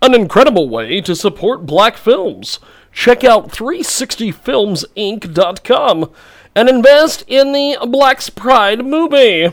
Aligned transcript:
An 0.00 0.14
incredible 0.14 0.68
way 0.68 1.00
to 1.00 1.16
support 1.16 1.66
black 1.66 1.96
films. 1.96 2.60
Check 2.92 3.24
out 3.24 3.50
360filmsinc.com 3.50 6.10
and 6.54 6.68
invest 6.68 7.24
in 7.26 7.50
the 7.52 7.76
Black's 7.88 8.30
Pride 8.30 8.84
movie. 8.84 9.48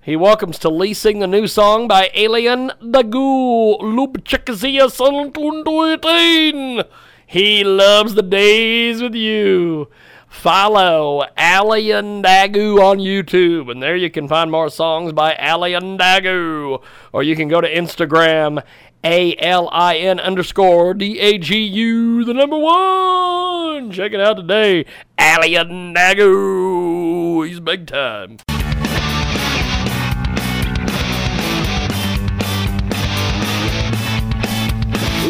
He 0.02 0.16
welcomes 0.16 0.58
to 0.58 0.68
leasing 0.68 1.20
the 1.20 1.28
new 1.28 1.46
song 1.46 1.86
by 1.86 2.10
Alien 2.12 2.72
Dagu. 2.82 3.78
Lubchakazia 3.78 4.90
Santunduitin. 4.90 6.84
He 7.24 7.62
loves 7.62 8.14
the 8.14 8.22
days 8.22 9.00
with 9.00 9.14
you. 9.14 9.88
Follow 10.26 11.24
Alien 11.38 12.20
Dagu 12.20 12.80
on 12.80 12.98
YouTube, 12.98 13.70
and 13.70 13.80
there 13.80 13.94
you 13.94 14.10
can 14.10 14.26
find 14.26 14.50
more 14.50 14.70
songs 14.70 15.12
by 15.12 15.36
Alien 15.38 15.96
Dagu. 15.98 16.82
Or 17.12 17.22
you 17.22 17.36
can 17.36 17.46
go 17.46 17.60
to 17.60 17.72
Instagram 17.72 18.64
a 19.02 19.34
L 19.36 19.68
I 19.72 19.96
N 19.96 20.20
underscore 20.20 20.94
D 20.94 21.18
A 21.18 21.38
G 21.38 21.58
U, 21.58 22.24
the 22.24 22.34
number 22.34 22.58
one. 22.58 23.90
Check 23.90 24.12
it 24.12 24.20
out 24.20 24.34
today. 24.34 24.84
Alien 25.18 25.94
Nagu. 25.94 27.46
He's 27.46 27.60
big 27.60 27.86
time. 27.86 28.38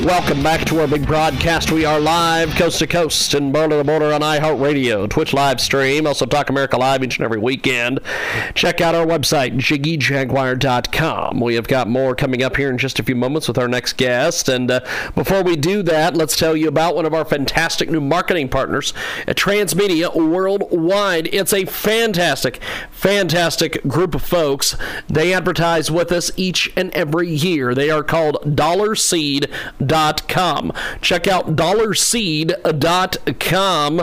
Welcome 0.04 0.42
back 0.42 0.64
to 0.64 0.80
our 0.80 0.88
big 0.88 1.06
broadcast. 1.06 1.70
We 1.70 1.84
are 1.84 2.00
live 2.00 2.54
coast 2.54 2.78
to 2.78 2.86
coast 2.86 3.34
and 3.34 3.52
border 3.52 3.76
to 3.76 3.84
border 3.84 4.14
on 4.14 4.22
iHeartRadio, 4.22 5.10
Twitch 5.10 5.34
live 5.34 5.60
stream, 5.60 6.06
also 6.06 6.24
Talk 6.24 6.48
America 6.48 6.78
Live 6.78 7.04
each 7.04 7.18
and 7.18 7.24
every 7.24 7.38
weekend. 7.38 8.00
Check 8.54 8.80
out 8.80 8.94
our 8.94 9.04
website, 9.04 9.58
JiggyJaguar.com. 9.58 11.40
We 11.40 11.54
have 11.54 11.68
got 11.68 11.86
more 11.86 12.14
coming 12.14 12.42
up 12.42 12.56
here 12.56 12.70
in 12.70 12.78
just 12.78 12.98
a 12.98 13.02
few 13.02 13.14
moments 13.14 13.46
with 13.46 13.58
our 13.58 13.68
next 13.68 13.98
guest. 13.98 14.48
And 14.48 14.70
uh, 14.70 14.80
before 15.14 15.42
we 15.42 15.54
do 15.54 15.82
that, 15.82 16.14
let's 16.14 16.34
tell 16.34 16.56
you 16.56 16.66
about 16.66 16.96
one 16.96 17.04
of 17.04 17.12
our 17.12 17.26
fantastic 17.26 17.90
new 17.90 18.00
marketing 18.00 18.48
partners 18.48 18.94
at 19.26 19.36
Transmedia 19.36 20.14
Worldwide. 20.16 21.28
It's 21.30 21.52
a 21.52 21.66
fantastic, 21.66 22.58
fantastic 22.90 23.86
group 23.86 24.14
of 24.14 24.22
folks. 24.22 24.78
They 25.08 25.34
advertise 25.34 25.90
with 25.90 26.10
us 26.10 26.30
each 26.36 26.72
and 26.74 26.90
every 26.92 27.28
year. 27.28 27.74
They 27.74 27.90
are 27.90 28.02
called 28.02 28.56
Dollar 28.56 28.94
Seed 28.94 29.50
dollarseed.com. 29.90 30.72
Check 31.00 31.26
out 31.26 31.56
dollarseed.com. 31.56 34.02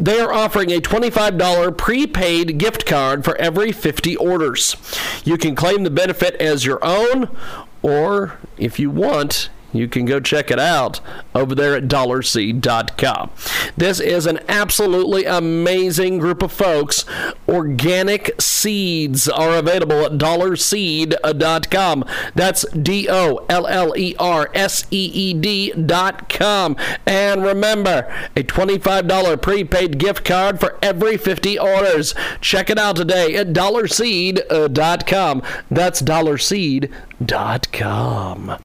They 0.00 0.20
are 0.20 0.32
offering 0.32 0.70
a 0.70 0.80
$25 0.80 1.76
prepaid 1.76 2.56
gift 2.58 2.86
card 2.86 3.24
for 3.24 3.34
every 3.36 3.72
50 3.72 4.14
orders. 4.16 4.76
You 5.24 5.36
can 5.36 5.56
claim 5.56 5.82
the 5.82 5.90
benefit 5.90 6.36
as 6.36 6.64
your 6.64 6.78
own, 6.84 7.36
or 7.82 8.38
if 8.56 8.78
you 8.78 8.90
want, 8.90 9.50
you 9.72 9.88
can 9.88 10.04
go 10.04 10.20
check 10.20 10.50
it 10.50 10.58
out 10.58 11.00
over 11.34 11.54
there 11.54 11.74
at 11.74 11.84
dollarseed.com. 11.84 13.30
This 13.76 14.00
is 14.00 14.26
an 14.26 14.40
absolutely 14.48 15.24
amazing 15.24 16.18
group 16.18 16.42
of 16.42 16.52
folks. 16.52 17.04
Organic 17.48 18.30
seeds 18.40 19.28
are 19.28 19.56
available 19.56 20.04
at 20.04 20.12
dollarseed.com. 20.12 22.04
That's 22.34 22.62
D 22.70 23.08
O 23.08 23.44
L 23.48 23.66
L 23.66 23.96
E 23.96 24.14
R 24.18 24.50
S 24.54 24.86
E 24.90 25.10
E 25.12 25.34
D.com. 25.34 26.76
And 27.06 27.44
remember, 27.44 28.12
a 28.36 28.42
$25 28.42 29.42
prepaid 29.42 29.98
gift 29.98 30.24
card 30.24 30.60
for 30.60 30.78
every 30.82 31.16
50 31.16 31.58
orders. 31.58 32.14
Check 32.40 32.70
it 32.70 32.78
out 32.78 32.96
today 32.96 33.36
at 33.36 33.52
dollarseed.com. 33.52 35.42
That's 35.70 36.02
dollarseed.com. 36.02 38.58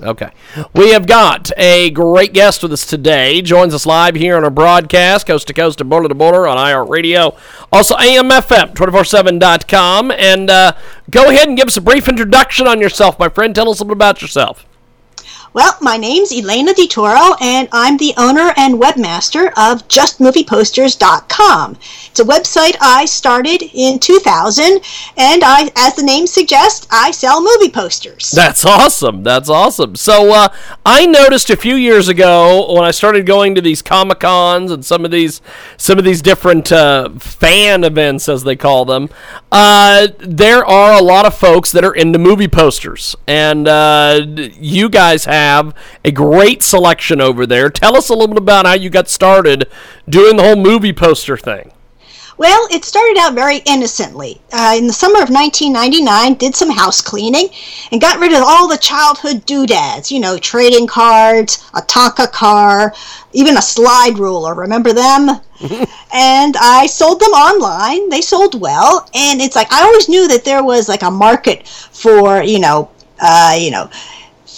Okay. 0.00 0.30
We 0.74 0.92
have 0.92 1.08
got 1.08 1.50
a 1.56 1.90
great 1.90 2.32
guest 2.32 2.62
with 2.62 2.72
us 2.72 2.86
today. 2.86 3.42
Joins 3.42 3.74
us 3.74 3.84
live 3.84 4.14
here 4.14 4.36
on 4.36 4.44
our 4.44 4.50
broadcast, 4.50 5.26
coast 5.26 5.48
to 5.48 5.54
coast 5.54 5.80
and 5.80 5.90
border 5.90 6.06
to 6.08 6.14
border 6.14 6.46
on 6.46 6.56
iHeartRadio. 6.56 7.36
Also, 7.72 7.96
AMFM247.com. 7.96 10.12
And 10.12 10.50
uh, 10.50 10.74
go 11.10 11.30
ahead 11.30 11.48
and 11.48 11.56
give 11.56 11.66
us 11.66 11.76
a 11.76 11.80
brief 11.80 12.06
introduction 12.08 12.68
on 12.68 12.80
yourself, 12.80 13.18
my 13.18 13.28
friend. 13.28 13.52
Tell 13.54 13.68
us 13.68 13.80
a 13.80 13.82
little 13.82 13.94
about 13.94 14.22
yourself. 14.22 14.64
Well, 15.54 15.78
my 15.80 15.96
name's 15.96 16.30
Elena 16.30 16.74
DiToro, 16.74 17.40
and 17.40 17.68
I'm 17.72 17.96
the 17.96 18.12
owner 18.16 18.52
and 18.56 18.74
webmaster 18.74 19.46
of 19.56 19.88
JustMoviePosters.com. 19.88 21.78
It's 22.18 22.28
a 22.28 22.32
website 22.32 22.76
I 22.80 23.04
started 23.04 23.62
in 23.72 24.00
2000, 24.00 24.80
and 25.16 25.44
I, 25.44 25.70
as 25.76 25.94
the 25.94 26.02
name 26.02 26.26
suggests, 26.26 26.88
I 26.90 27.12
sell 27.12 27.40
movie 27.40 27.70
posters. 27.70 28.32
That's 28.32 28.66
awesome. 28.66 29.22
That's 29.22 29.48
awesome. 29.48 29.94
So 29.94 30.32
uh, 30.32 30.48
I 30.84 31.06
noticed 31.06 31.48
a 31.48 31.56
few 31.56 31.76
years 31.76 32.08
ago 32.08 32.72
when 32.74 32.82
I 32.82 32.90
started 32.90 33.24
going 33.24 33.54
to 33.54 33.60
these 33.60 33.82
comic 33.82 34.18
cons 34.18 34.72
and 34.72 34.84
some 34.84 35.04
of 35.04 35.12
these 35.12 35.40
some 35.76 35.96
of 35.96 36.04
these 36.04 36.20
different 36.20 36.72
uh, 36.72 37.10
fan 37.20 37.84
events, 37.84 38.28
as 38.28 38.42
they 38.42 38.56
call 38.56 38.84
them, 38.84 39.10
uh, 39.52 40.08
there 40.18 40.64
are 40.64 40.98
a 40.98 41.02
lot 41.02 41.24
of 41.24 41.36
folks 41.36 41.70
that 41.70 41.84
are 41.84 41.94
into 41.94 42.18
movie 42.18 42.48
posters, 42.48 43.14
and 43.28 43.68
uh, 43.68 44.26
you 44.58 44.88
guys 44.88 45.26
have 45.26 45.72
a 46.04 46.10
great 46.10 46.64
selection 46.64 47.20
over 47.20 47.46
there. 47.46 47.70
Tell 47.70 47.96
us 47.96 48.08
a 48.08 48.14
little 48.14 48.34
bit 48.34 48.42
about 48.42 48.66
how 48.66 48.74
you 48.74 48.90
got 48.90 49.08
started 49.08 49.68
doing 50.08 50.36
the 50.36 50.42
whole 50.42 50.56
movie 50.56 50.92
poster 50.92 51.36
thing. 51.36 51.70
Well, 52.38 52.68
it 52.70 52.84
started 52.84 53.18
out 53.18 53.34
very 53.34 53.56
innocently. 53.66 54.40
Uh, 54.52 54.76
in 54.78 54.86
the 54.86 54.92
summer 54.92 55.20
of 55.20 55.28
1999, 55.28 56.34
did 56.34 56.54
some 56.54 56.70
house 56.70 57.00
cleaning 57.00 57.48
and 57.90 58.00
got 58.00 58.20
rid 58.20 58.32
of 58.32 58.44
all 58.46 58.68
the 58.68 58.78
childhood 58.78 59.44
doodads. 59.44 60.12
You 60.12 60.20
know, 60.20 60.38
trading 60.38 60.86
cards, 60.86 61.68
a 61.74 61.82
Tonka 61.82 62.30
car, 62.30 62.94
even 63.32 63.56
a 63.56 63.62
slide 63.62 64.18
ruler. 64.20 64.54
Remember 64.54 64.92
them? 64.92 65.28
and 66.14 66.56
I 66.60 66.86
sold 66.86 67.18
them 67.18 67.32
online. 67.32 68.08
They 68.08 68.20
sold 68.20 68.60
well, 68.60 69.08
and 69.14 69.40
it's 69.40 69.56
like 69.56 69.72
I 69.72 69.82
always 69.82 70.08
knew 70.08 70.28
that 70.28 70.44
there 70.44 70.62
was 70.62 70.88
like 70.88 71.02
a 71.02 71.10
market 71.10 71.66
for 71.66 72.40
you 72.40 72.60
know, 72.60 72.88
uh, 73.20 73.56
you 73.58 73.72
know, 73.72 73.90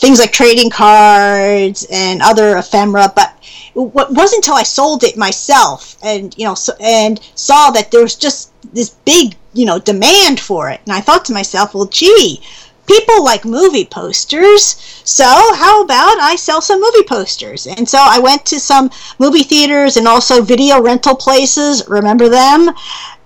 things 0.01 0.19
like 0.19 0.33
trading 0.33 0.71
cards 0.71 1.87
and 1.91 2.23
other 2.23 2.57
ephemera, 2.57 3.13
but 3.15 3.35
it 3.75 3.81
wasn't 3.81 4.39
until 4.39 4.55
I 4.55 4.63
sold 4.63 5.05
it 5.05 5.17
myself 5.17 5.97
and 6.03 6.37
you 6.37 6.45
know 6.45 6.55
so, 6.55 6.73
and 6.81 7.21
saw 7.35 7.71
that 7.71 7.91
there 7.91 8.03
was 8.03 8.17
just 8.17 8.51
this 8.73 8.91
big 9.05 9.37
you 9.53 9.67
know 9.67 9.79
demand 9.79 10.41
for 10.41 10.71
it, 10.71 10.81
and 10.87 10.93
I 10.93 11.01
thought 11.01 11.25
to 11.27 11.33
myself, 11.33 11.75
well, 11.75 11.87
gee, 11.87 12.43
people 12.87 13.23
like 13.23 13.45
movie 13.45 13.85
posters, 13.85 14.63
so 15.05 15.25
how 15.25 15.83
about 15.83 16.19
I 16.19 16.37
sell 16.37 16.61
some 16.61 16.81
movie 16.81 17.05
posters? 17.07 17.67
And 17.67 17.89
so 17.89 17.99
I 18.01 18.19
went 18.19 18.45
to 18.47 18.59
some 18.59 18.91
movie 19.19 19.43
theaters 19.43 19.97
and 19.97 20.09
also 20.09 20.43
video 20.43 20.81
rental 20.81 21.15
places. 21.15 21.87
Remember 21.89 22.29
them? 22.29 22.71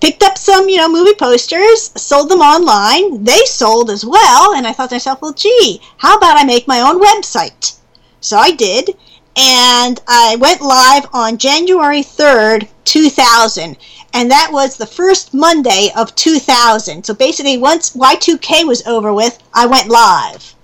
Picked 0.05 0.23
up 0.23 0.37
some, 0.37 0.69
you 0.69 0.77
know, 0.77 0.93
movie 0.93 1.15
posters, 1.15 1.91
sold 1.97 2.29
them 2.29 2.41
online. 2.41 3.25
They 3.25 3.43
sold 3.47 3.89
as 3.89 4.05
well, 4.05 4.53
and 4.55 4.67
I 4.67 4.73
thought 4.75 4.91
to 4.91 4.97
myself, 4.97 5.23
well, 5.23 5.33
gee, 5.33 5.81
how 5.97 6.19
about 6.19 6.37
I 6.37 6.45
make 6.45 6.69
my 6.69 6.83
own 6.83 7.01
website? 7.01 7.79
So 8.21 8.37
I 8.37 8.51
did, 8.51 8.91
and 9.35 9.99
I 10.07 10.37
went 10.39 10.61
live 10.61 11.07
on 11.15 11.39
January 11.39 12.03
3rd, 12.03 12.69
2000. 12.85 13.79
And 14.13 14.31
that 14.31 14.51
was 14.53 14.77
the 14.77 14.85
first 14.85 15.33
Monday 15.33 15.89
of 15.97 16.15
2000. 16.17 17.03
So 17.03 17.15
basically, 17.15 17.57
once 17.57 17.97
Y2K 17.97 18.67
was 18.67 18.87
over 18.87 19.15
with, 19.15 19.43
I 19.55 19.65
went 19.65 19.89
live. 19.89 20.55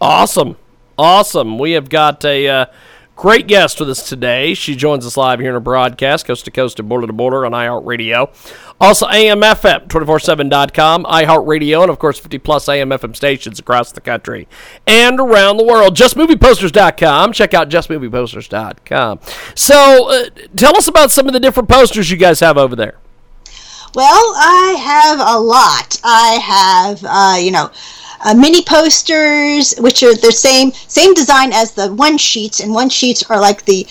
Awesome. 0.00 0.56
Awesome. 0.98 1.60
We 1.60 1.70
have 1.70 1.88
got 1.88 2.24
a 2.24 2.48
uh, 2.48 2.66
great 3.16 3.46
guest 3.46 3.80
with 3.80 3.88
us 3.88 4.06
today. 4.06 4.54
She 4.54 4.76
joins 4.76 5.06
us 5.06 5.16
live 5.16 5.40
here 5.40 5.50
in 5.50 5.56
a 5.56 5.60
broadcast, 5.60 6.26
coast 6.26 6.44
to 6.44 6.50
coast 6.50 6.78
and 6.78 6.88
border 6.88 7.06
to 7.06 7.12
border 7.12 7.44
on 7.46 7.52
iHeartRadio. 7.52 8.28
Also, 8.78 9.06
AMFM, 9.06 9.88
247.com, 9.88 11.04
iHeartRadio, 11.04 11.80
and 11.82 11.90
of 11.90 11.98
course, 11.98 12.18
50 12.18 12.38
plus 12.38 12.66
AMFM 12.66 13.16
stations 13.16 13.58
across 13.58 13.90
the 13.90 14.02
country 14.02 14.46
and 14.86 15.18
around 15.18 15.56
the 15.56 15.64
world. 15.64 15.96
JustMoviePosters.com. 15.96 17.32
Check 17.32 17.54
out 17.54 17.70
JustMoviePosters.com. 17.70 19.20
So, 19.54 20.10
uh, 20.10 20.24
tell 20.54 20.76
us 20.76 20.86
about 20.86 21.10
some 21.10 21.26
of 21.26 21.32
the 21.32 21.40
different 21.40 21.70
posters 21.70 22.10
you 22.10 22.18
guys 22.18 22.40
have 22.40 22.58
over 22.58 22.76
there. 22.76 22.98
Well, 23.94 24.34
I 24.36 24.76
have 24.78 25.20
a 25.20 25.40
lot. 25.40 25.98
I 26.04 26.38
have, 26.42 27.02
uh, 27.02 27.38
you 27.42 27.50
know, 27.50 27.70
uh, 28.26 28.34
mini 28.34 28.62
posters, 28.62 29.74
which 29.78 30.02
are 30.02 30.14
the 30.14 30.32
same 30.32 30.72
same 30.72 31.14
design 31.14 31.52
as 31.52 31.72
the 31.72 31.94
one 31.94 32.18
sheets, 32.18 32.60
and 32.60 32.74
one 32.74 32.88
sheets 32.88 33.22
are 33.30 33.40
like 33.40 33.64
the 33.64 33.86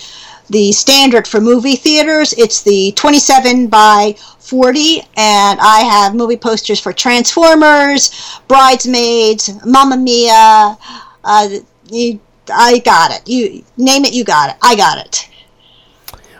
the 0.50 0.70
standard 0.72 1.26
for 1.26 1.40
movie 1.40 1.74
theaters. 1.74 2.32
It's 2.34 2.62
the 2.62 2.92
27 2.92 3.66
by 3.66 4.14
40, 4.38 5.00
and 5.16 5.58
I 5.60 5.80
have 5.80 6.14
movie 6.14 6.36
posters 6.36 6.78
for 6.78 6.92
Transformers, 6.92 8.40
Bridesmaids, 8.46 9.50
Mamma 9.64 9.96
Mia. 9.96 10.78
Uh, 11.24 11.48
you, 11.90 12.20
I 12.52 12.78
got 12.78 13.10
it. 13.10 13.26
You 13.26 13.64
name 13.76 14.04
it, 14.04 14.12
you 14.12 14.22
got 14.22 14.50
it. 14.50 14.56
I 14.62 14.76
got 14.76 14.98
it. 14.98 15.28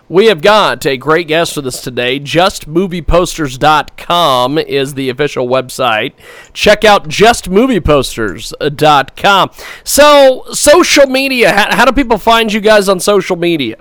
We 0.09 0.27
have 0.27 0.41
got 0.41 0.87
a 0.87 0.97
great 0.97 1.27
guest 1.27 1.57
with 1.57 1.67
us 1.67 1.83
today. 1.83 2.21
JustMoviePosters.com 2.21 4.59
is 4.59 4.95
the 4.95 5.11
official 5.11 5.49
website. 5.49 6.13
Check 6.53 6.85
out 6.85 7.09
JustMoviePosters.com. 7.09 9.51
So, 9.83 10.45
social 10.53 11.07
media, 11.07 11.53
how, 11.53 11.75
how 11.75 11.85
do 11.85 11.91
people 11.93 12.19
find 12.19 12.53
you 12.53 12.61
guys 12.61 12.89
on 12.89 13.01
social 13.01 13.35
media? 13.35 13.79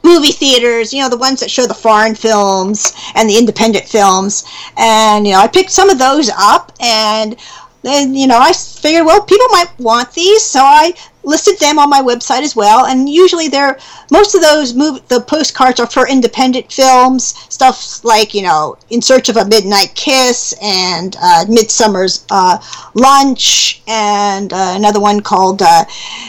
movie 0.02 0.32
theaters, 0.32 0.92
you 0.92 1.02
know, 1.02 1.08
the 1.08 1.16
ones 1.16 1.40
that 1.40 1.50
show 1.50 1.66
the 1.66 1.74
foreign 1.74 2.14
films 2.14 2.94
and 3.14 3.28
the 3.28 3.36
independent 3.36 3.84
films. 3.84 4.44
And, 4.76 5.26
you 5.26 5.32
know, 5.32 5.40
I 5.40 5.48
picked 5.48 5.70
some 5.70 5.90
of 5.90 5.98
those 5.98 6.30
up 6.38 6.72
and 6.80 7.36
then, 7.82 8.14
you 8.14 8.26
know, 8.26 8.38
I 8.38 8.52
figured, 8.52 9.04
well, 9.04 9.22
people 9.22 9.46
might 9.50 9.70
want 9.78 10.12
these, 10.12 10.42
so 10.42 10.60
I 10.60 10.94
listed 11.26 11.58
them 11.58 11.78
on 11.78 11.90
my 11.90 12.00
website 12.00 12.42
as 12.42 12.56
well. 12.56 12.86
And 12.86 13.08
usually 13.08 13.48
they're, 13.48 13.78
most 14.10 14.34
of 14.34 14.40
those 14.40 14.74
move, 14.74 15.06
the 15.08 15.20
postcards 15.20 15.80
are 15.80 15.86
for 15.86 16.08
independent 16.08 16.72
films, 16.72 17.34
stuff 17.52 18.02
like, 18.04 18.32
you 18.32 18.42
know, 18.42 18.78
In 18.88 19.02
Search 19.02 19.28
of 19.28 19.36
a 19.36 19.44
Midnight 19.44 19.92
Kiss 19.94 20.54
and 20.62 21.16
uh, 21.20 21.44
Midsummer's 21.48 22.24
uh, 22.30 22.58
Lunch 22.94 23.82
and 23.88 24.52
uh, 24.52 24.74
another 24.76 25.00
one 25.00 25.20
called, 25.20 25.60
uh, 25.60 25.84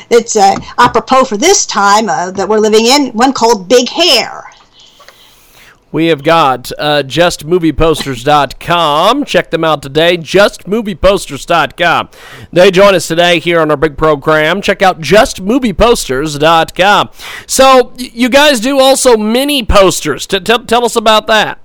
it's 0.09 0.35
uh, 0.35 0.55
apropos 0.79 1.23
for 1.23 1.37
this 1.37 1.65
time 1.65 2.09
uh, 2.09 2.31
that 2.31 2.49
we're 2.49 2.59
living 2.59 2.87
in, 2.87 3.09
one 3.13 3.31
called 3.31 3.69
Big 3.69 3.87
Hair. 3.87 4.43
We 5.91 6.07
have 6.07 6.23
got 6.23 6.71
uh, 6.77 7.03
justmovieposters.com. 7.03 9.25
Check 9.25 9.51
them 9.51 9.63
out 9.63 9.81
today. 9.81 10.17
Justmovieposters.com. 10.17 12.09
They 12.51 12.71
join 12.71 12.95
us 12.95 13.07
today 13.07 13.39
here 13.39 13.59
on 13.59 13.71
our 13.71 13.77
big 13.77 13.97
program. 13.97 14.61
Check 14.61 14.81
out 14.81 14.99
justmovieposters.com. 14.99 17.09
So, 17.45 17.93
you 17.97 18.29
guys 18.29 18.59
do 18.59 18.79
also 18.79 19.17
mini 19.17 19.63
posters. 19.63 20.27
T- 20.27 20.39
t- 20.39 20.65
tell 20.65 20.85
us 20.85 20.95
about 20.95 21.27
that. 21.27 21.59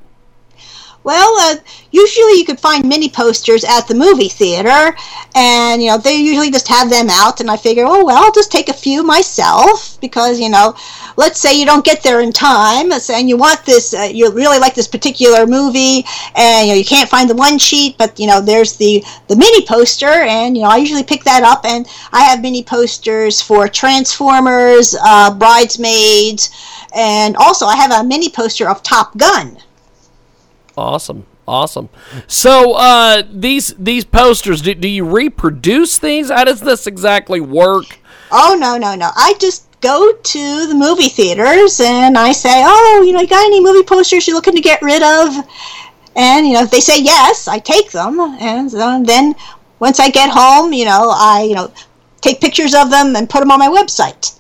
Well, 1.05 1.35
uh, 1.41 1.57
usually 1.91 2.35
you 2.39 2.45
could 2.45 2.61
find 2.61 2.89
mini 2.89 3.09
posters 3.09 3.65
at 3.65 3.89
the 3.89 3.95
movie 3.95 4.29
theater, 4.29 4.97
and 5.35 5.83
you 5.83 5.89
know 5.89 5.99
they 5.99 6.17
usually 6.17 6.51
just 6.51 6.69
have 6.69 6.91
them 6.91 7.09
out. 7.11 7.41
And 7.41 7.51
I 7.51 7.57
figure, 7.57 7.85
oh 7.85 8.05
well, 8.05 8.23
I'll 8.23 8.33
just 8.33 8.53
take 8.53 8.69
a 8.69 8.73
few 8.73 9.03
myself 9.03 10.01
because 10.01 10.39
you 10.39 10.49
know, 10.49 10.77
let's 11.17 11.41
say 11.41 11.59
you 11.59 11.67
don't 11.67 11.85
get 11.85 12.05
there 12.05 12.21
in 12.21 12.33
time, 12.33 12.93
and 12.93 13.29
you 13.29 13.37
want 13.37 13.65
this, 13.65 13.95
uh, 13.95 14.09
you 14.13 14.31
really 14.31 14.61
like 14.61 14.75
this 14.77 14.87
particular 14.87 15.45
movie, 15.45 16.05
and 16.37 16.69
you 16.69 16.73
know 16.73 16.79
you 16.79 16.85
can't 16.85 17.11
find 17.11 17.29
the 17.29 17.35
one 17.35 17.59
sheet, 17.59 17.99
but 17.99 18.21
you 18.21 18.29
know 18.29 18.41
there's 18.41 18.77
the 18.77 19.05
the 19.27 19.35
mini 19.35 19.67
poster, 19.67 20.07
and 20.07 20.57
you 20.57 20.63
know 20.63 20.69
I 20.69 20.77
usually 20.77 21.03
pick 21.03 21.25
that 21.25 21.43
up, 21.43 21.65
and 21.65 21.85
I 22.13 22.23
have 22.23 22.43
mini 22.43 22.63
posters 22.63 23.41
for 23.43 23.67
Transformers, 23.67 24.95
uh, 25.03 25.35
Bridesmaids, 25.35 26.51
and 26.95 27.37
also 27.37 27.67
I 27.67 27.75
have 27.77 27.91
a 27.91 28.05
mini 28.07 28.29
poster 28.29 28.69
of 28.69 28.85
Top 28.85 29.17
Gun. 29.19 29.59
Awesome. 30.77 31.27
Awesome. 31.47 31.89
So 32.29 32.75
uh, 32.75 33.25
these 33.31 33.75
these 33.77 34.05
posters, 34.05 34.63
do, 34.63 34.75
do 34.75 34.89
you 34.89 35.05
reproduce 35.05 35.99
these? 35.99 36.31
How 36.31 36.45
does 36.45 36.61
this 36.61 36.87
exactly 36.87 37.41
work? 37.41 37.99
Oh 38.31 38.57
no 38.59 38.79
no 38.79 38.95
no! 38.95 39.11
I 39.17 39.35
just 39.41 39.67
go 39.81 40.13
to 40.13 40.67
the 40.69 40.75
movie 40.75 41.09
theaters 41.09 41.81
and 41.81 42.17
I 42.17 42.31
say, 42.31 42.63
oh, 42.65 43.03
you 43.05 43.13
know, 43.13 43.21
you 43.21 43.27
got 43.27 43.45
any 43.45 43.61
movie 43.61 43.83
posters 43.83 44.27
you're 44.27 44.37
looking 44.37 44.55
to 44.55 44.61
get 44.61 44.81
rid 44.83 45.03
of? 45.03 45.45
And 46.15 46.47
you 46.47 46.55
know, 46.55 46.63
if 46.63 46.71
they 46.71 46.81
say 46.81 47.03
yes, 47.03 47.49
I 47.49 47.59
take 47.59 47.91
them, 47.91 48.21
and 48.21 48.71
then 49.07 49.35
once 49.81 49.99
I 49.99 50.11
get 50.11 50.31
home, 50.31 50.73
you 50.73 50.85
know, 50.85 51.11
I 51.13 51.45
you 51.49 51.55
know 51.55 51.73
take 52.21 52.41
pictures 52.41 52.75
of 52.75 52.91
them 52.91 53.17
and 53.17 53.29
put 53.29 53.41
them 53.41 53.51
on 53.51 53.59
my 53.59 53.69
website. 53.69 54.39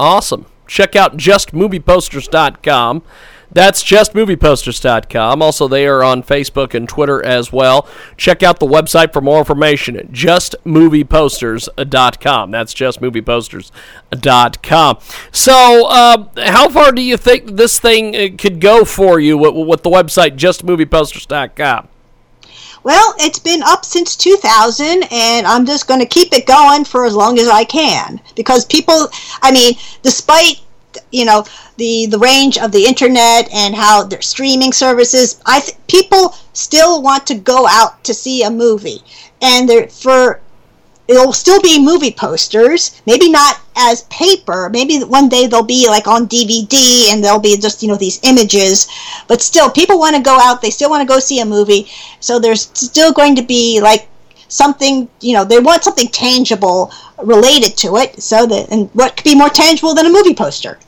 Awesome. 0.00 0.46
Check 0.66 0.96
out 0.96 1.18
justmovieposters.com. 1.18 3.02
That's 3.50 3.82
justmovieposters.com. 3.84 5.42
Also, 5.42 5.68
they 5.68 5.86
are 5.86 6.02
on 6.02 6.22
Facebook 6.22 6.72
and 6.74 6.88
Twitter 6.88 7.22
as 7.24 7.52
well. 7.52 7.86
Check 8.16 8.42
out 8.42 8.58
the 8.58 8.66
website 8.66 9.12
for 9.12 9.20
more 9.20 9.38
information 9.38 9.96
at 9.96 10.10
justmovieposters.com. 10.10 12.50
That's 12.50 12.74
justmovieposters.com. 12.74 14.98
So, 15.32 15.86
uh, 15.86 16.24
how 16.50 16.68
far 16.68 16.92
do 16.92 17.02
you 17.02 17.16
think 17.16 17.56
this 17.56 17.78
thing 17.78 18.16
uh, 18.16 18.28
could 18.36 18.60
go 18.60 18.84
for 18.84 19.20
you 19.20 19.38
with, 19.38 19.54
with 19.54 19.82
the 19.82 19.90
website 19.90 20.36
justmovieposters.com? 20.36 21.88
Well, 22.84 23.14
it's 23.18 23.38
been 23.38 23.62
up 23.62 23.86
since 23.86 24.14
2000, 24.14 25.04
and 25.10 25.46
I'm 25.46 25.64
just 25.64 25.88
going 25.88 26.00
to 26.00 26.06
keep 26.06 26.34
it 26.34 26.46
going 26.46 26.84
for 26.84 27.06
as 27.06 27.14
long 27.14 27.38
as 27.38 27.48
I 27.48 27.64
can. 27.64 28.20
Because 28.36 28.66
people, 28.66 29.08
I 29.40 29.52
mean, 29.52 29.74
despite 30.02 30.60
you 31.10 31.24
know 31.24 31.44
the 31.76 32.06
the 32.06 32.18
range 32.18 32.58
of 32.58 32.72
the 32.72 32.84
internet 32.86 33.52
and 33.52 33.74
how 33.74 34.02
their 34.02 34.22
streaming 34.22 34.72
services 34.72 35.40
i 35.46 35.60
th- 35.60 35.76
people 35.88 36.34
still 36.54 37.02
want 37.02 37.26
to 37.26 37.34
go 37.34 37.66
out 37.68 38.02
to 38.04 38.14
see 38.14 38.42
a 38.42 38.50
movie. 38.50 39.02
And 39.42 39.68
there 39.68 39.88
for 39.88 40.40
it'll 41.06 41.34
still 41.34 41.60
be 41.60 41.84
movie 41.84 42.10
posters 42.10 43.02
maybe 43.04 43.28
not 43.28 43.60
as 43.76 44.04
paper 44.04 44.70
maybe 44.72 45.00
one 45.00 45.28
day 45.28 45.46
they'll 45.46 45.62
be 45.62 45.86
like 45.86 46.06
on 46.06 46.26
dvd 46.26 47.08
and 47.10 47.22
they'll 47.22 47.38
be 47.38 47.58
just 47.58 47.82
you 47.82 47.88
know 47.88 47.96
these 47.96 48.20
images. 48.22 48.88
But 49.28 49.42
still 49.42 49.68
people 49.68 49.98
want 49.98 50.16
to 50.16 50.22
go 50.22 50.38
out 50.40 50.62
they 50.62 50.70
still 50.70 50.88
want 50.88 51.02
to 51.02 51.12
go 51.12 51.18
see 51.18 51.40
a 51.40 51.44
movie. 51.44 51.88
So 52.20 52.38
there's 52.38 52.70
still 52.72 53.12
going 53.12 53.36
to 53.36 53.42
be 53.42 53.80
like 53.82 54.08
something 54.54 55.08
you 55.20 55.32
know 55.32 55.44
they 55.44 55.58
want 55.58 55.82
something 55.82 56.08
tangible 56.08 56.92
related 57.22 57.76
to 57.76 57.96
it 57.96 58.22
so 58.22 58.46
that 58.46 58.70
and 58.70 58.88
what 58.94 59.16
could 59.16 59.24
be 59.24 59.34
more 59.34 59.48
tangible 59.48 59.94
than 59.94 60.06
a 60.06 60.10
movie 60.10 60.34
poster 60.34 60.78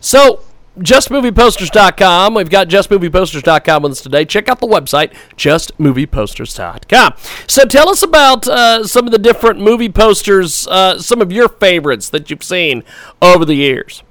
so 0.00 0.40
justmovieposters.com. 0.78 2.34
We've 2.34 2.48
got 2.48 2.68
justmovieposters.com 2.68 3.82
with 3.82 3.92
us 3.92 4.00
today. 4.00 4.24
Check 4.24 4.48
out 4.48 4.60
the 4.60 4.66
website, 4.66 5.12
justmovieposters.com. 5.36 7.12
So 7.46 7.64
tell 7.64 7.90
us 7.90 8.02
about 8.02 8.48
uh, 8.48 8.84
some 8.84 9.04
of 9.06 9.12
the 9.12 9.18
different 9.18 9.60
movie 9.60 9.90
posters, 9.90 10.66
uh, 10.68 10.98
some 10.98 11.20
of 11.20 11.30
your 11.30 11.48
favorites 11.48 12.08
that 12.10 12.30
you've 12.30 12.42
seen 12.42 12.84
over 13.20 13.44
the 13.44 13.54
years. 13.54 14.02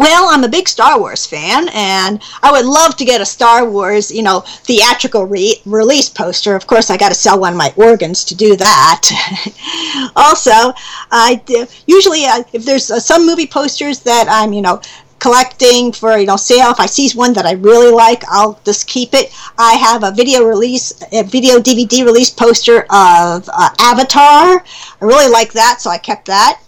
Well, 0.00 0.30
I'm 0.30 0.44
a 0.44 0.48
big 0.48 0.66
Star 0.66 0.98
Wars 0.98 1.26
fan, 1.26 1.68
and 1.74 2.22
I 2.42 2.50
would 2.52 2.64
love 2.64 2.96
to 2.96 3.04
get 3.04 3.20
a 3.20 3.26
Star 3.26 3.68
Wars, 3.68 4.10
you 4.10 4.22
know, 4.22 4.40
theatrical 4.40 5.26
re- 5.26 5.60
release 5.66 6.08
poster. 6.08 6.56
Of 6.56 6.66
course, 6.66 6.88
I 6.88 6.96
got 6.96 7.10
to 7.10 7.14
sell 7.14 7.38
one 7.38 7.52
of 7.52 7.58
my 7.58 7.70
organs 7.76 8.24
to 8.24 8.34
do 8.34 8.56
that. 8.56 10.12
also, 10.16 10.72
I 11.10 11.42
usually 11.86 12.24
uh, 12.24 12.44
if 12.54 12.64
there's 12.64 12.90
uh, 12.90 12.98
some 12.98 13.26
movie 13.26 13.46
posters 13.46 13.98
that 14.00 14.26
I'm, 14.26 14.54
you 14.54 14.62
know, 14.62 14.80
collecting 15.18 15.92
for 15.92 16.16
you 16.16 16.24
know 16.24 16.36
sale. 16.36 16.70
If 16.70 16.80
I 16.80 16.86
see 16.86 17.10
one 17.14 17.34
that 17.34 17.44
I 17.44 17.52
really 17.52 17.92
like, 17.92 18.24
I'll 18.30 18.58
just 18.64 18.86
keep 18.86 19.12
it. 19.12 19.30
I 19.58 19.74
have 19.74 20.02
a 20.02 20.12
video 20.12 20.44
release, 20.44 20.94
a 21.12 21.24
video 21.24 21.58
DVD 21.58 22.06
release 22.06 22.30
poster 22.30 22.86
of 22.88 23.50
uh, 23.52 23.68
Avatar. 23.78 24.64
I 24.64 24.64
really 25.02 25.30
like 25.30 25.52
that, 25.52 25.82
so 25.82 25.90
I 25.90 25.98
kept 25.98 26.24
that. 26.24 26.62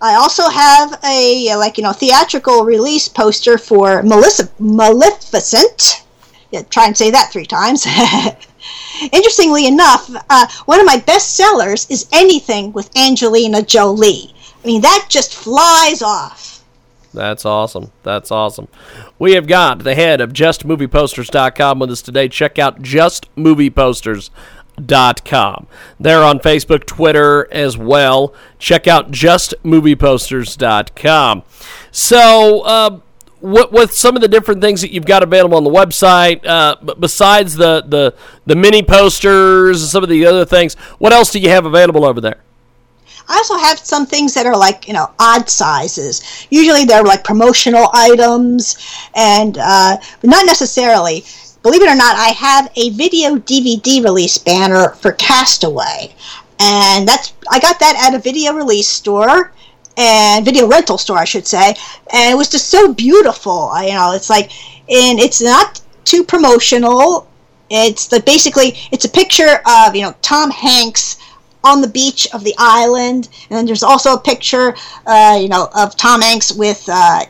I 0.00 0.14
also 0.14 0.48
have 0.48 0.98
a 1.04 1.54
like 1.56 1.76
you 1.76 1.84
know 1.84 1.92
theatrical 1.92 2.64
release 2.64 3.08
poster 3.08 3.58
for 3.58 4.02
Melissa 4.02 4.48
Maleficent. 4.58 6.04
Yeah, 6.50 6.62
try 6.62 6.86
and 6.86 6.96
say 6.96 7.10
that 7.10 7.30
three 7.32 7.46
times. 7.46 7.86
Interestingly 9.12 9.66
enough, 9.66 10.10
uh, 10.30 10.46
one 10.64 10.80
of 10.80 10.86
my 10.86 10.98
best 10.98 11.36
sellers 11.36 11.86
is 11.90 12.08
anything 12.12 12.72
with 12.72 12.96
Angelina 12.96 13.62
Jolie. 13.62 14.34
I 14.62 14.66
mean, 14.66 14.80
that 14.80 15.06
just 15.08 15.34
flies 15.34 16.00
off. 16.00 16.64
That's 17.12 17.44
awesome. 17.44 17.92
That's 18.02 18.30
awesome. 18.30 18.68
We 19.18 19.32
have 19.32 19.46
got 19.46 19.80
the 19.80 19.94
head 19.94 20.20
of 20.20 20.32
JustMoviePosters.com 20.32 21.78
with 21.78 21.90
us 21.90 22.02
today. 22.02 22.28
Check 22.28 22.58
out 22.58 22.82
JustMoviePosters.com 22.82 24.30
com. 25.24 25.66
They're 25.98 26.22
on 26.22 26.38
Facebook, 26.38 26.86
Twitter 26.86 27.52
as 27.52 27.76
well. 27.76 28.32
Check 28.58 28.86
out 28.86 29.10
justmovieposters.com. 29.10 31.42
So, 31.90 32.60
uh, 32.62 33.00
with 33.40 33.92
some 33.92 34.16
of 34.16 34.22
the 34.22 34.28
different 34.28 34.60
things 34.60 34.80
that 34.80 34.90
you've 34.90 35.06
got 35.06 35.22
available 35.22 35.56
on 35.56 35.64
the 35.64 35.70
website, 35.70 36.44
uh, 36.44 36.76
besides 36.94 37.54
the, 37.54 37.84
the 37.86 38.14
the 38.46 38.56
mini 38.56 38.82
posters 38.82 39.80
and 39.80 39.90
some 39.90 40.02
of 40.02 40.08
the 40.08 40.26
other 40.26 40.44
things, 40.44 40.74
what 40.98 41.12
else 41.12 41.30
do 41.30 41.38
you 41.38 41.48
have 41.48 41.64
available 41.64 42.04
over 42.04 42.20
there? 42.20 42.40
I 43.28 43.36
also 43.36 43.58
have 43.58 43.78
some 43.78 44.06
things 44.06 44.32
that 44.34 44.46
are 44.46 44.56
like 44.56 44.88
you 44.88 44.94
know 44.94 45.10
odd 45.18 45.48
sizes. 45.48 46.46
Usually 46.50 46.84
they're 46.84 47.04
like 47.04 47.24
promotional 47.24 47.90
items, 47.92 48.78
and 49.14 49.58
uh, 49.58 49.98
not 50.22 50.46
necessarily 50.46 51.24
believe 51.62 51.82
it 51.82 51.88
or 51.88 51.96
not, 51.96 52.16
I 52.16 52.28
have 52.28 52.70
a 52.76 52.90
video 52.90 53.36
DVD 53.36 54.02
release 54.02 54.38
banner 54.38 54.90
for 54.90 55.12
Castaway, 55.12 56.14
and 56.60 57.06
that's 57.06 57.32
I 57.50 57.58
got 57.60 57.78
that 57.80 57.96
at 58.06 58.14
a 58.14 58.22
video 58.22 58.52
release 58.54 58.88
store 58.88 59.52
and 59.96 60.44
video 60.44 60.68
rental 60.68 60.98
store, 60.98 61.18
I 61.18 61.24
should 61.24 61.46
say, 61.46 61.74
and 62.12 62.32
it 62.32 62.36
was 62.36 62.48
just 62.48 62.70
so 62.70 62.92
beautiful. 62.92 63.70
I, 63.72 63.86
you 63.86 63.94
know, 63.94 64.12
it's 64.12 64.30
like, 64.30 64.50
and 64.88 65.18
it's 65.18 65.40
not 65.40 65.80
too 66.04 66.24
promotional. 66.24 67.28
It's 67.70 68.06
the 68.06 68.20
basically 68.20 68.78
it's 68.92 69.04
a 69.04 69.10
picture 69.10 69.60
of 69.66 69.94
you 69.94 70.02
know 70.02 70.14
Tom 70.22 70.50
Hanks 70.50 71.18
on 71.64 71.80
the 71.80 71.88
beach 71.88 72.26
of 72.32 72.44
the 72.44 72.54
island, 72.58 73.28
and 73.50 73.58
then 73.58 73.66
there's 73.66 73.82
also 73.82 74.14
a 74.14 74.20
picture, 74.20 74.74
uh, 75.06 75.38
you 75.40 75.48
know, 75.48 75.68
of 75.74 75.96
Tom 75.96 76.20
Hanks 76.20 76.52
with 76.52 76.88
uh, 76.88 77.24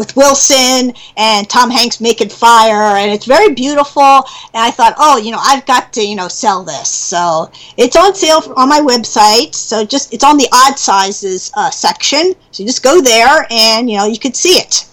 with 0.00 0.16
Wilson 0.16 0.92
and 1.18 1.48
Tom 1.48 1.70
Hanks 1.70 2.00
making 2.00 2.30
fire, 2.30 2.96
and 2.96 3.12
it's 3.12 3.26
very 3.26 3.54
beautiful. 3.54 4.02
And 4.02 4.24
I 4.54 4.72
thought, 4.72 4.94
oh, 4.96 5.18
you 5.18 5.30
know, 5.30 5.38
I've 5.40 5.64
got 5.66 5.92
to, 5.92 6.02
you 6.02 6.16
know, 6.16 6.26
sell 6.26 6.64
this. 6.64 6.88
So 6.88 7.52
it's 7.76 7.94
on 7.96 8.14
sale 8.14 8.42
on 8.56 8.68
my 8.68 8.80
website. 8.80 9.54
So 9.54 9.84
just 9.84 10.12
it's 10.12 10.24
on 10.24 10.38
the 10.38 10.48
odd 10.52 10.78
sizes 10.78 11.52
uh, 11.54 11.70
section. 11.70 12.32
So 12.50 12.62
you 12.62 12.66
just 12.66 12.82
go 12.82 13.02
there, 13.02 13.46
and 13.50 13.90
you 13.90 13.98
know, 13.98 14.06
you 14.06 14.18
could 14.18 14.34
see 14.34 14.54
it. 14.54 14.86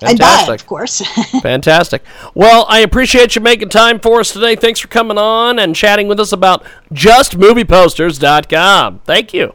Fantastic. 0.00 0.48
buy 0.48 0.54
it, 0.54 0.60
of 0.60 0.66
course. 0.66 1.00
Fantastic. 1.42 2.02
Well, 2.34 2.64
I 2.68 2.80
appreciate 2.80 3.36
you 3.36 3.42
making 3.42 3.68
time 3.68 4.00
for 4.00 4.20
us 4.20 4.32
today. 4.32 4.56
Thanks 4.56 4.80
for 4.80 4.88
coming 4.88 5.18
on 5.18 5.58
and 5.58 5.76
chatting 5.76 6.08
with 6.08 6.18
us 6.18 6.32
about 6.32 6.64
justmovieposters.com. 6.92 9.00
Thank 9.04 9.34
you. 9.34 9.54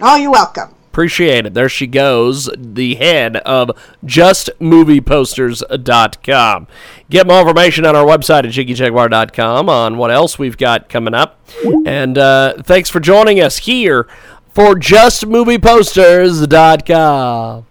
Oh, 0.00 0.16
you're 0.16 0.30
welcome. 0.30 0.75
Appreciate 0.96 1.44
it. 1.44 1.52
There 1.52 1.68
she 1.68 1.86
goes, 1.86 2.48
the 2.56 2.94
head 2.94 3.36
of 3.36 3.70
justmovieposters.com. 4.06 6.66
Get 7.10 7.26
more 7.26 7.40
information 7.40 7.84
on 7.84 7.94
our 7.94 8.06
website 8.06 8.44
at 8.44 8.46
jiggyjaguar.com 8.46 9.68
on 9.68 9.98
what 9.98 10.10
else 10.10 10.38
we've 10.38 10.56
got 10.56 10.88
coming 10.88 11.12
up. 11.12 11.38
And 11.84 12.16
uh, 12.16 12.62
thanks 12.62 12.88
for 12.88 12.98
joining 12.98 13.42
us 13.42 13.58
here 13.58 14.08
for 14.54 14.74
justmovieposters.com. 14.74 17.66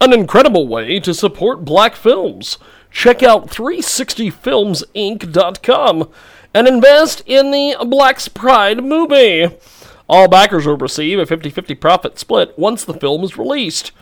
an 0.00 0.12
incredible 0.12 0.68
way 0.68 1.00
to 1.00 1.12
support 1.12 1.64
black 1.64 1.96
films. 1.96 2.58
Check 2.90 3.22
out 3.22 3.48
360filmsinc.com 3.48 6.08
and 6.54 6.68
invest 6.68 7.22
in 7.26 7.50
the 7.50 7.76
Black's 7.86 8.28
Pride 8.28 8.82
movie. 8.82 9.50
All 10.08 10.26
backers 10.28 10.64
will 10.66 10.78
receive 10.78 11.18
a 11.18 11.26
50 11.26 11.50
50 11.50 11.74
profit 11.74 12.18
split 12.18 12.58
once 12.58 12.82
the 12.84 12.94
film 12.94 13.22
is 13.24 13.36
released. 13.36 13.92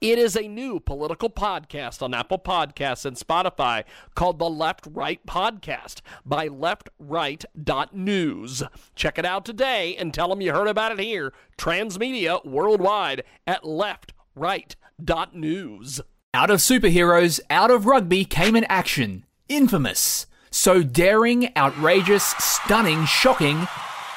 It 0.04 0.20
is 0.20 0.36
a 0.36 0.48
new 0.50 0.82
political 0.82 1.30
podcast 1.30 2.02
on 2.02 2.14
Apple 2.14 2.38
Podcasts 2.38 3.06
and 3.06 3.16
Spotify 3.16 3.86
called 4.16 4.38
the 4.38 4.50
Left 4.50 4.86
Right 4.92 5.26
Podcast 5.26 6.02
by 6.26 6.50
leftright.news. 6.50 8.64
Check 8.96 9.18
it 9.18 9.24
out 9.24 9.46
today 9.46 9.96
and 9.96 10.14
tell 10.14 10.28
them 10.28 10.42
you 10.42 10.52
heard 10.52 10.68
about 10.68 10.92
it 10.92 11.00
here, 11.00 11.32
Transmedia 11.58 12.46
Worldwide 12.46 13.24
at 13.48 13.64
leftright.news. 13.64 16.02
Out 16.34 16.50
of 16.50 16.60
superheroes, 16.60 17.40
out 17.50 17.72
of 17.72 17.86
rugby 17.86 18.26
came 18.26 18.58
an 18.58 18.66
action. 18.68 19.24
Infamous. 19.48 20.28
So 20.52 20.84
daring, 20.84 21.56
outrageous, 21.56 22.36
stunning, 22.40 23.06
shocking, 23.06 23.70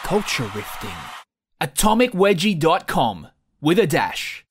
culture 0.03 0.51
rifting. 0.53 0.91
AtomicWedgie.com 1.61 3.29
with 3.61 3.79
a 3.79 3.87
dash. 3.87 4.46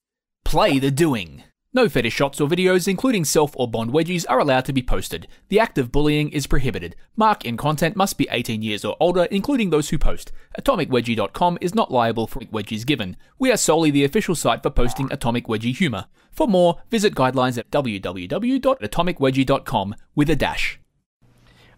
Play 0.45 0.79
the 0.79 0.91
doing. 0.91 1.43
No 1.73 1.89
fetish 1.89 2.13
shots 2.13 2.39
or 2.39 2.47
videos, 2.47 2.87
including 2.87 3.25
self 3.25 3.53
or 3.57 3.67
bond 3.67 3.91
wedgies, 3.91 4.25
are 4.29 4.39
allowed 4.39 4.63
to 4.65 4.73
be 4.73 4.81
posted. 4.81 5.27
The 5.49 5.59
act 5.59 5.77
of 5.77 5.91
bullying 5.91 6.29
is 6.29 6.47
prohibited. 6.47 6.95
Mark 7.17 7.43
in 7.43 7.57
content 7.57 7.97
must 7.97 8.17
be 8.17 8.29
18 8.31 8.61
years 8.61 8.85
or 8.85 8.95
older, 8.99 9.25
including 9.25 9.71
those 9.71 9.89
who 9.89 9.97
post. 9.97 10.31
AtomicWedgie.com 10.57 11.57
is 11.59 11.75
not 11.75 11.91
liable 11.91 12.27
for 12.27 12.39
wedgies 12.41 12.85
given. 12.85 13.17
We 13.39 13.51
are 13.51 13.57
solely 13.57 13.91
the 13.91 14.05
official 14.05 14.35
site 14.35 14.63
for 14.63 14.69
posting 14.69 15.11
Atomic 15.11 15.47
Wedgie 15.47 15.75
humor. 15.75 16.05
For 16.31 16.47
more, 16.47 16.77
visit 16.89 17.13
guidelines 17.15 17.57
at 17.57 17.71
www.atomicwedgie.com 17.71 19.95
with 20.15 20.29
a 20.29 20.35
dash. 20.35 20.79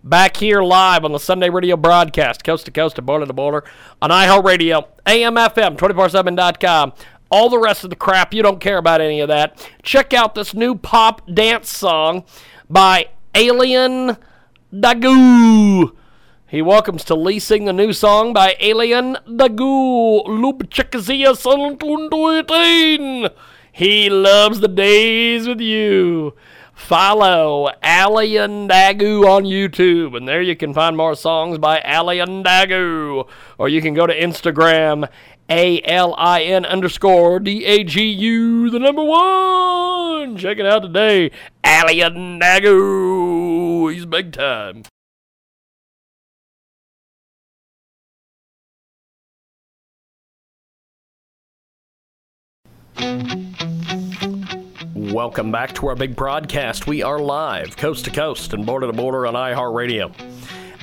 Back 0.03 0.37
here 0.37 0.61
live 0.61 1.03
on 1.03 1.11
the 1.11 1.17
Sunday 1.19 1.49
radio 1.49 1.75
broadcast, 1.75 2.43
coast 2.43 2.65
to 2.65 2.71
coast 2.71 2.99
and 2.99 3.07
border 3.07 3.25
to 3.25 3.33
border, 3.33 3.63
on 4.01 4.11
iHeartRadio, 4.11 4.87
AMFM, 5.05 5.77
247.com 5.77 6.93
all 7.29 7.49
the 7.49 7.59
rest 7.59 7.83
of 7.83 7.89
the 7.89 7.95
crap, 7.95 8.33
you 8.33 8.41
don't 8.41 8.61
care 8.61 8.77
about 8.77 9.01
any 9.01 9.19
of 9.19 9.27
that. 9.27 9.69
Check 9.83 10.13
out 10.13 10.35
this 10.35 10.53
new 10.53 10.75
pop 10.75 11.21
dance 11.33 11.69
song 11.69 12.23
by 12.69 13.07
Alien 13.35 14.17
Dagu. 14.73 15.91
He 16.49 16.61
welcomes 16.61 17.03
to 17.05 17.15
leasing 17.15 17.65
the 17.65 17.73
new 17.73 17.91
song 17.91 18.31
by 18.31 18.55
Alien 18.61 19.17
Dagu. 19.27 20.25
Lubchikazia 20.25 21.35
He 23.73 24.09
loves 24.09 24.59
the 24.61 24.69
days 24.69 25.47
with 25.47 25.59
you. 25.59 26.33
Follow 26.73 27.69
Alien 27.83 28.69
Dagu 28.69 29.25
on 29.25 29.43
YouTube, 29.43 30.15
and 30.15 30.27
there 30.27 30.41
you 30.41 30.55
can 30.55 30.73
find 30.73 30.95
more 30.95 31.15
songs 31.15 31.57
by 31.57 31.81
Alien 31.83 32.43
Dagu. 32.43 33.27
Or 33.57 33.67
you 33.67 33.81
can 33.81 33.93
go 33.93 34.07
to 34.07 34.17
Instagram 34.17 35.09
a 35.49 35.81
L 35.83 36.13
I 36.17 36.43
N 36.43 36.65
underscore 36.65 37.39
D 37.39 37.65
A 37.65 37.83
G 37.83 38.03
U, 38.03 38.69
the 38.69 38.79
number 38.79 39.03
one. 39.03 40.37
Check 40.37 40.59
it 40.59 40.65
out 40.65 40.81
today. 40.81 41.31
Alien 41.65 42.39
Nagu. 42.39 43.93
He's 43.93 44.05
big 44.05 44.31
time. 44.33 44.83
Welcome 54.93 55.51
back 55.51 55.73
to 55.75 55.87
our 55.87 55.95
big 55.95 56.15
broadcast. 56.15 56.85
We 56.85 57.01
are 57.01 57.19
live, 57.19 57.77
coast 57.77 58.05
to 58.05 58.11
coast 58.11 58.53
and 58.53 58.65
border 58.65 58.87
to 58.87 58.93
border 58.93 59.25
on 59.25 59.33
iHeartRadio. 59.33 60.36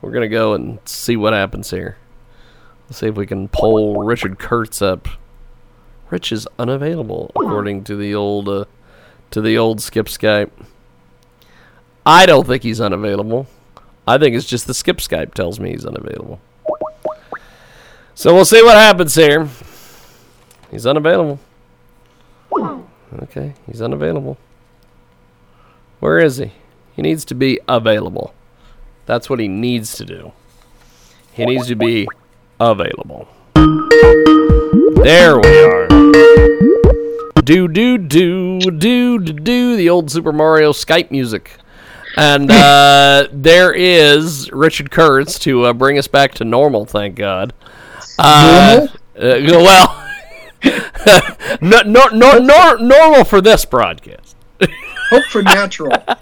We're 0.00 0.12
going 0.12 0.22
to 0.22 0.28
go 0.28 0.54
and 0.54 0.78
see 0.86 1.16
what 1.16 1.32
happens 1.32 1.70
here. 1.70 1.96
Let's 2.88 2.98
see 2.98 3.08
if 3.08 3.16
we 3.16 3.26
can 3.26 3.48
pull 3.48 4.02
Richard 4.02 4.38
Kurtz 4.38 4.80
up. 4.82 5.08
Rich 6.10 6.32
is 6.32 6.46
unavailable, 6.58 7.30
according 7.34 7.84
to 7.84 7.96
the 7.96 8.14
old 8.14 8.48
uh, 8.48 8.66
to 9.30 9.40
the 9.40 9.58
old 9.58 9.80
skip 9.80 10.06
Skype. 10.06 10.50
I 12.06 12.26
don't 12.26 12.46
think 12.46 12.62
he's 12.62 12.80
unavailable. 12.80 13.46
I 14.06 14.18
think 14.18 14.36
it's 14.36 14.46
just 14.46 14.66
the 14.66 14.74
skip 14.74 14.98
Skype 14.98 15.34
tells 15.34 15.58
me 15.58 15.70
he's 15.70 15.86
unavailable. 15.86 16.40
So 18.14 18.34
we'll 18.34 18.44
see 18.44 18.62
what 18.62 18.76
happens 18.76 19.14
here. 19.14 19.48
He's 20.70 20.86
unavailable. 20.86 21.40
Okay, 23.22 23.54
he's 23.66 23.80
unavailable. 23.80 24.38
Where 26.04 26.18
is 26.18 26.36
he? 26.36 26.52
He 26.94 27.00
needs 27.00 27.24
to 27.24 27.34
be 27.34 27.58
available. 27.66 28.34
That's 29.06 29.30
what 29.30 29.38
he 29.40 29.48
needs 29.48 29.96
to 29.96 30.04
do. 30.04 30.32
He 31.32 31.46
needs 31.46 31.66
to 31.68 31.76
be 31.76 32.06
available. 32.60 33.26
There 35.02 35.40
we 35.40 35.64
are. 35.64 35.88
Do 37.42 37.68
do 37.68 37.96
do 37.96 38.58
do 38.58 38.70
do 38.70 39.18
do 39.18 39.76
the 39.76 39.88
old 39.88 40.10
Super 40.10 40.30
Mario 40.30 40.72
Skype 40.72 41.10
music. 41.10 41.52
And 42.18 42.50
uh, 42.50 43.28
there 43.32 43.72
is 43.72 44.52
Richard 44.52 44.90
Kurtz 44.90 45.38
to 45.38 45.64
uh, 45.64 45.72
bring 45.72 45.96
us 45.96 46.06
back 46.06 46.34
to 46.34 46.44
normal, 46.44 46.84
thank 46.84 47.16
God. 47.16 47.54
Uh, 48.18 48.88
uh, 49.16 49.40
well, 49.48 50.06
no, 51.62 51.80
no, 51.80 52.08
no, 52.08 52.38
no, 52.38 52.74
normal 52.74 53.24
for 53.24 53.40
this 53.40 53.64
broadcast. 53.64 54.23
Hope 55.10 55.24
for 55.26 55.42
natural. 55.42 55.92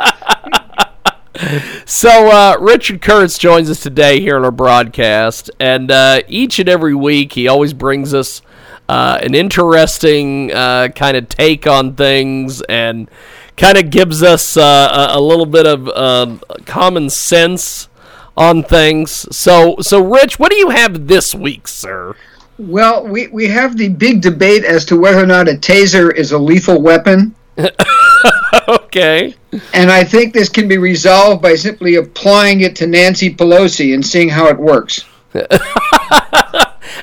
So 1.86 2.30
uh, 2.30 2.56
Richard 2.60 3.02
Kurtz 3.02 3.38
joins 3.38 3.68
us 3.68 3.82
today 3.82 4.20
here 4.20 4.36
on 4.36 4.44
our 4.44 4.50
broadcast, 4.50 5.50
and 5.58 5.90
uh, 5.90 6.22
each 6.28 6.58
and 6.58 6.68
every 6.68 6.94
week 6.94 7.32
he 7.32 7.48
always 7.48 7.72
brings 7.72 8.14
us 8.14 8.42
uh, 8.88 9.18
an 9.22 9.34
interesting 9.34 10.52
uh, 10.52 10.88
kind 10.94 11.16
of 11.16 11.28
take 11.28 11.66
on 11.66 11.94
things 11.94 12.60
and 12.62 13.10
kind 13.56 13.78
of 13.78 13.90
gives 13.90 14.22
us 14.22 14.56
uh, 14.56 15.08
a, 15.12 15.18
a 15.18 15.20
little 15.20 15.46
bit 15.46 15.66
of 15.66 15.88
um, 15.88 16.40
common 16.66 17.10
sense 17.10 17.88
on 18.36 18.62
things. 18.62 19.26
So, 19.34 19.76
so 19.80 20.04
Rich, 20.04 20.38
what 20.38 20.50
do 20.50 20.56
you 20.56 20.70
have 20.70 21.06
this 21.08 21.34
week, 21.34 21.66
sir? 21.68 22.14
Well, 22.58 23.06
we, 23.06 23.28
we 23.28 23.48
have 23.48 23.76
the 23.76 23.88
big 23.88 24.20
debate 24.20 24.64
as 24.64 24.84
to 24.86 24.96
whether 24.96 25.22
or 25.22 25.26
not 25.26 25.48
a 25.48 25.52
taser 25.52 26.14
is 26.14 26.32
a 26.32 26.38
lethal 26.38 26.80
weapon. 26.80 27.34
okay. 28.68 29.34
And 29.72 29.90
I 29.90 30.04
think 30.04 30.32
this 30.32 30.48
can 30.48 30.68
be 30.68 30.78
resolved 30.78 31.42
by 31.42 31.54
simply 31.54 31.96
applying 31.96 32.62
it 32.62 32.76
to 32.76 32.86
Nancy 32.86 33.34
Pelosi 33.34 33.94
and 33.94 34.04
seeing 34.04 34.28
how 34.28 34.48
it 34.48 34.58
works. 34.58 35.04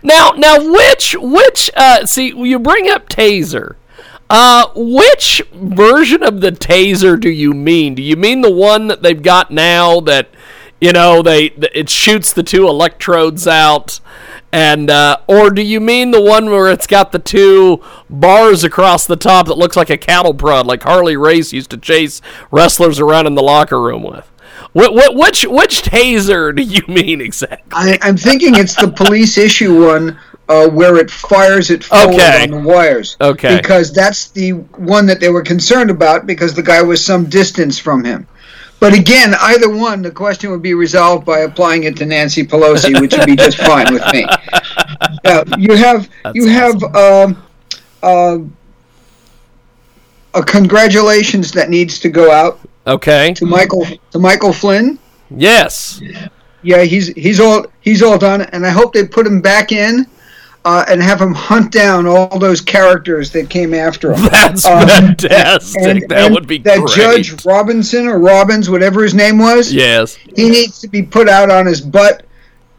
Now, 0.03 0.31
now, 0.31 0.57
which 0.59 1.15
which 1.19 1.69
uh, 1.75 2.05
see 2.05 2.27
you 2.27 2.59
bring 2.59 2.89
up 2.89 3.09
taser. 3.09 3.75
Uh, 4.29 4.67
which 4.75 5.41
version 5.53 6.21
of 6.21 6.39
the 6.39 6.51
taser 6.51 7.19
do 7.19 7.29
you 7.29 7.51
mean? 7.51 7.95
Do 7.95 8.03
you 8.03 8.15
mean 8.15 8.41
the 8.41 8.51
one 8.51 8.87
that 8.87 9.01
they've 9.01 9.21
got 9.21 9.49
now 9.49 9.99
that 10.01 10.29
you 10.81 10.91
know 10.93 11.21
they 11.21 11.45
it 11.73 11.89
shoots 11.89 12.33
the 12.33 12.43
two 12.43 12.67
electrodes 12.67 13.47
out? 13.47 13.99
And 14.51 14.89
uh, 14.89 15.17
or 15.27 15.51
do 15.51 15.61
you 15.61 15.79
mean 15.79 16.11
the 16.11 16.21
one 16.21 16.49
where 16.49 16.71
it's 16.71 16.87
got 16.87 17.11
the 17.11 17.19
two 17.19 17.83
bars 18.09 18.63
across 18.63 19.05
the 19.05 19.15
top 19.15 19.45
that 19.47 19.57
looks 19.57 19.77
like 19.77 19.91
a 19.91 19.97
cattle 19.97 20.33
prod, 20.33 20.65
like 20.65 20.81
Harley 20.83 21.15
Race 21.15 21.53
used 21.53 21.69
to 21.71 21.77
chase 21.77 22.19
wrestlers 22.49 22.99
around 22.99 23.27
in 23.27 23.35
the 23.35 23.43
locker 23.43 23.79
room 23.79 24.01
with? 24.03 24.25
What, 24.73 24.93
what, 24.93 25.15
which 25.15 25.45
which 25.45 25.83
taser 25.83 26.55
do 26.55 26.63
you 26.63 26.81
mean 26.87 27.21
exactly? 27.21 27.71
I, 27.71 27.97
I'm 28.01 28.17
thinking 28.17 28.55
it's 28.55 28.75
the 28.75 28.87
police 28.87 29.37
issue 29.37 29.85
one 29.85 30.19
uh, 30.47 30.67
where 30.67 30.97
it 30.97 31.11
fires 31.11 31.69
it 31.69 31.83
forward 31.83 32.15
Okay. 32.15 32.43
on 32.43 32.49
the 32.51 32.59
wires. 32.67 33.17
Okay. 33.21 33.57
Because 33.57 33.93
that's 33.93 34.29
the 34.29 34.51
one 34.51 35.05
that 35.05 35.19
they 35.19 35.29
were 35.29 35.43
concerned 35.43 35.91
about 35.91 36.25
because 36.25 36.55
the 36.55 36.63
guy 36.63 36.81
was 36.81 37.03
some 37.05 37.25
distance 37.25 37.77
from 37.77 38.03
him. 38.03 38.27
But 38.79 38.93
again, 38.93 39.35
either 39.41 39.69
one, 39.69 40.01
the 40.01 40.11
question 40.11 40.51
would 40.51 40.61
be 40.61 40.73
resolved 40.73 41.25
by 41.25 41.39
applying 41.39 41.83
it 41.83 41.97
to 41.97 42.05
Nancy 42.05 42.45
Pelosi, 42.45 42.99
which 43.01 43.15
would 43.17 43.25
be 43.25 43.35
just 43.35 43.57
fine 43.57 43.93
with 43.93 44.03
me. 44.13 44.25
Now, 45.23 45.43
you 45.57 45.75
have 45.75 46.09
you 46.33 46.47
have 46.47 46.81
um, 46.95 47.43
uh, 48.03 48.39
a 50.33 50.43
congratulations 50.43 51.51
that 51.53 51.69
needs 51.69 51.99
to 51.99 52.09
go 52.09 52.31
out 52.31 52.59
Okay. 52.87 53.33
to 53.33 53.45
Michael 53.45 53.85
to 54.11 54.19
Michael 54.19 54.53
Flynn. 54.53 54.99
Yes. 55.29 56.01
Yeah, 56.63 56.83
he's 56.83 57.07
he's 57.09 57.39
all 57.39 57.65
he's 57.81 58.01
all 58.01 58.17
done, 58.17 58.41
and 58.41 58.65
I 58.65 58.69
hope 58.69 58.93
they 58.93 59.05
put 59.07 59.25
him 59.25 59.41
back 59.41 59.71
in 59.71 60.05
uh, 60.65 60.83
and 60.89 61.01
have 61.01 61.21
him 61.21 61.33
hunt 61.33 61.71
down 61.71 62.05
all 62.05 62.37
those 62.37 62.59
characters 62.61 63.31
that 63.31 63.49
came 63.49 63.73
after 63.73 64.13
him. 64.13 64.25
That's 64.31 64.65
Um, 64.65 64.87
fantastic. 64.87 65.81
And- 65.83 66.09
that 66.09 66.25
and 66.25 66.35
would 66.35 66.47
be 66.47 66.57
that 66.59 66.79
great. 66.79 66.95
Judge 67.23 67.45
Robinson 67.45 68.07
or 68.07 68.19
Robbins, 68.19 68.69
whatever 68.69 69.01
his 69.03 69.13
name 69.13 69.37
was. 69.39 69.71
Yes. 69.73 70.15
he 70.35 70.49
needs 70.49 70.79
to 70.81 70.87
be 70.87 71.01
put 71.03 71.29
out 71.29 71.49
on 71.49 71.65
his 71.65 71.79
butt 71.81 72.23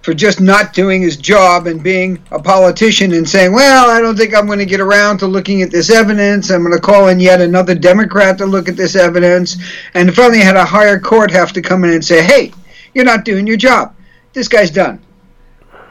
for 0.03 0.15
just 0.15 0.41
not 0.41 0.73
doing 0.73 1.03
his 1.03 1.17
job 1.19 1.67
and 1.67 1.83
being 1.83 2.19
a 2.31 2.39
politician 2.41 3.13
and 3.13 3.29
saying, 3.29 3.53
"Well, 3.53 3.91
I 3.91 4.01
don't 4.01 4.17
think 4.17 4.35
I'm 4.35 4.47
going 4.47 4.59
to 4.59 4.65
get 4.65 4.81
around 4.81 5.19
to 5.19 5.27
looking 5.27 5.61
at 5.61 5.71
this 5.71 5.91
evidence. 5.91 6.51
I'm 6.51 6.63
going 6.63 6.73
to 6.75 6.81
call 6.81 7.09
in 7.09 7.21
yet 7.21 7.43
another 7.43 7.75
Democrat 7.75 8.39
to 8.39 8.47
look 8.47 8.67
at 8.69 8.77
this 8.79 8.97
evidence." 8.97 9.59
And 9.93 10.15
finally, 10.15 10.41
had 10.41 10.57
a 10.57 10.65
higher 10.65 10.99
court 10.99 11.31
have 11.31 11.53
to 11.53 11.61
come 11.61 11.85
in 11.85 11.91
and 11.91 12.05
say, 12.05 12.23
"Hey, 12.23 12.51
you're 12.95 13.05
not 13.05 13.27
doing 13.27 13.47
your 13.47 13.59
job. 13.59 13.95
This 14.33 14.49
guy's 14.49 14.71
done." 14.71 15.01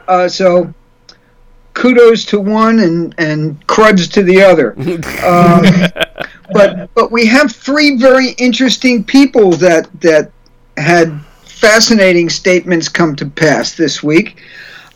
Uh, 0.08 0.26
so. 0.28 0.72
Kudos 1.74 2.24
to 2.26 2.40
one 2.40 2.80
and, 2.80 3.14
and 3.18 3.66
cruds 3.66 4.08
to 4.08 4.22
the 4.22 4.42
other. 4.42 4.74
Um, 5.20 5.64
but 6.52 6.92
but 6.94 7.12
we 7.12 7.26
have 7.26 7.52
three 7.52 7.96
very 7.96 8.30
interesting 8.32 9.04
people 9.04 9.52
that 9.52 9.88
that 10.00 10.32
had 10.76 11.20
fascinating 11.60 12.28
statements 12.28 12.88
come 12.88 13.14
to 13.16 13.26
pass 13.26 13.74
this 13.74 14.02
week. 14.02 14.42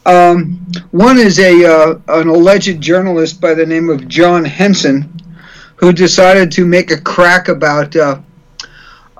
Um, 0.06 0.66
one 0.90 1.18
is 1.18 1.38
a 1.38 1.64
uh, 1.64 1.98
an 2.08 2.28
alleged 2.28 2.80
journalist 2.80 3.40
by 3.40 3.54
the 3.54 3.64
name 3.64 3.88
of 3.88 4.08
John 4.08 4.44
Henson, 4.44 5.10
who 5.76 5.92
decided 5.92 6.50
to 6.52 6.66
make 6.66 6.90
a 6.90 7.00
crack 7.00 7.48
about 7.48 7.94
uh, 7.96 8.20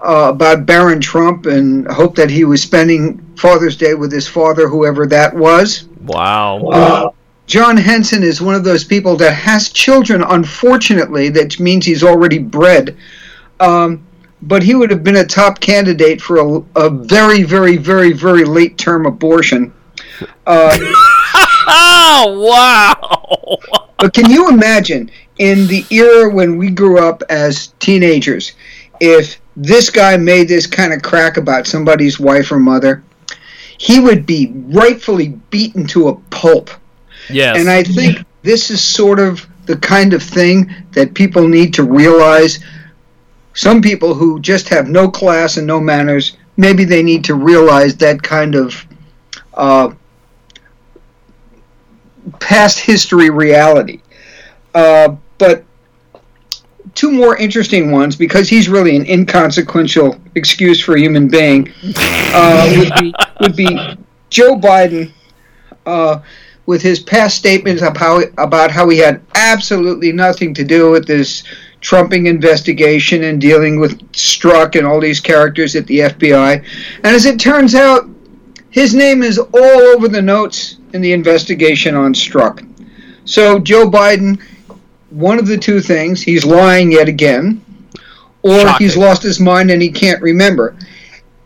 uh, 0.05 0.31
about 0.31 0.67
Barron 0.67 1.01
Trump 1.01 1.47
and 1.47 1.87
hoped 1.89 2.17
that 2.17 2.31
he 2.31 2.45
was 2.45 2.63
spending 2.63 3.19
Father's 3.37 3.77
Day 3.77 3.95
with 3.95 4.13
his 4.13 4.29
father, 4.29 4.69
whoever 4.69 5.07
that 5.07 5.35
was. 5.35 5.85
Wow. 6.03 6.67
Uh, 6.67 7.11
John 7.47 7.77
Henson 7.77 8.23
is 8.23 8.41
one 8.41 8.55
of 8.55 8.65
those 8.65 8.85
people 8.85 9.17
that 9.17 9.35
has 9.35 9.69
children, 9.69 10.23
unfortunately, 10.23 11.29
that 11.31 11.61
means 11.61 11.85
he's 11.85 12.03
already 12.03 12.39
bred. 12.39 12.97
Um, 13.61 14.07
but 14.43 14.63
he 14.63 14.75
would 14.75 14.91
have 14.91 15.05
been 15.05 15.17
a 15.17 15.25
top 15.25 15.61
candidate 15.61 16.21
for 16.21 16.37
a, 16.37 16.63
a 16.77 16.91
very, 16.91 17.43
very, 17.43 17.77
very, 17.77 18.13
very 18.13 18.45
late 18.45 18.79
term 18.79 19.07
abortion. 19.07 19.73
Uh, 20.47 20.77
Oh 21.67 23.59
wow. 23.69 23.89
but 23.99 24.13
can 24.13 24.31
you 24.31 24.49
imagine 24.49 25.11
in 25.39 25.67
the 25.67 25.85
era 25.91 26.29
when 26.31 26.59
we 26.59 26.71
grew 26.71 26.99
up 26.99 27.23
as 27.31 27.69
teenagers, 27.79 28.53
if 29.01 29.41
this 29.57 29.91
guy 29.91 30.17
made 30.17 30.49
this 30.49 30.67
kind 30.67 30.93
of 30.93 31.03
crack 31.03 31.37
about 31.37 31.67
somebody's 31.67 32.21
wife 32.21 32.53
or 32.53 32.59
mother, 32.59 33.03
he 33.79 33.99
would 33.99 34.27
be 34.27 34.53
rightfully 34.55 35.29
beaten 35.51 35.87
to 35.89 36.09
a 36.09 36.15
pulp. 36.31 36.71
Yes. 37.31 37.59
And 37.59 37.69
I 37.69 37.83
think 37.83 38.25
this 38.43 38.71
is 38.71 38.83
sort 38.83 39.19
of 39.19 39.47
the 39.67 39.77
kind 39.77 40.13
of 40.13 40.23
thing 40.23 40.73
that 40.93 41.15
people 41.15 41.49
need 41.49 41.73
to 41.75 41.83
realize. 41.83 42.59
Some 43.55 43.81
people 43.81 44.15
who 44.15 44.41
just 44.41 44.69
have 44.69 44.89
no 44.89 45.09
class 45.09 45.57
and 45.57 45.67
no 45.67 45.81
manners, 45.81 46.37
maybe 46.57 46.85
they 46.85 47.03
need 47.03 47.25
to 47.25 47.35
realize 47.35 47.97
that 47.97 48.23
kind 48.23 48.55
of 48.55 48.87
uh, 49.55 49.95
past 52.41 52.81
history 52.81 53.31
reality. 53.31 54.01
Uh, 54.75 55.17
but 55.39 55.65
two 56.95 57.11
more 57.11 57.37
interesting 57.37 57.91
ones, 57.91 58.17
because 58.17 58.49
he's 58.49 58.69
really 58.69 58.97
an 58.97 59.07
inconsequential 59.07 60.21
excuse 60.35 60.81
for 60.81 60.97
a 60.97 61.01
human 61.01 61.29
being, 61.29 61.73
uh, 61.97 62.75
would, 62.77 62.93
be, 63.01 63.15
would 63.41 63.57
be 63.57 63.97
Joe 64.31 64.57
Biden. 64.57 65.13
With 66.67 66.81
his 66.81 67.01
past 67.01 67.37
statements 67.37 67.83
of 67.83 67.97
how 67.97 68.23
about 68.39 68.71
how 68.71 68.89
he 68.89 68.99
had 68.99 69.21
absolutely 69.35 70.13
nothing 70.13 70.55
to 70.55 70.65
do 70.65 70.91
with 70.91 71.07
this 71.07 71.45
trumping 71.81 72.27
investigation 72.27 73.25
and 73.25 73.39
dealing 73.41 73.79
with 73.79 74.01
Strzok 74.13 74.75
and 74.77 74.87
all 74.87 75.01
these 75.01 75.21
characters 75.21 75.77
at 75.77 75.87
the 75.87 76.01
FBI. 76.01 76.65
And 77.05 77.07
as 77.07 77.27
it 77.27 77.39
turns 77.39 77.75
out, 77.75 78.09
his 78.71 78.95
name 78.95 79.23
is 79.23 79.39
all 79.39 79.81
over 79.95 80.09
the 80.09 80.23
notes 80.23 80.79
in 80.95 81.03
the 81.03 81.13
investigation 81.13 81.95
on 81.95 82.15
Strzok. 82.15 82.67
So 83.27 83.59
Joe 83.59 83.89
Biden, 83.91 84.41
one 85.11 85.39
of 85.39 85.47
the 85.47 85.59
two 85.59 85.81
things, 85.81 86.23
he's 86.23 86.45
lying 86.45 86.91
yet 86.91 87.09
again, 87.09 87.65
or 88.43 88.61
Shocking. 88.61 88.85
he's 88.85 88.97
lost 88.97 89.23
his 89.23 89.39
mind 89.39 89.71
and 89.71 89.81
he 89.81 89.91
can't 89.91 90.21
remember. 90.23 90.75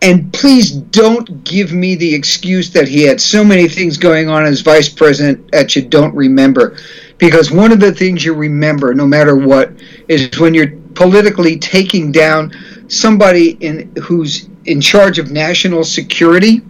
And 0.00 0.32
please 0.32 0.70
don't 0.70 1.42
give 1.42 1.72
me 1.72 1.96
the 1.96 2.14
excuse 2.14 2.70
that 2.70 2.86
he 2.86 3.02
had 3.02 3.20
so 3.20 3.42
many 3.44 3.68
things 3.68 3.96
going 3.96 4.28
on 4.28 4.44
as 4.44 4.60
vice 4.60 4.88
president 4.88 5.50
that 5.50 5.74
you 5.74 5.82
don't 5.82 6.14
remember. 6.14 6.76
Because 7.18 7.50
one 7.50 7.72
of 7.72 7.80
the 7.80 7.92
things 7.92 8.24
you 8.24 8.32
remember, 8.32 8.94
no 8.94 9.06
matter 9.06 9.34
what, 9.34 9.72
is 10.06 10.38
when 10.38 10.54
you're 10.54 10.76
politically 10.94 11.58
taking 11.58 12.12
down 12.12 12.52
somebody 12.86 13.50
in 13.60 13.92
who's 14.00 14.48
in 14.66 14.80
charge 14.80 15.18
of 15.18 15.30
national 15.30 15.82
security 15.82 16.62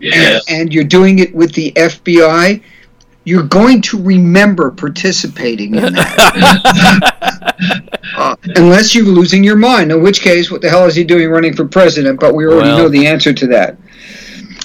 yes. 0.00 0.46
and, 0.48 0.60
and 0.60 0.74
you're 0.74 0.84
doing 0.84 1.18
it 1.18 1.34
with 1.34 1.52
the 1.54 1.72
FBI, 1.72 2.62
you're 3.24 3.42
going 3.42 3.80
to 3.82 4.02
remember 4.02 4.70
participating 4.70 5.74
in 5.74 5.94
that. 5.94 7.54
uh, 8.16 8.36
unless 8.56 8.94
you're 8.94 9.04
losing 9.04 9.42
your 9.42 9.56
mind, 9.56 9.90
in 9.90 10.02
which 10.02 10.20
case, 10.20 10.50
what 10.50 10.60
the 10.60 10.68
hell 10.68 10.84
is 10.84 10.94
he 10.94 11.04
doing 11.04 11.30
running 11.30 11.54
for 11.54 11.64
president? 11.64 12.20
But 12.20 12.34
we 12.34 12.44
already 12.44 12.68
Well. 12.68 12.78
know 12.78 12.88
the 12.88 13.06
answer 13.06 13.32
to 13.32 13.46
that. 13.48 13.76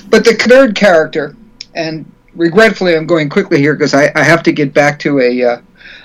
But 0.10 0.26
the 0.26 0.34
third 0.34 0.76
character, 0.76 1.36
and 1.76 2.12
regretfully, 2.36 2.96
I'm 2.96 3.06
going 3.06 3.30
quickly 3.30 3.60
here 3.60 3.76
because 3.76 3.94
I, 3.94 4.12
I 4.16 4.24
have 4.24 4.44
to 4.44 4.52
get 4.52 4.74
back 4.74 5.00
to 5.00 5.20
a 5.20 5.44
uh, 5.44 5.62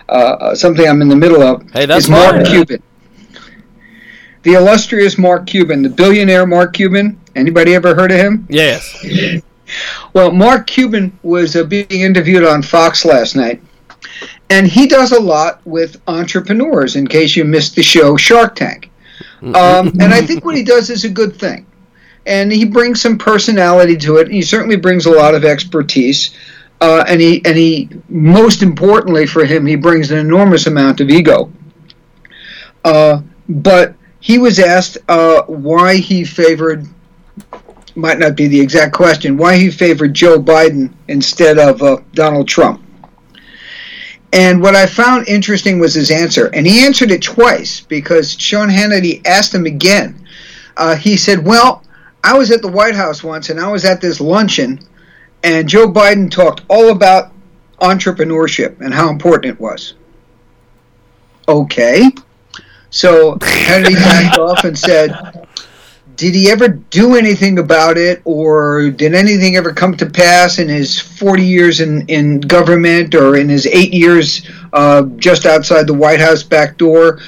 uh, 0.09 0.55
something 0.55 0.87
I'm 0.87 1.03
in 1.03 1.09
the 1.09 1.17
middle 1.17 1.43
of. 1.43 1.69
Hey, 1.73 1.87
that's 1.87 2.05
is 2.05 2.11
Mark. 2.11 2.45
Cuban. 2.47 2.83
The 4.43 4.53
illustrious 4.53 5.17
Mark 5.17 5.47
Cuban, 5.47 5.83
the 5.83 5.89
billionaire 5.89 6.47
Mark 6.47 6.75
Cuban. 6.75 7.19
Anybody 7.35 7.75
ever 7.75 7.95
heard 7.95 8.13
of 8.13 8.19
him? 8.19 8.47
Yes. 8.51 9.43
Well, 10.13 10.31
Mark 10.31 10.67
Cuban 10.67 11.17
was 11.23 11.57
uh, 11.57 11.65
being 11.65 11.87
interviewed 11.91 12.45
on 12.45 12.63
Fox 12.63 13.05
last 13.05 13.37
night, 13.37 13.63
and 14.51 14.67
he 14.67 14.87
does 14.87 15.13
a 15.13 15.21
lot 15.21 15.61
with 15.65 16.01
entrepreneurs. 16.07 16.97
In 16.97 17.07
case 17.07 17.37
you 17.37 17.45
missed 17.45 17.75
the 17.77 17.83
show 17.83 18.17
Shark 18.17 18.55
Tank, 18.55 18.91
um, 19.43 19.89
and 20.01 20.15
I 20.15 20.23
think 20.23 20.45
what 20.45 20.57
he 20.57 20.63
does 20.63 20.91
is 20.91 21.05
a 21.05 21.09
good 21.09 21.37
thing, 21.37 21.67
and 22.27 22.51
he 22.51 22.65
brings 22.65 23.01
some 23.01 23.19
personality 23.19 23.97
to 23.99 24.17
it. 24.17 24.29
He 24.29 24.43
certainly 24.43 24.77
brings 24.77 25.07
a 25.07 25.11
lot 25.11 25.35
of 25.35 25.45
expertise, 25.45 26.35
uh, 26.81 27.05
and 27.07 27.21
he 27.21 27.45
and 27.45 27.57
he 27.57 27.89
most 28.09 28.63
importantly 28.63 29.27
for 29.27 29.45
him, 29.45 29.67
he 29.67 29.77
brings 29.77 30.11
an 30.11 30.19
enormous 30.19 30.67
amount 30.67 31.01
of 31.01 31.11
ego. 31.11 31.53
Uh, 32.85 33.23
but 33.49 33.95
he 34.21 34.39
was 34.39 34.59
asked 34.59 34.99
uh, 35.09 35.43
why 35.43 35.97
he 35.97 36.25
favored 36.25 36.87
might 37.95 38.19
not 38.19 38.37
be 38.37 38.47
the 38.47 38.61
exact 38.61 38.93
question 38.93 39.37
why 39.37 39.57
he 39.57 39.71
favored 39.71 40.15
Joe 40.15 40.41
Biden 40.41 40.93
instead 41.09 41.59
of 41.59 41.83
uh, 41.83 41.99
Donald 42.13 42.49
Trump. 42.49 42.83
And 44.33 44.61
what 44.61 44.75
I 44.75 44.87
found 44.87 45.29
interesting 45.29 45.79
was 45.79 45.95
his 45.95 46.11
answer, 46.11 46.47
and 46.47 46.67
he 46.67 46.85
answered 46.85 47.13
it 47.13 47.23
twice 47.23 47.81
because 47.81 48.33
Sean 48.33 48.69
Hannity 48.69 49.25
asked 49.25 49.55
him 49.55 49.65
again. 49.65 50.27
Uh, 50.77 50.97
he 50.97 51.17
said, 51.17 51.45
"Well, 51.45 51.85
I 52.25 52.37
was 52.37 52.51
at 52.51 52.61
the 52.61 52.69
White 52.69 52.97
House 52.97 53.23
once, 53.23 53.51
and 53.51 53.61
I 53.61 53.71
was 53.71 53.85
at 53.85 54.01
this 54.01 54.21
luncheon, 54.21 54.81
and 55.45 55.69
Joe 55.69 55.87
Biden 55.87 56.29
talked 56.29 56.63
all 56.69 56.91
about 56.91 57.31
entrepreneurship 57.81 58.81
and 58.81 58.93
how 58.93 59.09
important 59.09 59.55
it 59.55 59.61
was." 59.61 59.95
Okay, 61.47 62.11
so 62.91 63.37
Hannity 63.37 63.95
backed 63.95 64.39
off 64.41 64.65
and 64.65 64.77
said, 64.77 65.47
did 66.17 66.35
he 66.35 66.51
ever 66.51 66.69
do 66.69 67.17
anything 67.17 67.59
about 67.59 67.97
it 67.97 68.21
or 68.25 68.91
did 68.91 69.15
anything 69.15 69.57
ever 69.57 69.73
come 69.73 69.97
to 69.97 70.07
pass 70.07 70.59
in 70.59 70.69
his 70.69 71.01
40 71.01 71.43
years 71.43 71.81
in, 71.81 72.07
in 72.09 72.41
government 72.41 73.15
or 73.15 73.37
in 73.37 73.49
his 73.49 73.67
eight 73.67 73.93
years 73.93 74.49
uh, 74.73 75.03
just 75.17 75.47
outside 75.47 75.87
the 75.87 75.95
white 75.95 76.21
house 76.21 76.43
back 76.43 76.77
door? 76.77 77.21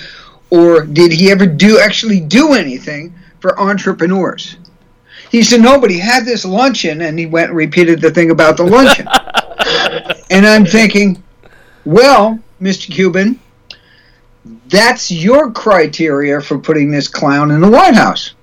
Or 0.50 0.84
did 0.84 1.12
he 1.12 1.30
ever 1.30 1.46
do 1.46 1.80
actually 1.80 2.20
do 2.20 2.54
anything 2.54 3.14
for 3.40 3.58
entrepreneurs? 3.58 4.56
He 5.30 5.42
said 5.42 5.60
nobody 5.60 5.98
had 5.98 6.24
this 6.24 6.44
luncheon 6.44 7.02
and 7.02 7.18
he 7.18 7.26
went 7.26 7.48
and 7.48 7.56
repeated 7.56 8.00
the 8.00 8.10
thing 8.10 8.30
about 8.30 8.56
the 8.56 8.64
luncheon. 8.64 9.08
And 10.30 10.46
i'm 10.46 10.64
thinking 10.64 11.22
well 11.84 12.38
mr 12.60 12.90
cuban 12.90 13.40
that's 14.68 15.10
your 15.10 15.50
criteria 15.50 16.40
for 16.40 16.58
putting 16.58 16.90
this 16.90 17.08
clown 17.08 17.50
in 17.50 17.60
the 17.60 17.70
white 17.70 17.94
house 17.94 18.34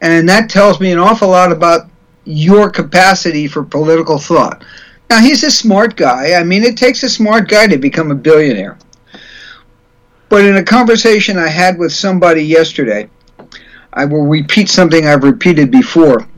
and 0.00 0.28
that 0.28 0.50
tells 0.50 0.80
me 0.80 0.92
an 0.92 0.98
awful 0.98 1.28
lot 1.28 1.52
about 1.52 1.88
your 2.24 2.70
capacity 2.70 3.46
for 3.46 3.62
political 3.62 4.18
thought. 4.18 4.64
Now, 5.08 5.20
he's 5.20 5.42
a 5.42 5.50
smart 5.50 5.96
guy. 5.96 6.34
I 6.34 6.44
mean, 6.44 6.62
it 6.62 6.76
takes 6.76 7.02
a 7.02 7.08
smart 7.08 7.48
guy 7.48 7.66
to 7.66 7.76
become 7.76 8.10
a 8.10 8.14
billionaire. 8.14 8.78
But 10.28 10.44
in 10.44 10.56
a 10.56 10.62
conversation 10.62 11.36
I 11.36 11.48
had 11.48 11.76
with 11.78 11.92
somebody 11.92 12.42
yesterday, 12.42 13.10
I 13.92 14.04
will 14.04 14.26
repeat 14.26 14.68
something 14.68 15.06
I've 15.06 15.24
repeated 15.24 15.70
before 15.70 16.28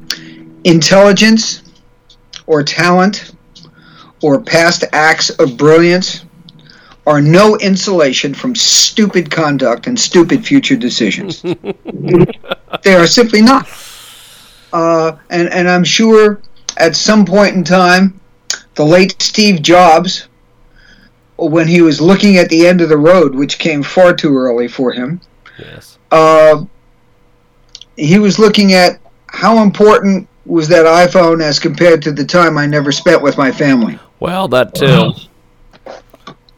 intelligence 0.65 1.63
or 2.47 2.63
talent 2.63 3.33
or 4.23 4.41
past 4.41 4.85
acts 4.93 5.29
of 5.31 5.59
brilliance 5.59 6.25
are 7.07 7.21
no 7.21 7.57
insulation 7.59 8.33
from 8.33 8.55
stupid 8.55 9.31
conduct 9.31 9.87
and 9.87 9.99
stupid 9.99 10.45
future 10.47 10.77
decisions. 10.77 11.43
they 12.83 12.95
are 12.95 13.07
simply 13.07 13.43
not. 13.43 13.69
Uh, 14.73 15.17
and, 15.31 15.49
and 15.53 15.69
I'm 15.69 15.85
sure 15.85 16.41
at 16.77 16.95
some 16.97 17.25
point 17.25 17.57
in 17.57 17.65
time, 17.65 18.19
the 18.75 18.85
late 18.85 19.21
Steve 19.21 19.63
Jobs, 19.63 20.29
when 21.37 21.67
he 21.67 21.83
was 21.83 22.01
looking 22.01 22.37
at 22.37 22.49
the 22.49 22.67
end 22.67 22.81
of 22.81 22.89
the 22.89 22.97
road, 22.97 23.35
which 23.35 23.59
came 23.59 23.83
far 23.83 24.15
too 24.15 24.37
early 24.37 24.69
for 24.69 24.93
him, 24.93 25.21
Yes. 25.59 25.99
uh, 26.11 26.65
he 27.97 28.19
was 28.19 28.39
looking 28.39 28.73
at 28.73 29.01
how 29.27 29.63
important 29.63 30.29
was 30.47 30.69
that 30.69 30.87
iPhone 30.87 31.43
as 31.43 31.59
compared 31.59 32.03
to 32.03 32.13
the 32.13 32.25
time 32.25 32.57
I 32.57 32.67
never 32.67 32.93
spent 32.93 33.23
with 33.23 33.37
my 33.37 33.53
family. 33.53 33.99
Well, 34.21 34.49
that 34.49 34.75
too. 34.75 35.13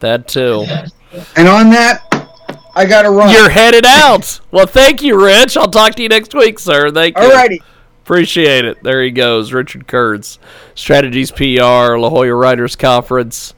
That 0.04 0.28
too. 0.28 0.66
And 1.34 1.48
on 1.48 1.70
that, 1.70 2.02
I 2.76 2.84
got 2.84 3.02
to 3.02 3.10
run. 3.10 3.32
You're 3.32 3.48
headed 3.48 3.86
out. 3.86 4.38
Well, 4.50 4.66
thank 4.66 5.00
you, 5.00 5.18
Rich. 5.18 5.56
I'll 5.56 5.70
talk 5.70 5.94
to 5.94 6.02
you 6.02 6.10
next 6.10 6.34
week, 6.34 6.58
sir. 6.58 6.90
Thank 6.90 7.16
you. 7.16 7.24
Alrighty. 7.24 7.60
Appreciate 8.02 8.66
it. 8.66 8.82
There 8.82 9.02
he 9.02 9.10
goes, 9.10 9.54
Richard 9.54 9.86
Kurtz, 9.86 10.38
Strategies 10.74 11.30
PR, 11.30 11.96
La 11.96 12.10
Jolla 12.10 12.34
Writers 12.34 12.76
Conference, 12.76 13.54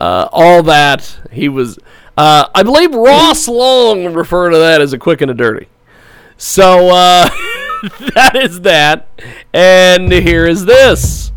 uh, 0.00 0.26
all 0.32 0.62
that. 0.62 1.20
He 1.30 1.50
was, 1.50 1.78
uh, 2.16 2.48
I 2.54 2.62
believe 2.62 2.94
Ross 2.94 3.46
Long 3.46 4.04
would 4.04 4.14
refer 4.14 4.48
to 4.48 4.56
that 4.56 4.80
as 4.80 4.94
a 4.94 4.98
quick 4.98 5.20
and 5.20 5.30
a 5.30 5.34
dirty. 5.34 5.68
So 6.38 6.88
uh, 6.88 7.28
that 8.14 8.40
is 8.42 8.62
that, 8.62 9.06
and 9.52 10.10
here 10.10 10.46
is 10.46 10.64
this. 10.64 11.30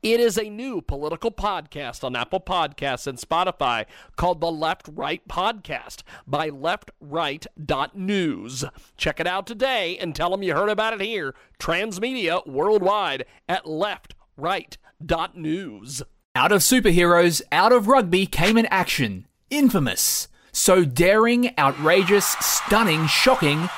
It 0.04 0.20
is 0.20 0.36
a 0.36 0.50
new 0.50 0.82
political 0.82 1.30
podcast 1.30 2.04
on 2.04 2.14
Apple 2.14 2.38
Podcasts 2.38 3.06
and 3.06 3.16
Spotify 3.16 3.86
called 4.16 4.42
the 4.42 4.52
Left 4.52 4.86
Right 4.92 5.26
Podcast 5.26 6.02
by 6.26 6.50
leftright.news. 6.50 8.64
Check 8.98 9.18
it 9.18 9.26
out 9.26 9.46
today 9.46 9.96
and 9.96 10.14
tell 10.14 10.28
them 10.28 10.42
you 10.42 10.54
heard 10.54 10.68
about 10.68 10.92
it 10.92 11.00
here, 11.00 11.34
Transmedia 11.58 12.46
Worldwide 12.46 13.24
at 13.48 13.64
leftright.news. 13.64 16.02
Out 16.36 16.52
of 16.52 16.60
superheroes, 16.60 17.40
out 17.50 17.72
of 17.72 17.88
rugby 17.88 18.26
came 18.26 18.58
an 18.58 18.66
action. 18.66 19.26
Infamous. 19.48 20.28
So 20.52 20.84
daring, 20.84 21.58
outrageous, 21.58 22.36
stunning, 22.40 23.06
shocking, 23.06 23.70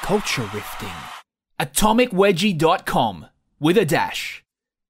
culture 0.00 0.48
rifting. 0.54 0.88
AtomicWedgie.com 1.60 3.26
with 3.60 3.76
a 3.76 3.84
dash. 3.84 4.43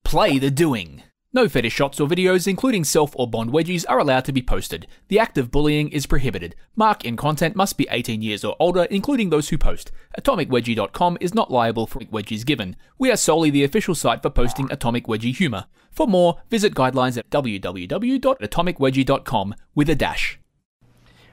Play 0.05 0.39
the 0.39 0.51
doing. 0.51 1.03
No 1.33 1.49
fetish 1.49 1.73
shots 1.73 1.99
or 1.99 2.07
videos, 2.07 2.47
including 2.47 2.85
self 2.85 3.13
or 3.17 3.29
bond 3.29 3.51
wedgies, 3.51 3.85
are 3.89 3.99
allowed 3.99 4.25
to 4.27 4.33
be 4.33 4.41
posted. 4.41 4.87
The 5.09 5.19
act 5.19 5.37
of 5.37 5.51
bullying 5.51 5.89
is 5.89 6.07
prohibited. 6.07 6.55
Mark 6.77 7.05
in 7.05 7.17
content 7.17 7.57
must 7.57 7.77
be 7.77 7.89
18 7.91 8.23
years 8.23 8.45
or 8.45 8.55
older, 8.61 8.85
including 8.85 9.31
those 9.31 9.49
who 9.49 9.59
post. 9.59 9.91
AtomicWedgie.com 10.17 11.19
is 11.21 11.35
not 11.35 11.51
liable 11.51 11.89
for 11.89 11.99
wedgies 12.01 12.47
given. 12.47 12.77
We 12.99 13.11
are 13.11 13.17
solely 13.17 13.51
the 13.51 13.65
official 13.65 13.97
site 13.97 14.23
for 14.23 14.31
posting 14.31 14.71
Atomic 14.71 15.07
Wedgie 15.07 15.35
humor. 15.35 15.65
For 15.91 16.07
more, 16.07 16.37
visit 16.51 16.73
guidelines 16.75 17.19
at 17.19 17.31
www.atomicwedgie.com 17.31 19.55
with 19.75 19.91
a 19.91 19.97
dash. 19.97 20.39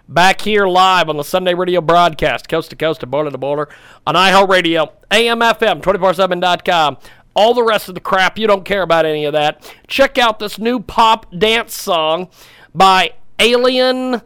Back 0.07 0.41
here 0.41 0.65
live 0.67 1.09
on 1.09 1.17
the 1.17 1.23
Sunday 1.23 1.53
radio 1.53 1.79
broadcast, 1.79 2.49
coast 2.49 2.71
to 2.71 2.75
coast 2.75 3.01
to 3.01 3.05
border 3.05 3.29
to 3.29 3.37
border, 3.37 3.69
on 4.05 4.15
iHeartRadio, 4.15 4.91
AMFM, 5.11 5.81
247.com 5.81 6.97
all 7.33 7.53
the 7.53 7.63
rest 7.63 7.87
of 7.89 7.95
the 7.95 8.01
crap, 8.01 8.37
you 8.37 8.47
don't 8.47 8.65
care 8.65 8.81
about 8.81 9.05
any 9.05 9.25
of 9.25 9.33
that. 9.33 9.73
Check 9.87 10.17
out 10.17 10.39
this 10.39 10.59
new 10.59 10.79
pop 10.79 11.25
dance 11.37 11.75
song 11.75 12.29
by 12.73 13.13
Alien 13.39 14.21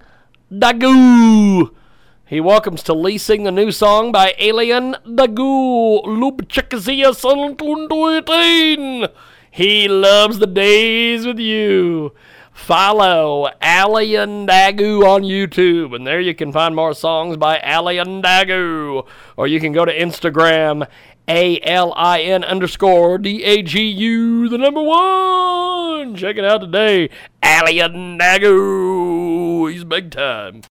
Dagu. 0.52 1.72
He 2.28 2.41
welcomes 2.41 2.82
to 2.84 2.94
leasing 2.94 3.44
the 3.44 3.52
new 3.52 3.72
song 3.72 4.12
by 4.12 4.34
Alien 4.39 4.96
dagoo 5.06 6.04
Dagu. 8.26 9.10
He 9.52 9.88
loves 9.88 10.39
the 10.39 10.48
days 10.48 11.28
with 11.28 11.38
you. 11.38 12.13
Follow 12.52 13.50
Alien 13.62 14.48
Dagu 14.48 15.04
on 15.04 15.22
YouTube, 15.22 15.96
and 15.96 16.08
there 16.08 16.20
you 16.20 16.34
can 16.34 16.52
find 16.52 16.76
more 16.76 16.96
songs 16.96 17.38
by 17.38 17.60
Alien 17.63 18.22
Dagu. 18.22 19.06
Or 19.38 19.46
you 19.46 19.60
can 19.60 19.72
go 19.72 19.86
to 19.86 19.96
Instagram 19.96 20.88
a 21.27 21.59
L 21.61 21.93
I 21.95 22.21
N 22.21 22.43
underscore 22.43 23.17
D 23.17 23.43
A 23.43 23.61
G 23.61 23.81
U, 23.83 24.47
the 24.49 24.57
number 24.57 24.81
one. 24.81 26.15
Check 26.15 26.38
it 26.38 26.45
out 26.45 26.61
today. 26.61 27.09
Alien 27.43 28.19
Dagu. 28.19 29.71
He's 29.71 29.83
big 29.83 30.11
time. 30.11 30.61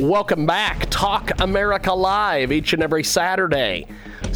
Welcome 0.00 0.46
back. 0.46 0.86
Talk 0.90 1.32
America 1.40 1.92
Live 1.92 2.52
each 2.52 2.72
and 2.72 2.84
every 2.84 3.02
Saturday. 3.02 3.84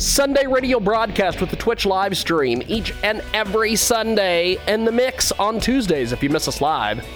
Sunday 0.02 0.48
radio 0.48 0.80
broadcast 0.80 1.40
with 1.40 1.50
the 1.50 1.56
Twitch 1.56 1.86
live 1.86 2.16
stream 2.16 2.60
each 2.66 2.92
and 3.04 3.22
every 3.32 3.76
Sunday, 3.76 4.58
and 4.66 4.84
the 4.84 4.90
mix 4.90 5.30
on 5.30 5.60
Tuesdays 5.60 6.10
if 6.10 6.24
you 6.24 6.28
miss 6.28 6.48
us 6.48 6.60
live. 6.60 7.06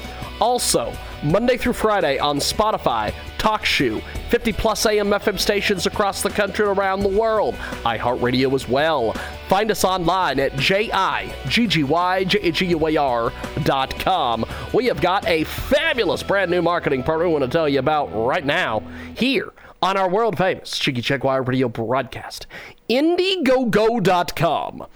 Also, 0.41 0.93
Monday 1.25 1.57
through 1.57 1.73
Friday 1.73 2.21
on 2.21 2.39
Spotify, 2.39 3.13
TalkShoe, 3.39 4.01
50 4.29 4.53
plus 4.53 4.87
AM 4.87 5.11
FM 5.11 5.37
stations 5.37 5.87
across 5.87 6.23
the 6.23 6.31
country 6.31 6.69
and 6.69 6.79
around 6.79 7.01
the 7.01 7.09
world, 7.09 7.57
iHeartRadio 7.83 8.55
as 8.55 8.69
well. 8.69 9.15
Find 9.49 9.69
us 9.73 9.83
online 9.83 10.39
at 10.39 10.53
com. 13.99 14.45
We 14.73 14.87
have 14.87 15.01
got 15.01 15.27
a 15.27 15.43
fabulous 15.43 16.23
brand 16.23 16.53
new 16.53 16.63
marketing 16.63 17.03
partner 17.03 17.27
we 17.27 17.33
want 17.33 17.45
to 17.45 17.51
tell 17.51 17.69
you 17.69 17.81
about 17.81 18.07
right 18.15 18.47
now 18.47 18.85
here 19.17 19.53
on 19.83 19.97
our 19.97 20.09
world 20.09 20.39
famous 20.39 20.79
Cheeky 20.79 21.03
Check 21.03 21.25
Radio 21.25 21.69
broadcast. 21.69 22.47
Indiegogo.com. 22.89 24.87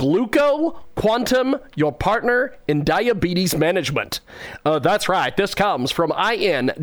Gluco 0.00 0.80
Quantum, 0.94 1.56
your 1.76 1.92
partner 1.92 2.56
in 2.68 2.84
diabetes 2.84 3.56
management. 3.56 4.20
Uh, 4.66 4.78
that's 4.78 5.08
right. 5.08 5.34
This 5.34 5.54
comes 5.54 5.90
from 5.90 6.12
I-N-D-I-E-G-O-G-O.com. 6.14 6.76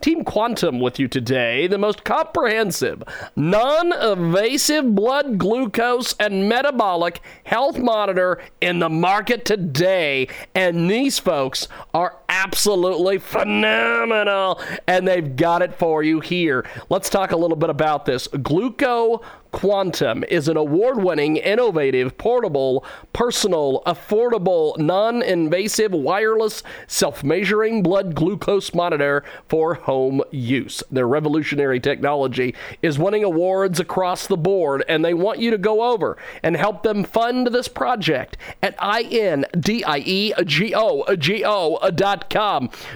Team 0.00 0.24
Quantum 0.24 0.80
with 0.80 0.98
you 0.98 1.06
today. 1.06 1.66
The 1.66 1.76
most 1.76 2.04
comprehensive, 2.04 3.02
non-invasive 3.36 4.94
blood 4.94 5.36
glucose 5.36 6.14
and 6.18 6.48
metabolic 6.48 7.20
health 7.44 7.78
monitor 7.78 8.40
in 8.62 8.78
the 8.78 8.88
market 8.88 9.44
today. 9.44 10.28
And 10.54 10.90
these 10.90 11.18
folks 11.18 11.68
are 11.92 12.16
absolutely 12.30 13.18
phenomenal. 13.18 14.62
And 14.86 15.06
they've 15.06 15.36
got 15.36 15.60
it 15.60 15.74
for 15.74 16.02
you 16.02 16.20
here. 16.20 16.64
Let's 16.88 17.10
talk 17.10 17.32
a 17.32 17.36
little 17.36 17.56
bit 17.56 17.68
about 17.68 18.06
this. 18.06 18.28
Gluco 18.28 19.22
Quantum 19.52 20.24
is 20.28 20.48
an 20.48 20.56
award 20.56 21.02
winning 21.02 21.36
innovative, 21.36 22.18
portable, 22.18 22.84
personal, 23.12 23.82
affordable, 23.86 24.76
non 24.78 25.22
invasive, 25.22 25.92
wireless, 25.92 26.62
self 26.86 27.24
measuring 27.24 27.82
blood 27.82 28.14
glucose 28.14 28.74
monitor 28.74 29.24
for 29.48 29.74
home 29.74 30.22
use. 30.30 30.82
Their 30.90 31.08
revolutionary 31.08 31.80
technology 31.80 32.54
is 32.82 32.98
winning 32.98 33.24
awards 33.24 33.80
across 33.80 34.26
the 34.26 34.36
board, 34.36 34.84
and 34.88 35.04
they 35.04 35.14
want 35.14 35.38
you 35.38 35.50
to 35.50 35.58
go 35.58 35.92
over 35.92 36.18
and 36.42 36.56
help 36.56 36.82
them 36.82 37.04
fund 37.04 37.46
this 37.48 37.68
project 37.68 38.36
at 38.62 38.76
indiegogo.com. 38.78 39.50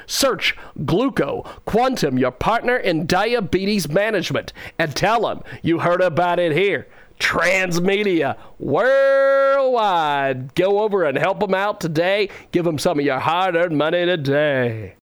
Search 0.07 0.57
Gluco 0.81 1.47
Quantum, 1.65 2.19
your 2.19 2.31
partner 2.31 2.77
in 2.77 3.07
diabetes 3.07 3.89
management, 3.89 4.53
and 4.79 4.95
tell 4.95 5.23
them 5.23 5.43
you 5.63 5.79
heard 5.79 6.03
about 6.03 6.39
it 6.39 6.42
here. 6.51 6.89
Transmedia 7.21 8.37
worldwide. 8.59 10.55
Go 10.57 10.81
over 10.81 11.05
and 11.05 11.17
help 11.17 11.39
them 11.39 11.55
out 11.55 11.81
today. 11.81 12.31
Give 12.51 12.65
them 12.65 12.79
some 12.79 12.99
of 12.99 13.05
your 13.05 13.21
hard 13.21 13.55
earned 13.55 13.79
money 13.79 14.05
today. 14.05 14.97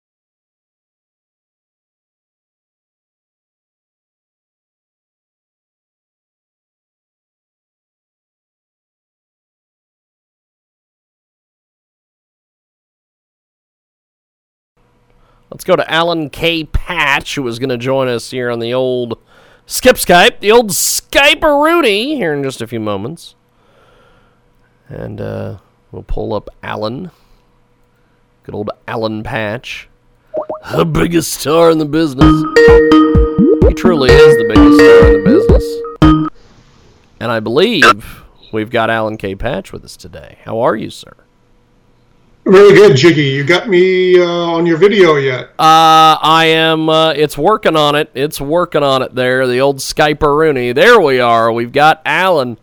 Let's 15.51 15.65
go 15.65 15.77
to 15.77 15.91
Alan 15.91 16.29
K. 16.29 16.65
Patch, 16.65 17.35
who 17.35 17.47
is 17.49 17.59
going 17.59 17.71
to 17.71 17.79
join 17.79 18.07
us 18.07 18.31
here 18.31 18.51
on 18.51 18.59
the 18.59 18.75
old 18.75 19.19
Skip 19.71 19.97
Skype, 19.97 20.41
the 20.41 20.51
old 20.51 20.71
Skyper 20.71 21.63
Rooney, 21.63 22.17
here 22.17 22.33
in 22.33 22.43
just 22.43 22.63
a 22.63 22.67
few 22.67 22.81
moments. 22.81 23.35
And 24.89 25.21
uh, 25.21 25.59
we'll 25.93 26.05
pull 26.05 26.33
up 26.33 26.49
Alan. 26.63 27.11
Good 28.45 28.55
old 28.55 28.71
Alan 28.89 29.23
Patch. 29.23 29.91
The 30.73 30.87
biggest 30.87 31.35
star 31.35 31.71
in 31.71 31.77
the 31.77 31.85
business. 31.85 32.33
He 33.69 33.75
truly 33.75 34.11
is 34.11 34.37
the 34.39 34.47
biggest 34.49 34.79
star 34.79 35.07
in 35.07 35.13
the 35.13 35.25
business. 35.27 36.39
And 37.21 37.31
I 37.31 37.41
believe 37.41 38.25
we've 38.51 38.71
got 38.71 38.89
Alan 38.89 39.19
K. 39.19 39.35
Patch 39.35 39.71
with 39.71 39.85
us 39.85 39.99
today. 39.99 40.39
How 40.45 40.61
are 40.61 40.77
you, 40.77 40.89
sir? 40.89 41.13
Really 42.49 42.75
good, 42.75 42.97
Jiggy. 42.97 43.25
You 43.25 43.45
got 43.45 43.69
me 43.69 44.19
uh, 44.19 44.25
on 44.25 44.65
your 44.65 44.79
video 44.79 45.17
yet? 45.17 45.51
Uh, 45.59 46.17
I 46.19 46.47
am. 46.47 46.89
Uh, 46.89 47.11
it's 47.11 47.37
working 47.37 47.77
on 47.77 47.95
it. 47.95 48.11
It's 48.15 48.41
working 48.41 48.83
on 48.83 49.03
it. 49.03 49.15
There, 49.15 49.47
the 49.47 49.61
old 49.61 49.81
Skyper 49.81 50.35
Rooney. 50.35 50.73
There 50.73 50.99
we 50.99 51.21
are. 51.21 51.53
We've 51.53 51.73
got 51.73 52.01
Alan, 52.07 52.57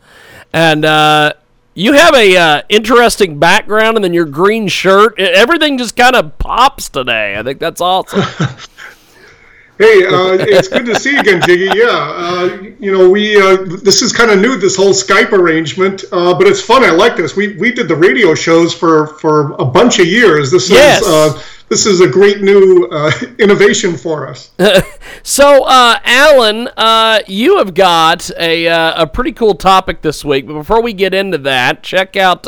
and 0.52 0.86
uh, 0.86 1.34
you 1.76 1.94
have 1.94 2.16
a 2.16 2.36
uh, 2.36 2.62
interesting 2.68 3.38
background, 3.38 3.96
and 3.96 4.04
then 4.04 4.16
your 4.16 4.26
green 4.26 4.68
shirt. 4.68 5.20
Everything 5.20 5.78
just 5.78 5.96
kind 5.96 6.16
of 6.16 6.36
pops 6.40 6.90
today. 6.90 7.38
I 7.38 7.44
think 7.44 7.60
that's 7.60 7.80
awesome. 7.80 8.24
Hey, 9.78 10.06
uh, 10.06 10.38
it's 10.40 10.70
good 10.70 10.86
to 10.86 10.98
see 10.98 11.12
you 11.12 11.20
again, 11.20 11.42
Jiggy. 11.42 11.66
Yeah, 11.78 11.90
uh, 11.90 12.46
you 12.80 12.94
know, 12.94 13.10
we 13.10 13.36
uh, 13.36 13.58
this 13.84 14.02
is 14.02 14.14
kind 14.14 14.32
of 14.32 14.40
new, 14.40 14.56
this 14.56 14.78
whole 14.78 14.94
Skype 14.94 15.34
arrangement, 15.34 16.06
uh, 16.14 16.34
but 16.34 16.48
it's 16.48 16.62
fun. 16.62 16.86
I 16.86 16.92
like 16.92 17.18
this. 17.18 17.36
We 17.36 17.58
we 17.58 17.74
did 17.74 17.90
the 17.90 17.96
radio 17.96 18.34
shows 18.36 18.74
for 18.74 19.08
for 19.08 19.52
a 19.56 19.66
bunch 19.66 20.00
of 20.00 20.08
years. 20.08 20.50
This 20.50 20.70
yes. 20.70 21.02
is 21.02 21.08
uh, 21.08 21.44
this 21.68 21.86
is 21.86 22.00
a 22.00 22.08
great 22.08 22.40
new 22.40 22.88
uh, 22.90 23.12
innovation 23.38 23.98
for 23.98 24.30
us. 24.30 24.52
so, 25.24 25.66
Alan, 25.68 26.70
you 27.28 27.58
have 27.58 27.74
got 27.74 28.32
a 28.40 28.68
a 28.68 29.06
pretty 29.06 29.34
cool 29.34 29.56
topic 29.56 30.02
this 30.02 30.24
week. 30.24 30.48
But 30.48 30.54
before 30.54 30.82
we 30.82 30.94
get 30.94 31.14
into 31.14 31.38
that, 31.40 31.84
check 31.84 32.16
out. 32.16 32.48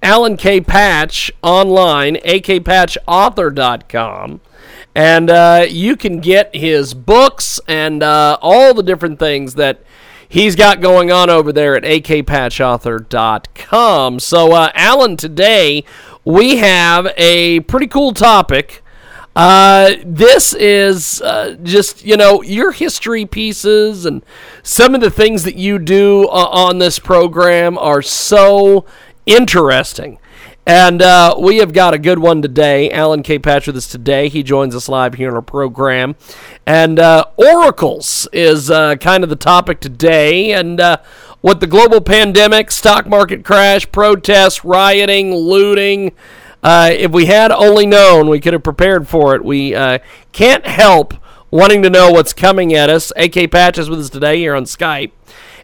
Alan 0.00 0.36
K. 0.36 0.60
Patch 0.60 1.32
online, 1.42 2.18
akpatchauthor.com. 2.18 4.40
And 4.98 5.30
uh, 5.30 5.64
you 5.70 5.96
can 5.96 6.18
get 6.18 6.54
his 6.56 6.92
books 6.92 7.60
and 7.68 8.02
uh, 8.02 8.36
all 8.42 8.74
the 8.74 8.82
different 8.82 9.20
things 9.20 9.54
that 9.54 9.80
he's 10.28 10.56
got 10.56 10.80
going 10.80 11.12
on 11.12 11.30
over 11.30 11.52
there 11.52 11.76
at 11.76 11.84
akpatchauthor.com. 11.84 14.18
So, 14.18 14.52
uh, 14.52 14.72
Alan, 14.74 15.16
today 15.16 15.84
we 16.24 16.56
have 16.56 17.14
a 17.16 17.60
pretty 17.60 17.86
cool 17.86 18.12
topic. 18.12 18.82
Uh, 19.36 19.92
this 20.04 20.52
is 20.54 21.22
uh, 21.22 21.56
just, 21.62 22.04
you 22.04 22.16
know, 22.16 22.42
your 22.42 22.72
history 22.72 23.24
pieces 23.24 24.04
and 24.04 24.24
some 24.64 24.96
of 24.96 25.00
the 25.00 25.12
things 25.12 25.44
that 25.44 25.54
you 25.54 25.78
do 25.78 26.24
uh, 26.24 26.48
on 26.50 26.80
this 26.80 26.98
program 26.98 27.78
are 27.78 28.02
so 28.02 28.84
interesting. 29.26 30.18
And 30.68 31.00
uh, 31.00 31.34
we 31.38 31.56
have 31.56 31.72
got 31.72 31.94
a 31.94 31.98
good 31.98 32.18
one 32.18 32.42
today. 32.42 32.90
Alan 32.90 33.22
K. 33.22 33.38
Patch 33.38 33.66
with 33.66 33.76
us 33.78 33.86
today. 33.86 34.28
He 34.28 34.42
joins 34.42 34.76
us 34.76 34.86
live 34.86 35.14
here 35.14 35.30
on 35.30 35.34
our 35.34 35.40
program. 35.40 36.14
And 36.66 37.00
uh, 37.00 37.24
oracles 37.38 38.28
is 38.34 38.70
uh, 38.70 38.96
kind 38.96 39.24
of 39.24 39.30
the 39.30 39.36
topic 39.36 39.80
today. 39.80 40.52
And 40.52 40.78
uh, 40.78 40.98
what 41.40 41.60
the 41.60 41.66
global 41.66 42.02
pandemic, 42.02 42.70
stock 42.70 43.06
market 43.06 43.46
crash, 43.46 43.90
protests, 43.90 44.62
rioting, 44.62 45.34
looting. 45.34 46.12
Uh, 46.62 46.90
if 46.92 47.12
we 47.12 47.24
had 47.24 47.50
only 47.50 47.86
known, 47.86 48.28
we 48.28 48.38
could 48.38 48.52
have 48.52 48.62
prepared 48.62 49.08
for 49.08 49.34
it. 49.34 49.42
We 49.42 49.74
uh, 49.74 50.00
can't 50.32 50.66
help 50.66 51.14
wanting 51.50 51.80
to 51.80 51.88
know 51.88 52.10
what's 52.10 52.34
coming 52.34 52.74
at 52.74 52.90
us. 52.90 53.10
AK 53.16 53.50
Patch 53.50 53.78
is 53.78 53.88
with 53.88 54.00
us 54.00 54.10
today 54.10 54.36
here 54.36 54.54
on 54.54 54.64
Skype. 54.64 55.12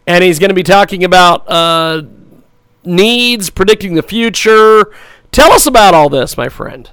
And 0.06 0.24
he's 0.24 0.38
going 0.38 0.48
to 0.48 0.54
be 0.54 0.62
talking 0.62 1.04
about 1.04 1.44
needs, 2.86 3.50
predicting 3.50 3.94
the 3.94 4.02
future. 4.02 4.92
Tell 5.32 5.52
us 5.52 5.66
about 5.66 5.94
all 5.94 6.08
this, 6.08 6.36
my 6.36 6.48
friend. 6.48 6.90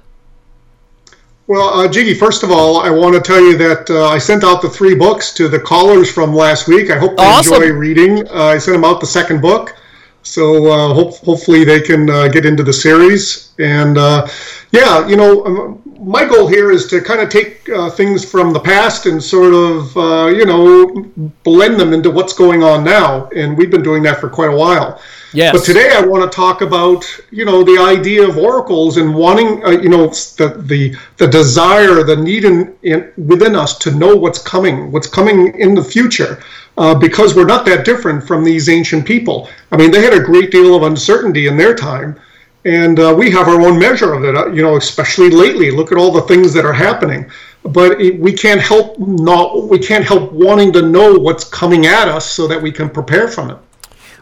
Well, 1.47 1.81
uh, 1.81 1.87
Jiggy, 1.87 2.13
first 2.13 2.43
of 2.43 2.51
all, 2.51 2.77
I 2.81 2.89
want 2.89 3.13
to 3.13 3.21
tell 3.21 3.41
you 3.41 3.57
that 3.57 3.89
uh, 3.89 4.07
I 4.07 4.17
sent 4.17 4.43
out 4.43 4.61
the 4.61 4.69
three 4.69 4.95
books 4.95 5.33
to 5.33 5.47
the 5.47 5.59
callers 5.59 6.09
from 6.09 6.33
last 6.33 6.67
week. 6.67 6.89
I 6.89 6.97
hope 6.97 7.17
they 7.17 7.23
awesome. 7.23 7.55
enjoy 7.55 7.73
reading. 7.73 8.27
Uh, 8.29 8.45
I 8.45 8.57
sent 8.57 8.75
them 8.75 8.85
out 8.85 9.01
the 9.01 9.07
second 9.07 9.41
book. 9.41 9.75
So 10.23 10.71
uh, 10.71 10.93
hope, 10.93 11.15
hopefully 11.17 11.63
they 11.63 11.81
can 11.81 12.09
uh, 12.09 12.27
get 12.27 12.45
into 12.45 12.63
the 12.63 12.73
series. 12.73 13.53
And 13.59 13.97
uh, 13.97 14.27
yeah, 14.71 15.07
you 15.07 15.15
know, 15.15 15.45
um, 15.45 15.81
my 15.99 16.25
goal 16.25 16.47
here 16.47 16.71
is 16.71 16.87
to 16.87 17.01
kind 17.01 17.21
of 17.21 17.29
take 17.29 17.67
uh, 17.69 17.89
things 17.89 18.23
from 18.23 18.53
the 18.53 18.59
past 18.59 19.05
and 19.05 19.21
sort 19.21 19.53
of, 19.53 19.97
uh, 19.97 20.27
you 20.27 20.45
know, 20.45 21.11
blend 21.43 21.79
them 21.79 21.91
into 21.93 22.11
what's 22.11 22.33
going 22.33 22.63
on 22.63 22.83
now. 22.83 23.27
And 23.35 23.57
we've 23.57 23.71
been 23.71 23.83
doing 23.83 24.03
that 24.03 24.19
for 24.19 24.29
quite 24.29 24.53
a 24.53 24.55
while. 24.55 25.01
Yes. 25.33 25.53
But 25.55 25.63
today 25.63 25.91
I 25.93 26.05
want 26.05 26.29
to 26.29 26.35
talk 26.35 26.61
about, 26.61 27.05
you 27.31 27.45
know, 27.45 27.63
the 27.63 27.77
idea 27.77 28.27
of 28.27 28.37
oracles 28.37 28.97
and 28.97 29.15
wanting, 29.15 29.63
uh, 29.63 29.69
you 29.69 29.87
know, 29.87 30.07
the, 30.07 30.61
the 30.65 30.95
the 31.17 31.27
desire, 31.27 32.03
the 32.03 32.17
need 32.17 32.43
in, 32.43 32.75
in, 32.83 33.11
within 33.15 33.55
us 33.55 33.77
to 33.79 33.91
know 33.91 34.15
what's 34.15 34.39
coming, 34.39 34.91
what's 34.91 35.07
coming 35.07 35.57
in 35.57 35.73
the 35.73 35.83
future, 35.83 36.43
uh, 36.77 36.93
because 36.93 37.33
we're 37.33 37.45
not 37.45 37.65
that 37.65 37.85
different 37.85 38.27
from 38.27 38.43
these 38.43 38.67
ancient 38.67 39.05
people. 39.05 39.47
I 39.71 39.77
mean, 39.77 39.91
they 39.91 40.01
had 40.01 40.13
a 40.13 40.19
great 40.19 40.51
deal 40.51 40.75
of 40.75 40.83
uncertainty 40.83 41.47
in 41.47 41.55
their 41.55 41.75
time, 41.75 42.19
and 42.65 42.99
uh, 42.99 43.15
we 43.17 43.31
have 43.31 43.47
our 43.47 43.61
own 43.61 43.79
measure 43.79 44.13
of 44.13 44.25
it. 44.25 44.35
Uh, 44.35 44.47
you 44.47 44.61
know, 44.61 44.75
especially 44.75 45.29
lately. 45.29 45.71
Look 45.71 45.93
at 45.93 45.97
all 45.97 46.11
the 46.11 46.23
things 46.23 46.53
that 46.53 46.65
are 46.65 46.73
happening. 46.73 47.29
But 47.63 48.01
it, 48.01 48.19
we 48.19 48.33
can't 48.33 48.59
help 48.59 48.99
not 48.99 49.69
we 49.69 49.79
can't 49.79 50.03
help 50.03 50.33
wanting 50.33 50.73
to 50.73 50.81
know 50.81 51.17
what's 51.17 51.45
coming 51.45 51.85
at 51.85 52.09
us 52.09 52.29
so 52.29 52.47
that 52.47 52.61
we 52.61 52.71
can 52.71 52.89
prepare 52.89 53.29
from 53.29 53.51
it. 53.51 53.57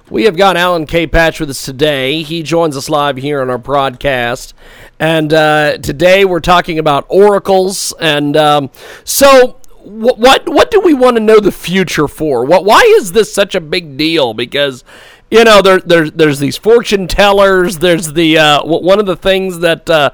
We 0.09 0.23
have 0.23 0.35
got 0.35 0.57
Alan 0.57 0.87
K. 0.87 1.05
Patch 1.05 1.39
with 1.39 1.51
us 1.51 1.63
today. 1.63 2.23
He 2.23 2.41
joins 2.41 2.75
us 2.75 2.89
live 2.89 3.17
here 3.17 3.41
on 3.41 3.49
our 3.51 3.59
broadcast. 3.59 4.55
And 4.99 5.31
uh, 5.31 5.77
today 5.77 6.25
we're 6.25 6.39
talking 6.39 6.79
about 6.79 7.05
oracles. 7.09 7.93
And 7.99 8.35
um, 8.35 8.71
so, 9.03 9.59
what, 9.83 10.17
what 10.17 10.49
what 10.49 10.71
do 10.71 10.79
we 10.79 10.95
want 10.95 11.17
to 11.17 11.21
know 11.21 11.39
the 11.39 11.51
future 11.51 12.07
for? 12.07 12.43
What 12.43 12.65
why 12.65 12.81
is 12.97 13.11
this 13.11 13.31
such 13.31 13.53
a 13.53 13.61
big 13.61 13.97
deal? 13.97 14.33
Because 14.33 14.83
you 15.29 15.43
know 15.43 15.61
there, 15.61 15.79
there 15.79 16.09
there's 16.09 16.39
these 16.39 16.57
fortune 16.57 17.07
tellers. 17.07 17.77
There's 17.77 18.13
the 18.13 18.39
uh, 18.39 18.63
one 18.65 18.99
of 18.99 19.05
the 19.05 19.15
things 19.15 19.59
that 19.59 19.87
uh, 19.91 20.09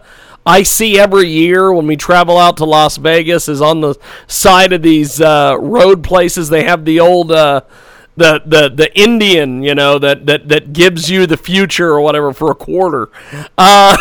I 0.45 0.63
see 0.63 0.99
every 0.99 1.29
year 1.29 1.71
when 1.71 1.87
we 1.87 1.95
travel 1.95 2.37
out 2.37 2.57
to 2.57 2.65
Las 2.65 2.97
Vegas 2.97 3.47
is 3.47 3.61
on 3.61 3.79
the 3.79 3.95
side 4.27 4.73
of 4.73 4.81
these 4.81 5.21
uh, 5.21 5.55
road 5.57 6.03
places. 6.03 6.49
They 6.49 6.65
have 6.65 6.83
the 6.83 6.99
old 6.99 7.31
uh, 7.31 7.61
the 8.17 8.41
the 8.45 8.69
the 8.69 8.97
Indian, 8.97 9.63
you 9.63 9.75
know, 9.75 9.99
that 9.99 10.25
that 10.25 10.47
that 10.49 10.73
gives 10.73 11.09
you 11.09 11.27
the 11.27 11.37
future 11.37 11.89
or 11.89 12.01
whatever 12.01 12.33
for 12.33 12.51
a 12.51 12.55
quarter. 12.55 13.09
Uh, 13.57 13.97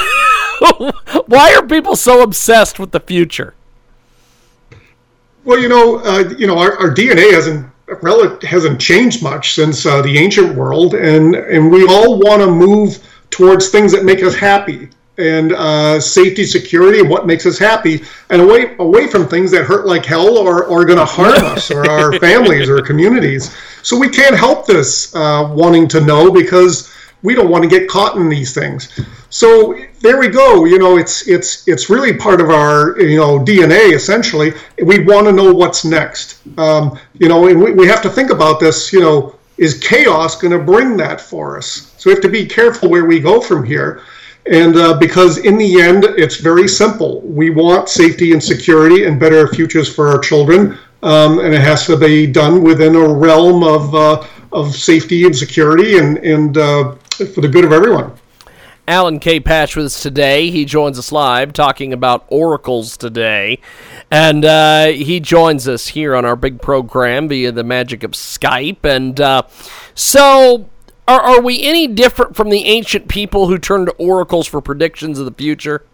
why 1.26 1.54
are 1.54 1.66
people 1.66 1.96
so 1.96 2.22
obsessed 2.22 2.78
with 2.78 2.92
the 2.92 3.00
future? 3.00 3.54
Well, 5.44 5.58
you 5.58 5.68
know, 5.68 5.98
uh, 5.98 6.32
you 6.38 6.46
know, 6.46 6.58
our, 6.58 6.76
our 6.78 6.94
DNA 6.94 7.32
hasn't 7.32 7.70
hasn't 8.42 8.80
changed 8.80 9.22
much 9.22 9.54
since 9.54 9.84
uh, 9.84 10.00
the 10.02 10.18
ancient 10.18 10.54
world, 10.54 10.94
and 10.94 11.34
and 11.34 11.70
we 11.70 11.84
all 11.86 12.18
want 12.18 12.40
to 12.40 12.50
move 12.50 12.98
towards 13.30 13.68
things 13.68 13.92
that 13.92 14.04
make 14.04 14.22
us 14.22 14.34
happy 14.34 14.88
and 15.18 15.52
uh, 15.52 16.00
safety, 16.00 16.44
security, 16.44 17.00
and 17.00 17.08
what 17.08 17.26
makes 17.26 17.46
us 17.46 17.58
happy, 17.58 18.02
and 18.30 18.42
away 18.42 18.74
away 18.78 19.06
from 19.06 19.28
things 19.28 19.50
that 19.52 19.64
hurt 19.64 19.86
like 19.86 20.04
hell 20.04 20.36
or 20.36 20.64
are 20.64 20.84
going 20.84 20.98
to 20.98 21.04
harm 21.04 21.32
us 21.44 21.70
or 21.70 21.88
our 21.88 22.18
families 22.18 22.68
or 22.68 22.80
communities. 22.80 23.54
So 23.82 23.98
we 23.98 24.08
can't 24.08 24.36
help 24.36 24.66
this 24.66 25.14
uh, 25.14 25.52
wanting 25.54 25.88
to 25.88 26.00
know 26.00 26.30
because 26.30 26.92
we 27.22 27.34
don't 27.34 27.48
want 27.48 27.64
to 27.64 27.68
get 27.68 27.88
caught 27.88 28.16
in 28.16 28.28
these 28.28 28.54
things. 28.54 29.00
So 29.30 29.76
there 30.00 30.18
we 30.18 30.28
go. 30.28 30.66
You 30.66 30.78
know, 30.78 30.98
it's 30.98 31.26
it's 31.26 31.66
it's 31.66 31.88
really 31.90 32.12
part 32.12 32.40
of 32.40 32.50
our 32.50 33.00
you 33.00 33.16
know 33.16 33.38
DNA 33.38 33.92
essentially. 33.94 34.52
We 34.82 35.04
want 35.04 35.26
to 35.26 35.32
know 35.32 35.52
what's 35.52 35.84
next. 35.84 36.38
Um, 36.58 36.98
you 37.14 37.28
know, 37.28 37.48
and 37.48 37.60
we, 37.60 37.72
we 37.72 37.86
have 37.86 38.02
to 38.02 38.10
think 38.10 38.30
about 38.30 38.60
this. 38.60 38.92
You 38.92 39.00
know, 39.00 39.36
is 39.56 39.80
chaos 39.80 40.40
going 40.40 40.52
to 40.56 40.64
bring 40.64 40.96
that 40.98 41.20
for 41.20 41.56
us? 41.56 41.94
So 41.98 42.10
we 42.10 42.14
have 42.14 42.22
to 42.22 42.28
be 42.28 42.46
careful 42.46 42.90
where 42.90 43.06
we 43.06 43.20
go 43.20 43.40
from 43.40 43.64
here. 43.64 44.02
And 44.51 44.76
uh, 44.76 44.99
because 44.99 45.38
in 45.38 45.57
the 45.57 45.80
end, 45.80 46.05
it's 46.05 46.36
very 46.36 46.68
simple. 46.68 47.22
We 47.22 47.51
want 47.51 47.88
safety 47.88 48.32
and 48.32 48.42
security 48.42 49.05
and 49.05 49.18
better 49.18 49.49
futures 49.49 49.92
for 49.92 50.09
our 50.09 50.18
children. 50.18 50.78
Um, 51.03 51.38
and 51.38 51.55
it 51.55 51.61
has 51.61 51.86
to 51.86 51.97
be 51.97 52.26
done 52.26 52.62
within 52.62 52.97
a 52.97 53.07
realm 53.07 53.62
of, 53.62 53.95
uh, 53.95 54.26
of 54.53 54.74
safety 54.74 55.24
and 55.24 55.36
security 55.36 55.99
and, 55.99 56.18
and 56.18 56.57
uh, 56.57 56.95
for 57.34 57.40
the 57.40 57.49
good 57.49 57.64
of 57.64 57.72
everyone. 57.72 58.12
Alan 58.86 59.18
K. 59.18 59.40
Patch 59.40 59.76
with 59.76 59.86
us 59.86 60.03
today. 60.03 60.51
He 60.51 60.66
joins 60.66 60.99
us 60.99 61.11
live 61.11 61.55
talking 61.55 61.95
about 61.95 62.26
oracles 62.28 62.99
today. 62.99 63.61
And 64.11 64.45
uh, 64.45 64.88
he 64.88 65.20
joins 65.20 65.66
us 65.66 65.88
here 65.88 66.14
on 66.14 66.26
our 66.26 66.36
big 66.36 66.61
program 66.61 67.28
via 67.28 67.51
the 67.51 67.64
magic 67.64 68.03
of 68.03 68.11
Skype. 68.12 68.84
And 68.84 69.18
uh, 69.20 69.45
so 69.95 70.68
are, 71.07 71.20
are 71.20 71.40
we 71.42 71.62
any 71.62 71.86
different 71.86 72.34
from 72.34 72.50
the 72.50 72.64
ancient 72.64 73.09
people 73.09 73.48
who 73.48 73.59
turned 73.59 73.86
to 73.88 73.92
oracles 73.94 74.46
for 74.46 74.61
predictions 74.61 75.18
of 75.18 75.26
the 75.26 75.32
future? 75.32 75.84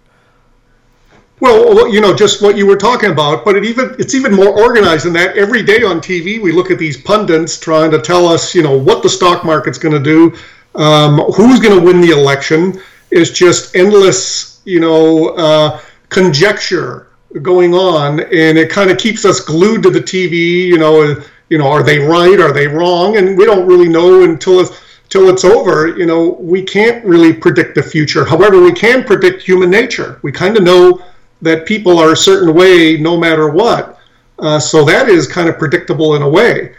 Well, 1.40 1.88
you 1.88 2.02
know, 2.02 2.14
just 2.14 2.42
what 2.42 2.56
you 2.56 2.66
were 2.66 2.76
talking 2.76 3.10
about, 3.10 3.46
but 3.46 3.56
it 3.56 3.64
even 3.64 3.96
it's 3.98 4.14
even 4.14 4.32
more 4.32 4.48
organized 4.48 5.06
than 5.06 5.14
that. 5.14 5.38
Every 5.38 5.62
day 5.62 5.82
on 5.82 6.00
TV, 6.00 6.40
we 6.40 6.52
look 6.52 6.70
at 6.70 6.78
these 6.78 7.00
pundits 7.00 7.58
trying 7.58 7.90
to 7.92 8.00
tell 8.00 8.28
us, 8.28 8.54
you 8.54 8.62
know, 8.62 8.76
what 8.76 9.02
the 9.02 9.08
stock 9.08 9.42
market's 9.42 9.78
going 9.78 9.94
to 9.94 10.02
do, 10.02 10.36
um, 10.74 11.18
who's 11.32 11.58
going 11.58 11.78
to 11.78 11.84
win 11.84 12.00
the 12.00 12.10
election. 12.10 12.80
Is 13.10 13.32
just 13.32 13.74
endless, 13.74 14.60
you 14.64 14.78
know, 14.78 15.30
uh, 15.30 15.80
conjecture 16.10 17.08
going 17.42 17.74
on, 17.74 18.20
and 18.20 18.56
it 18.56 18.70
kind 18.70 18.88
of 18.90 18.98
keeps 18.98 19.24
us 19.24 19.40
glued 19.40 19.82
to 19.82 19.90
the 19.90 20.00
TV. 20.00 20.66
You 20.66 20.78
know, 20.78 21.16
you 21.48 21.58
know, 21.58 21.68
are 21.68 21.82
they 21.82 21.98
right? 21.98 22.38
Are 22.38 22.52
they 22.52 22.68
wrong? 22.68 23.16
And 23.16 23.36
we 23.36 23.46
don't 23.46 23.66
really 23.66 23.88
know 23.88 24.22
until 24.22 24.60
it's 24.60 24.70
till 25.10 25.28
it's 25.28 25.44
over, 25.44 25.88
you 25.98 26.06
know, 26.06 26.30
we 26.40 26.62
can't 26.62 27.04
really 27.04 27.32
predict 27.32 27.74
the 27.74 27.82
future. 27.82 28.24
However, 28.24 28.60
we 28.60 28.72
can 28.72 29.04
predict 29.04 29.42
human 29.42 29.68
nature. 29.68 30.20
We 30.22 30.32
kind 30.32 30.56
of 30.56 30.62
know 30.62 31.02
that 31.42 31.66
people 31.66 31.98
are 31.98 32.12
a 32.12 32.16
certain 32.16 32.54
way 32.54 32.96
no 32.96 33.18
matter 33.18 33.50
what. 33.50 33.98
Uh, 34.38 34.58
so 34.58 34.84
that 34.84 35.08
is 35.08 35.26
kind 35.26 35.48
of 35.48 35.58
predictable 35.58 36.14
in 36.14 36.22
a 36.22 36.28
way. 36.28 36.74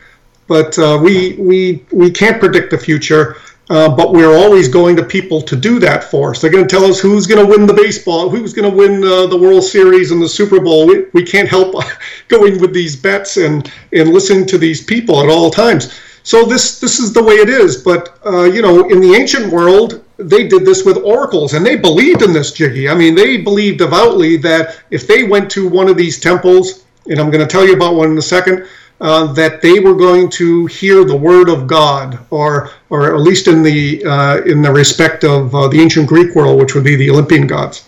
But 0.48 0.78
uh, 0.80 1.00
we, 1.02 1.34
we, 1.34 1.86
we 1.92 2.10
can't 2.10 2.40
predict 2.40 2.72
the 2.72 2.78
future, 2.78 3.36
uh, 3.70 3.96
but 3.96 4.14
we're 4.14 4.36
always 4.36 4.68
going 4.68 4.96
to 4.96 5.04
people 5.04 5.42
to 5.42 5.56
do 5.56 5.80
that 5.80 6.06
for 6.06 6.32
us. 6.32 6.42
They're 6.42 6.52
going 6.52 6.68
to 6.68 6.70
tell 6.70 6.86
us 6.86 7.00
who's 7.00 7.28
going 7.28 7.46
to 7.46 7.50
win 7.50 7.68
the 7.68 7.74
baseball, 7.74 8.30
who's 8.30 8.54
going 8.54 8.70
to 8.70 8.76
win 8.76 9.04
uh, 9.04 9.28
the 9.28 9.38
World 9.38 9.64
Series 9.64 10.12
and 10.12 10.22
the 10.22 10.28
Super 10.28 10.60
Bowl. 10.60 10.88
We, 10.88 11.06
we 11.14 11.24
can't 11.24 11.50
help 11.50 11.76
going 12.30 12.60
with 12.62 12.74
these 12.74 12.96
bets 12.96 13.38
and, 13.38 13.72
and 13.94 14.10
listening 14.10 14.46
to 14.48 14.58
these 14.58 14.84
people 14.84 15.22
at 15.22 15.30
all 15.30 15.52
times. 15.52 16.00
So 16.24 16.46
this 16.46 16.80
this 16.80 17.00
is 17.00 17.14
the 17.14 17.24
way 17.24 17.36
it 17.36 17.50
is. 17.50 17.78
But 17.78 18.18
uh, 18.26 18.44
you 18.44 18.62
know, 18.62 18.88
in 18.90 19.02
the 19.02 19.14
ancient 19.14 19.52
world, 19.52 20.04
they 20.18 20.48
did 20.48 20.66
this 20.66 20.86
with 20.86 20.98
oracles, 20.98 21.54
and 21.54 21.66
they 21.66 21.76
believed 21.76 22.22
in 22.22 22.34
this, 22.34 22.52
Jiggy. 22.52 22.90
I 22.90 22.96
mean, 22.96 23.16
they 23.16 23.38
believed 23.38 23.80
devoutly 23.80 24.38
that 24.38 24.82
if 24.92 25.08
they 25.08 25.24
went 25.24 25.50
to 25.52 25.68
one 25.68 25.90
of 25.90 25.98
these 25.98 26.20
temples, 26.20 26.86
and 27.08 27.20
I'm 27.20 27.32
going 27.32 27.46
to 27.46 27.52
tell 27.52 27.66
you 27.66 27.74
about 27.74 27.96
one 27.96 28.12
in 28.12 28.18
a 28.18 28.22
second, 28.22 28.68
uh, 29.02 29.34
that 29.34 29.62
they 29.62 29.80
were 29.80 29.96
going 29.96 30.30
to 30.30 30.68
hear 30.68 31.04
the 31.04 31.16
word 31.16 31.50
of 31.50 31.66
God, 31.66 32.20
or 32.30 32.70
or 32.90 33.16
at 33.16 33.22
least 33.22 33.48
in 33.48 33.64
the 33.64 34.04
uh, 34.06 34.42
in 34.44 34.62
the 34.62 34.72
respect 34.72 35.24
of 35.24 35.54
uh, 35.56 35.68
the 35.68 35.82
ancient 35.82 36.08
Greek 36.08 36.36
world, 36.36 36.60
which 36.60 36.76
would 36.76 36.84
be 36.84 36.96
the 36.96 37.10
Olympian 37.10 37.48
gods. 37.48 37.88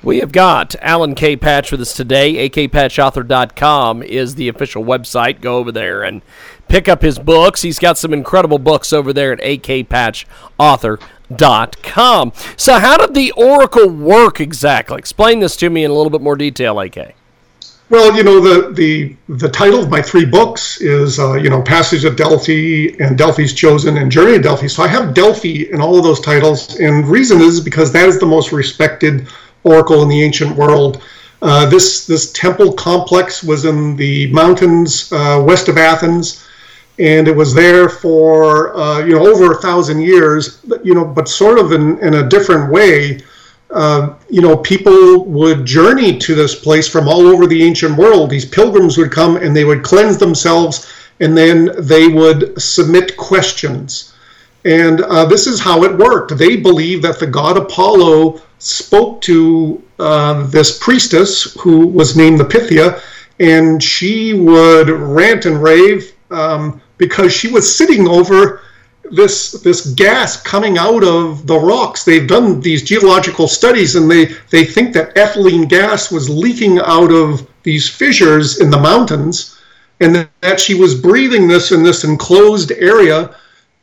We 0.00 0.20
have 0.20 0.30
got 0.30 0.76
Alan 0.80 1.16
K. 1.16 1.36
Patch 1.36 1.72
with 1.72 1.80
us 1.80 1.92
today. 1.92 2.48
akpatchauthor.com 2.48 4.04
is 4.04 4.36
the 4.36 4.48
official 4.48 4.84
website. 4.84 5.40
Go 5.40 5.56
over 5.58 5.72
there 5.72 6.04
and 6.04 6.22
pick 6.68 6.88
up 6.88 7.02
his 7.02 7.18
books. 7.18 7.62
He's 7.62 7.78
got 7.78 7.96
some 7.98 8.12
incredible 8.12 8.58
books 8.58 8.92
over 8.92 9.12
there 9.12 9.32
at 9.32 9.38
akpatchauthor.com. 9.40 12.32
So, 12.56 12.78
how 12.78 12.96
did 12.98 13.14
the 13.14 13.32
Oracle 13.32 13.88
work 13.88 14.40
exactly? 14.40 14.98
Explain 14.98 15.40
this 15.40 15.56
to 15.56 15.68
me 15.70 15.84
in 15.84 15.90
a 15.90 15.94
little 15.94 16.10
bit 16.10 16.20
more 16.20 16.36
detail, 16.36 16.78
AK. 16.80 17.14
Well, 17.90 18.14
you 18.14 18.22
know 18.22 18.38
the 18.38 18.70
the 18.74 19.16
the 19.30 19.48
title 19.48 19.82
of 19.82 19.88
my 19.88 20.02
three 20.02 20.26
books 20.26 20.78
is 20.82 21.18
uh, 21.18 21.32
you 21.34 21.48
know 21.48 21.62
Passage 21.62 22.04
of 22.04 22.16
Delphi 22.16 22.88
and 23.00 23.16
Delphi's 23.16 23.54
Chosen 23.54 23.96
and 23.96 24.12
Journey 24.12 24.36
of 24.36 24.42
Delphi. 24.42 24.66
So 24.66 24.82
I 24.82 24.88
have 24.88 25.14
Delphi 25.14 25.70
in 25.72 25.80
all 25.80 25.96
of 25.96 26.04
those 26.04 26.20
titles, 26.20 26.78
and 26.80 27.08
reason 27.08 27.40
is 27.40 27.60
because 27.60 27.90
that 27.92 28.06
is 28.06 28.20
the 28.20 28.26
most 28.26 28.52
respected 28.52 29.28
oracle 29.64 30.02
in 30.02 30.10
the 30.10 30.22
ancient 30.22 30.54
world. 30.54 31.02
Uh, 31.40 31.64
this 31.66 32.06
this 32.06 32.30
temple 32.32 32.74
complex 32.74 33.42
was 33.42 33.64
in 33.64 33.96
the 33.96 34.30
mountains 34.32 35.10
uh, 35.12 35.42
west 35.46 35.68
of 35.68 35.78
Athens, 35.78 36.44
and 36.98 37.28
it 37.28 37.36
was 37.36 37.54
there 37.54 37.88
for 37.88 38.76
uh, 38.76 39.04
you 39.04 39.14
know 39.14 39.26
over 39.26 39.52
a 39.52 39.62
thousand 39.62 40.00
years. 40.00 40.58
But, 40.58 40.84
you 40.84 40.94
know, 40.94 41.04
but 41.04 41.28
sort 41.28 41.58
of 41.58 41.72
in, 41.72 41.98
in 41.98 42.14
a 42.14 42.28
different 42.28 42.70
way 42.72 43.20
uh, 43.70 44.14
you 44.30 44.40
know, 44.40 44.56
people 44.56 45.24
would 45.26 45.66
journey 45.66 46.16
to 46.18 46.34
this 46.34 46.54
place 46.54 46.88
from 46.88 47.06
all 47.06 47.26
over 47.26 47.46
the 47.46 47.62
ancient 47.62 47.96
world. 47.96 48.30
These 48.30 48.46
pilgrims 48.46 48.96
would 48.96 49.12
come 49.12 49.36
and 49.36 49.54
they 49.54 49.64
would 49.64 49.82
cleanse 49.82 50.16
themselves 50.16 50.90
and 51.20 51.36
then 51.36 51.70
they 51.78 52.08
would 52.08 52.60
submit 52.60 53.16
questions. 53.16 54.14
And 54.64 55.02
uh, 55.02 55.26
this 55.26 55.46
is 55.46 55.60
how 55.60 55.84
it 55.84 55.96
worked. 55.96 56.36
They 56.36 56.56
believed 56.56 57.04
that 57.04 57.18
the 57.18 57.26
god 57.26 57.56
Apollo 57.56 58.40
spoke 58.58 59.20
to 59.22 59.82
uh, 59.98 60.46
this 60.46 60.78
priestess 60.78 61.54
who 61.60 61.86
was 61.86 62.16
named 62.16 62.40
the 62.40 62.44
Pythia, 62.44 63.00
and 63.38 63.82
she 63.82 64.34
would 64.34 64.88
rant 64.90 65.44
and 65.44 65.62
rave 65.62 66.12
um, 66.30 66.80
because 66.98 67.32
she 67.32 67.50
was 67.50 67.74
sitting 67.74 68.06
over 68.06 68.60
this 69.10 69.52
this 69.62 69.92
gas 69.94 70.40
coming 70.42 70.76
out 70.76 71.04
of 71.04 71.46
the 71.46 71.58
rocks. 71.58 72.04
They've 72.04 72.26
done 72.26 72.60
these 72.60 72.82
geological 72.82 73.48
studies, 73.48 73.96
and 73.96 74.10
they 74.10 74.26
they 74.50 74.64
think 74.64 74.92
that 74.94 75.14
ethylene 75.14 75.68
gas 75.68 76.10
was 76.10 76.28
leaking 76.28 76.78
out 76.80 77.10
of 77.10 77.48
these 77.62 77.88
fissures 77.88 78.60
in 78.60 78.70
the 78.70 78.78
mountains, 78.78 79.58
and 80.00 80.28
that 80.40 80.60
she 80.60 80.74
was 80.74 80.94
breathing 80.94 81.48
this 81.48 81.72
in 81.72 81.82
this 81.82 82.04
enclosed 82.04 82.72
area. 82.72 83.34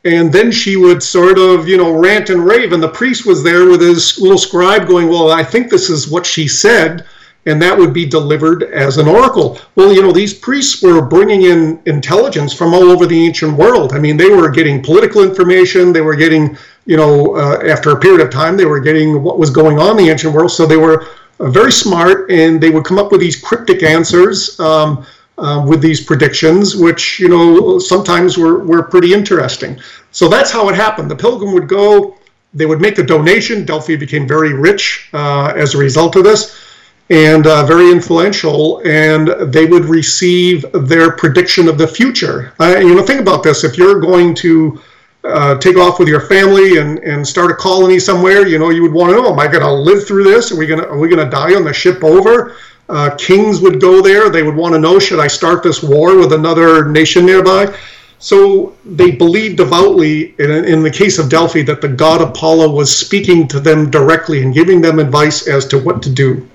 And 0.04 0.32
then 0.32 0.52
she 0.52 0.76
would 0.76 1.02
sort 1.02 1.36
of, 1.36 1.66
you 1.66 1.76
know, 1.76 1.90
rant 1.90 2.30
and 2.30 2.46
rave. 2.46 2.72
And 2.72 2.80
the 2.80 2.88
priest 2.88 3.26
was 3.26 3.42
there 3.42 3.68
with 3.68 3.80
his 3.80 4.20
little 4.20 4.38
scribe 4.38 4.86
going, 4.86 5.08
Well, 5.08 5.32
I 5.32 5.42
think 5.42 5.68
this 5.68 5.90
is 5.90 6.08
what 6.08 6.24
she 6.24 6.46
said 6.46 7.04
and 7.46 7.62
that 7.62 7.78
would 7.78 7.94
be 7.94 8.04
delivered 8.04 8.64
as 8.64 8.98
an 8.98 9.06
oracle. 9.06 9.58
Well, 9.76 9.92
you 9.92 10.02
know, 10.02 10.12
these 10.12 10.34
priests 10.34 10.82
were 10.82 11.00
bringing 11.00 11.42
in 11.42 11.80
intelligence 11.86 12.52
from 12.52 12.74
all 12.74 12.90
over 12.90 13.06
the 13.06 13.24
ancient 13.24 13.56
world. 13.56 13.92
I 13.92 14.00
mean, 14.00 14.16
they 14.16 14.28
were 14.28 14.50
getting 14.50 14.82
political 14.82 15.22
information, 15.22 15.92
they 15.92 16.00
were 16.00 16.16
getting, 16.16 16.58
you 16.86 16.96
know, 16.96 17.36
uh, 17.36 17.62
after 17.64 17.92
a 17.92 18.00
period 18.00 18.20
of 18.20 18.32
time, 18.32 18.56
they 18.56 18.66
were 18.66 18.80
getting 18.80 19.22
what 19.22 19.38
was 19.38 19.50
going 19.50 19.78
on 19.78 19.92
in 19.92 20.04
the 20.04 20.10
ancient 20.10 20.34
world. 20.34 20.50
So 20.50 20.66
they 20.66 20.76
were 20.76 21.06
uh, 21.38 21.50
very 21.50 21.72
smart 21.72 22.30
and 22.30 22.60
they 22.60 22.70
would 22.70 22.84
come 22.84 22.98
up 22.98 23.12
with 23.12 23.20
these 23.20 23.40
cryptic 23.40 23.82
answers. 23.82 24.58
Um, 24.60 25.06
uh, 25.38 25.62
with 25.68 25.82
these 25.82 26.02
predictions, 26.02 26.74
which 26.74 27.20
you 27.20 27.28
know 27.28 27.78
sometimes 27.78 28.38
were, 28.38 28.64
were 28.64 28.82
pretty 28.82 29.12
interesting. 29.12 29.78
So 30.10 30.28
that's 30.30 30.50
how 30.50 30.70
it 30.70 30.74
happened. 30.74 31.10
The 31.10 31.16
pilgrim 31.16 31.52
would 31.52 31.68
go, 31.68 32.16
they 32.54 32.64
would 32.64 32.80
make 32.80 32.96
a 32.96 33.02
donation. 33.02 33.66
Delphi 33.66 33.96
became 33.96 34.26
very 34.26 34.54
rich 34.54 35.10
uh, 35.12 35.52
as 35.54 35.74
a 35.74 35.78
result 35.78 36.16
of 36.16 36.24
this 36.24 36.65
and 37.08 37.46
uh, 37.46 37.64
very 37.64 37.90
influential, 37.90 38.80
and 38.84 39.28
they 39.52 39.66
would 39.66 39.84
receive 39.84 40.64
their 40.72 41.12
prediction 41.12 41.68
of 41.68 41.78
the 41.78 41.86
future. 41.86 42.52
Uh, 42.58 42.78
you 42.78 42.94
know, 42.94 43.02
think 43.02 43.20
about 43.20 43.42
this: 43.42 43.64
if 43.64 43.78
you're 43.78 44.00
going 44.00 44.34
to 44.34 44.80
uh, 45.24 45.58
take 45.58 45.76
off 45.76 45.98
with 45.98 46.08
your 46.08 46.20
family 46.20 46.78
and, 46.78 46.98
and 47.00 47.26
start 47.26 47.50
a 47.50 47.54
colony 47.54 47.98
somewhere, 47.98 48.46
you 48.46 48.58
know, 48.58 48.70
you 48.70 48.82
would 48.82 48.92
want 48.92 49.10
to 49.10 49.16
know: 49.16 49.32
Am 49.32 49.38
I 49.38 49.46
going 49.46 49.62
to 49.62 49.72
live 49.72 50.06
through 50.06 50.24
this? 50.24 50.50
Are 50.50 50.56
we 50.56 50.66
going 50.66 50.80
to 50.80 50.88
are 50.88 50.98
we 50.98 51.08
going 51.08 51.24
to 51.24 51.30
die 51.30 51.54
on 51.54 51.64
the 51.64 51.72
ship 51.72 52.02
over? 52.02 52.56
Uh, 52.88 53.14
kings 53.16 53.60
would 53.60 53.80
go 53.80 54.00
there; 54.00 54.28
they 54.28 54.42
would 54.42 54.56
want 54.56 54.74
to 54.74 54.80
know: 54.80 54.98
Should 54.98 55.20
I 55.20 55.28
start 55.28 55.62
this 55.62 55.82
war 55.82 56.16
with 56.16 56.32
another 56.32 56.88
nation 56.88 57.24
nearby? 57.24 57.76
So 58.18 58.74
they 58.84 59.10
believed 59.10 59.58
devoutly, 59.58 60.34
in, 60.38 60.50
in 60.50 60.82
the 60.82 60.90
case 60.90 61.18
of 61.18 61.28
Delphi, 61.28 61.62
that 61.62 61.82
the 61.82 61.88
god 61.88 62.22
Apollo 62.22 62.72
was 62.72 62.96
speaking 62.96 63.46
to 63.48 63.60
them 63.60 63.90
directly 63.90 64.42
and 64.42 64.54
giving 64.54 64.80
them 64.80 64.98
advice 64.98 65.46
as 65.46 65.66
to 65.66 65.78
what 65.78 66.02
to 66.02 66.10
do. 66.10 66.48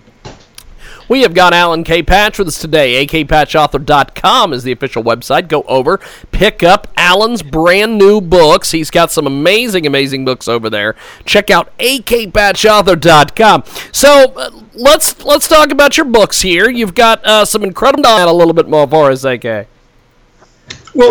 We 1.12 1.24
have 1.24 1.34
got 1.34 1.54
Alan 1.54 1.84
K. 1.84 2.02
Patch 2.04 2.40
with 2.40 2.48
us 2.48 2.58
today. 2.58 3.06
akpatchauthor.com 3.06 4.54
is 4.54 4.64
the 4.64 4.72
official 4.72 5.04
website. 5.04 5.50
Go 5.50 5.64
over, 5.64 6.00
pick 6.32 6.64
up 6.64 6.88
Alan's 6.96 7.44
brand 7.44 7.98
new 7.98 8.22
books. 8.22 8.72
He's 8.72 8.90
got 8.90 9.12
some 9.12 9.28
amazing, 9.28 9.86
amazing 9.86 10.24
books 10.24 10.48
over 10.48 10.70
there. 10.70 10.96
Check 11.26 11.50
out 11.50 11.78
akpatchauthor.com. 11.80 13.64
So 13.92 14.32
uh, 14.38 14.52
let's 14.74 15.22
let's 15.26 15.50
talk 15.50 15.72
about 15.72 15.98
your 15.98 16.06
books 16.06 16.44
here. 16.44 16.70
You've 16.70 16.96
got 16.96 17.22
uh, 17.26 17.44
some 17.44 17.66
incredible 17.66 18.06
a 18.06 18.32
little 18.32 18.54
bit 18.54 18.70
more 18.70 18.88
for 18.88 19.12
us, 19.12 19.26
AK. 19.26 19.44
Well, 19.44 19.68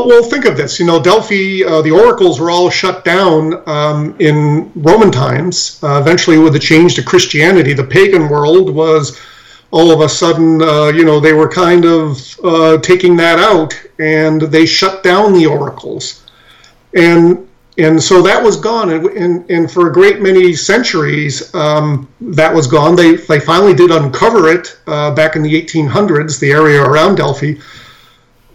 well, 0.08 0.22
think 0.22 0.46
of 0.46 0.56
this. 0.56 0.80
You 0.80 0.86
know, 0.86 1.02
Delphi, 1.02 1.62
uh, 1.62 1.82
the 1.82 1.90
oracles 1.90 2.40
were 2.40 2.50
all 2.50 2.70
shut 2.70 3.04
down 3.04 3.68
um, 3.68 4.16
in 4.18 4.72
Roman 4.76 5.10
times. 5.10 5.78
Uh, 5.82 5.98
eventually, 6.00 6.38
with 6.38 6.54
the 6.54 6.58
change 6.58 6.94
to 6.94 7.02
Christianity, 7.02 7.74
the 7.74 7.84
pagan 7.84 8.30
world 8.30 8.74
was 8.74 9.20
all 9.72 9.90
of 9.90 10.00
a 10.00 10.08
sudden, 10.08 10.60
uh, 10.62 10.86
you 10.86 11.04
know, 11.04 11.20
they 11.20 11.32
were 11.32 11.48
kind 11.48 11.84
of 11.84 12.38
uh, 12.42 12.78
taking 12.78 13.16
that 13.16 13.38
out 13.38 13.72
and 13.98 14.42
they 14.42 14.66
shut 14.66 15.02
down 15.02 15.32
the 15.32 15.46
oracles. 15.46 16.24
And 16.94 17.46
and 17.78 18.02
so 18.02 18.20
that 18.22 18.42
was 18.42 18.56
gone. 18.56 18.90
And, 18.90 19.06
and, 19.06 19.50
and 19.50 19.70
for 19.70 19.88
a 19.88 19.92
great 19.92 20.20
many 20.20 20.52
centuries, 20.54 21.54
um, 21.54 22.08
that 22.20 22.52
was 22.52 22.66
gone. 22.66 22.94
They, 22.94 23.16
they 23.16 23.40
finally 23.40 23.72
did 23.72 23.90
uncover 23.90 24.48
it 24.48 24.78
uh, 24.86 25.14
back 25.14 25.34
in 25.34 25.42
the 25.42 25.62
1800s, 25.62 26.38
the 26.38 26.50
area 26.50 26.82
around 26.82 27.14
Delphi. 27.14 27.54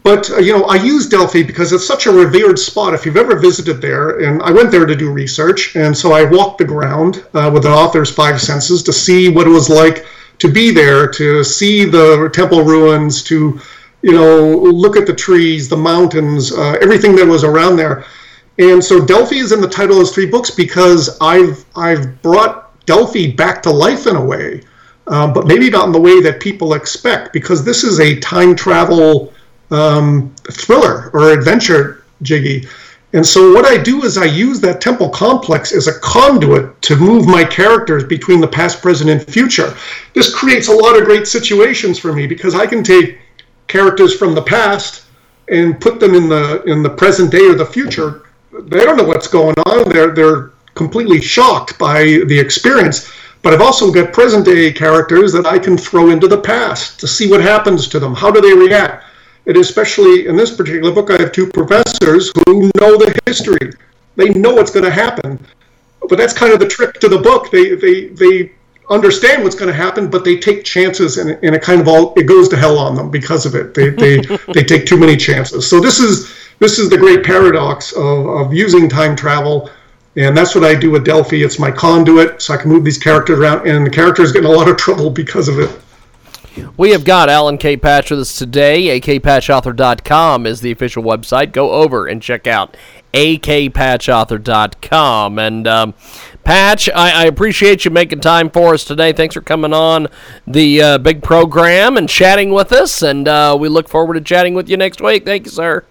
But, 0.03 0.29
uh, 0.29 0.37
you 0.37 0.55
know, 0.55 0.65
I 0.65 0.75
use 0.75 1.09
Delphi 1.09 1.41
because 1.41 1.73
it's 1.73 1.87
such 1.87 2.05
a 2.05 2.11
revered 2.11 2.59
spot. 2.59 2.93
If 2.93 3.05
you've 3.05 3.17
ever 3.17 3.39
visited 3.39 3.81
there, 3.81 4.19
and 4.19 4.43
I 4.43 4.51
went 4.51 4.69
there 4.69 4.85
to 4.85 4.95
do 4.95 5.11
research, 5.11 5.75
and 5.75 5.97
so 5.97 6.11
I 6.11 6.23
walked 6.25 6.59
the 6.59 6.65
ground 6.65 7.25
uh, 7.33 7.49
with 7.51 7.65
an 7.65 7.71
author's 7.71 8.11
five 8.13 8.39
senses 8.39 8.83
to 8.83 8.93
see 8.93 9.29
what 9.29 9.47
it 9.47 9.51
was 9.51 9.69
like 9.69 10.05
to 10.39 10.51
be 10.51 10.71
there, 10.71 11.07
to 11.07 11.43
see 11.43 11.85
the 11.85 12.29
temple 12.33 12.63
ruins, 12.63 13.23
to 13.23 13.59
you 14.01 14.11
know 14.11 14.57
look 14.57 14.97
at 14.97 15.07
the 15.07 15.13
trees, 15.13 15.69
the 15.69 15.77
mountains, 15.77 16.51
uh, 16.51 16.77
everything 16.81 17.15
that 17.15 17.25
was 17.25 17.43
around 17.43 17.75
there. 17.75 18.05
And 18.57 18.83
so 18.83 19.03
Delphi 19.03 19.35
is 19.35 19.51
in 19.51 19.59
the 19.59 19.67
title 19.67 19.93
of 19.93 19.99
those 19.99 20.13
three 20.13 20.27
books 20.27 20.51
because 20.51 21.17
I've 21.19 21.65
I've 21.75 22.21
brought 22.21 22.85
Delphi 22.85 23.31
back 23.31 23.61
to 23.63 23.71
life 23.71 24.07
in 24.07 24.15
a 24.15 24.23
way, 24.23 24.61
um, 25.07 25.33
but 25.33 25.47
maybe 25.47 25.69
not 25.69 25.87
in 25.87 25.91
the 25.91 26.01
way 26.01 26.21
that 26.21 26.39
people 26.39 26.73
expect 26.73 27.33
because 27.33 27.65
this 27.65 27.83
is 27.83 27.99
a 27.99 28.19
time 28.19 28.55
travel 28.55 29.33
um, 29.71 30.33
thriller 30.51 31.09
or 31.13 31.31
adventure, 31.31 32.03
Jiggy. 32.21 32.67
And 33.13 33.25
so 33.25 33.53
what 33.53 33.65
I 33.65 33.81
do 33.81 34.03
is 34.03 34.17
I 34.17 34.25
use 34.25 34.59
that 34.61 34.81
temple 34.81 35.09
complex 35.09 35.71
as 35.71 35.87
a 35.87 35.99
conduit 35.99 36.81
to 36.81 36.95
move 36.97 37.27
my 37.27 37.45
characters 37.45 38.03
between 38.03 38.41
the 38.41 38.47
past, 38.47 38.81
present, 38.81 39.09
and 39.09 39.23
future. 39.23 39.73
This 40.13 40.33
creates 40.33 40.67
a 40.67 40.73
lot 40.73 40.97
of 40.97 41.05
great 41.05 41.27
situations 41.27 41.97
for 41.97 42.11
me 42.11 42.27
because 42.27 42.55
I 42.55 42.65
can 42.65 42.83
take 42.83 43.19
characters 43.67 44.17
from 44.17 44.35
the 44.35 44.41
past 44.41 45.05
and 45.47 45.79
put 45.79 45.99
them 45.99 46.13
in 46.13 46.27
the 46.27 46.63
in 46.63 46.83
the 46.83 46.89
present 46.89 47.31
day 47.31 47.45
or 47.45 47.55
the 47.55 47.65
future. 47.65 48.23
They 48.51 48.83
don't 48.83 48.97
know 48.97 49.03
what's 49.03 49.27
going 49.27 49.55
on. 49.65 49.89
They're 49.89 50.13
they're 50.13 50.51
completely 50.73 51.21
shocked 51.21 51.77
by 51.79 52.03
the 52.03 52.37
experience. 52.37 53.11
But 53.41 53.53
I've 53.53 53.61
also 53.61 53.91
got 53.91 54.11
present 54.11 54.43
day 54.43 54.73
characters 54.73 55.31
that 55.33 55.45
I 55.45 55.59
can 55.59 55.77
throw 55.77 56.09
into 56.09 56.27
the 56.27 56.41
past 56.41 56.99
to 56.99 57.07
see 57.07 57.29
what 57.29 57.41
happens 57.41 57.87
to 57.89 57.99
them. 57.99 58.15
How 58.15 58.31
do 58.31 58.41
they 58.41 58.53
react? 58.53 59.04
And 59.47 59.57
especially 59.57 60.27
in 60.27 60.35
this 60.35 60.55
particular 60.55 60.91
book, 60.91 61.11
I 61.11 61.21
have 61.21 61.31
two 61.31 61.47
professors 61.47 62.31
who 62.45 62.71
know 62.79 62.97
the 62.97 63.19
history. 63.25 63.71
They 64.15 64.29
know 64.29 64.53
what's 64.55 64.71
going 64.71 64.85
to 64.85 64.91
happen. 64.91 65.43
But 66.09 66.17
that's 66.17 66.33
kind 66.33 66.53
of 66.53 66.59
the 66.59 66.67
trick 66.67 66.99
to 66.99 67.07
the 67.07 67.17
book. 67.17 67.51
They 67.51 67.75
they 67.75 68.07
they 68.07 68.51
understand 68.89 69.43
what's 69.43 69.55
going 69.55 69.69
to 69.69 69.73
happen, 69.75 70.09
but 70.09 70.23
they 70.23 70.37
take 70.37 70.63
chances, 70.63 71.17
and, 71.17 71.31
and 71.43 71.55
it 71.55 71.61
kind 71.61 71.81
of 71.81 71.87
all 71.87 72.13
it 72.15 72.23
goes 72.23 72.47
to 72.49 72.57
hell 72.57 72.77
on 72.77 72.95
them 72.95 73.09
because 73.09 73.45
of 73.45 73.55
it. 73.55 73.73
They 73.73 73.89
they 73.89 74.17
they 74.53 74.63
take 74.63 74.85
too 74.85 74.97
many 74.97 75.17
chances. 75.17 75.67
So 75.67 75.79
this 75.79 75.99
is 75.99 76.31
this 76.59 76.79
is 76.79 76.89
the 76.89 76.97
great 76.97 77.23
paradox 77.23 77.91
of, 77.93 78.27
of 78.27 78.53
using 78.53 78.89
time 78.89 79.15
travel. 79.15 79.69
And 80.17 80.37
that's 80.37 80.55
what 80.55 80.63
I 80.63 80.73
do 80.73 80.91
with 80.91 81.03
Delphi. 81.03 81.43
It's 81.43 81.59
my 81.59 81.69
conduit, 81.69 82.41
so 82.41 82.53
I 82.53 82.57
can 82.57 82.69
move 82.69 82.85
these 82.85 82.97
characters 82.97 83.37
around, 83.37 83.67
and 83.67 83.85
the 83.85 83.89
characters 83.89 84.31
get 84.31 84.45
in 84.45 84.49
a 84.49 84.53
lot 84.53 84.69
of 84.69 84.77
trouble 84.77 85.09
because 85.09 85.49
of 85.49 85.59
it. 85.59 85.69
We 86.77 86.91
have 86.91 87.03
got 87.03 87.27
Alan 87.29 87.57
K. 87.57 87.75
Patch 87.77 88.11
with 88.11 88.19
us 88.19 88.37
today. 88.37 88.99
akpatchauthor.com 88.99 90.45
is 90.45 90.61
the 90.61 90.71
official 90.71 91.01
website. 91.03 91.51
Go 91.51 91.71
over 91.71 92.05
and 92.07 92.21
check 92.21 92.45
out 92.47 92.77
akpatchauthor.com. 93.13 95.39
And 95.39 95.67
um, 95.67 95.93
Patch, 96.43 96.89
I, 96.89 97.23
I, 97.23 97.25
appreciate 97.25 97.85
you 97.85 97.91
making 97.91 98.19
time 98.19 98.49
for 98.49 98.73
us 98.73 98.83
today. 98.83 99.13
Thanks 99.13 99.33
for 99.33 99.41
coming 99.41 99.73
on 99.73 100.07
the 100.45 100.81
uh, 100.81 100.97
big 100.97 101.23
program 101.23 101.95
and 101.97 102.09
chatting 102.09 102.51
with 102.51 102.73
us. 102.73 103.01
And 103.01 103.27
uh, 103.27 103.57
we 103.59 103.69
look 103.69 103.87
forward 103.87 104.15
to 104.15 104.21
chatting 104.21 104.53
with 104.53 104.69
you 104.69 104.77
next 104.77 105.01
week. 105.01 105.25
Thank 105.25 105.45
you, 105.45 105.51
sir. 105.51 105.85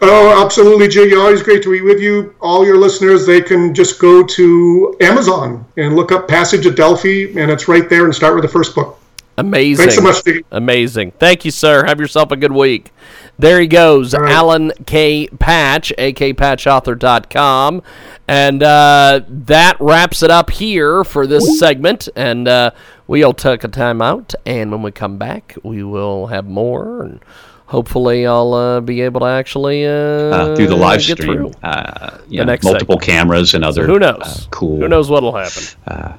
Oh, 0.00 0.44
absolutely, 0.44 0.88
Jay. 0.88 1.14
Always 1.14 1.42
great 1.42 1.62
to 1.62 1.70
be 1.70 1.80
with 1.80 2.00
you. 2.00 2.34
All 2.40 2.66
your 2.66 2.78
listeners, 2.78 3.26
they 3.26 3.40
can 3.40 3.72
just 3.74 4.00
go 4.00 4.24
to 4.24 4.96
Amazon 5.00 5.64
and 5.76 5.94
look 5.94 6.10
up 6.10 6.26
Passage 6.26 6.66
of 6.66 6.74
Delphi, 6.74 7.32
and 7.38 7.48
it's 7.50 7.68
right 7.68 7.88
there 7.88 8.04
and 8.04 8.14
start 8.14 8.34
with 8.34 8.42
the 8.42 8.48
first 8.48 8.74
book. 8.74 8.98
Amazing. 9.36 9.82
Thanks 9.82 9.96
so 9.96 10.02
much, 10.02 10.16
Steve. 10.16 10.44
Amazing. 10.52 11.10
Thank 11.12 11.44
you, 11.44 11.50
sir. 11.50 11.84
Have 11.86 11.98
yourself 12.00 12.30
a 12.30 12.36
good 12.36 12.52
week. 12.52 12.92
There 13.38 13.60
he 13.60 13.66
goes, 13.66 14.14
right. 14.14 14.30
Alan 14.30 14.70
K. 14.86 15.26
Patch, 15.40 15.92
akpatchauthor.com. 15.98 17.82
And 18.28 18.62
uh, 18.62 19.20
that 19.28 19.76
wraps 19.80 20.22
it 20.22 20.30
up 20.30 20.50
here 20.50 21.02
for 21.04 21.26
this 21.26 21.58
segment. 21.58 22.08
And 22.16 22.46
uh, 22.48 22.70
we'll 23.06 23.32
take 23.34 23.64
a 23.64 23.68
time 23.68 24.00
out. 24.00 24.34
And 24.46 24.70
when 24.70 24.82
we 24.82 24.92
come 24.92 25.18
back, 25.18 25.56
we 25.62 25.82
will 25.82 26.28
have 26.28 26.46
more. 26.46 27.02
And 27.02 27.20
hopefully, 27.66 28.26
I'll 28.26 28.54
uh, 28.54 28.80
be 28.80 29.00
able 29.00 29.20
to 29.20 29.26
actually 29.26 29.84
uh, 29.84 29.90
uh, 29.90 30.56
through 30.56 30.68
the 30.68 30.76
live 30.76 31.00
get 31.04 31.18
stream. 31.18 31.50
through. 31.50 31.52
Uh, 31.62 32.18
you 32.28 32.38
The 32.38 32.44
know, 32.44 32.52
next 32.52 32.64
multiple 32.64 32.94
segment. 33.00 33.02
cameras 33.02 33.54
and 33.54 33.64
other 33.64 33.84
Who 33.86 33.98
knows? 33.98 34.20
uh, 34.22 34.40
cool 34.50 34.78
Who 34.78 34.88
knows 34.88 35.10
what'll 35.10 35.34
happen? 35.36 36.18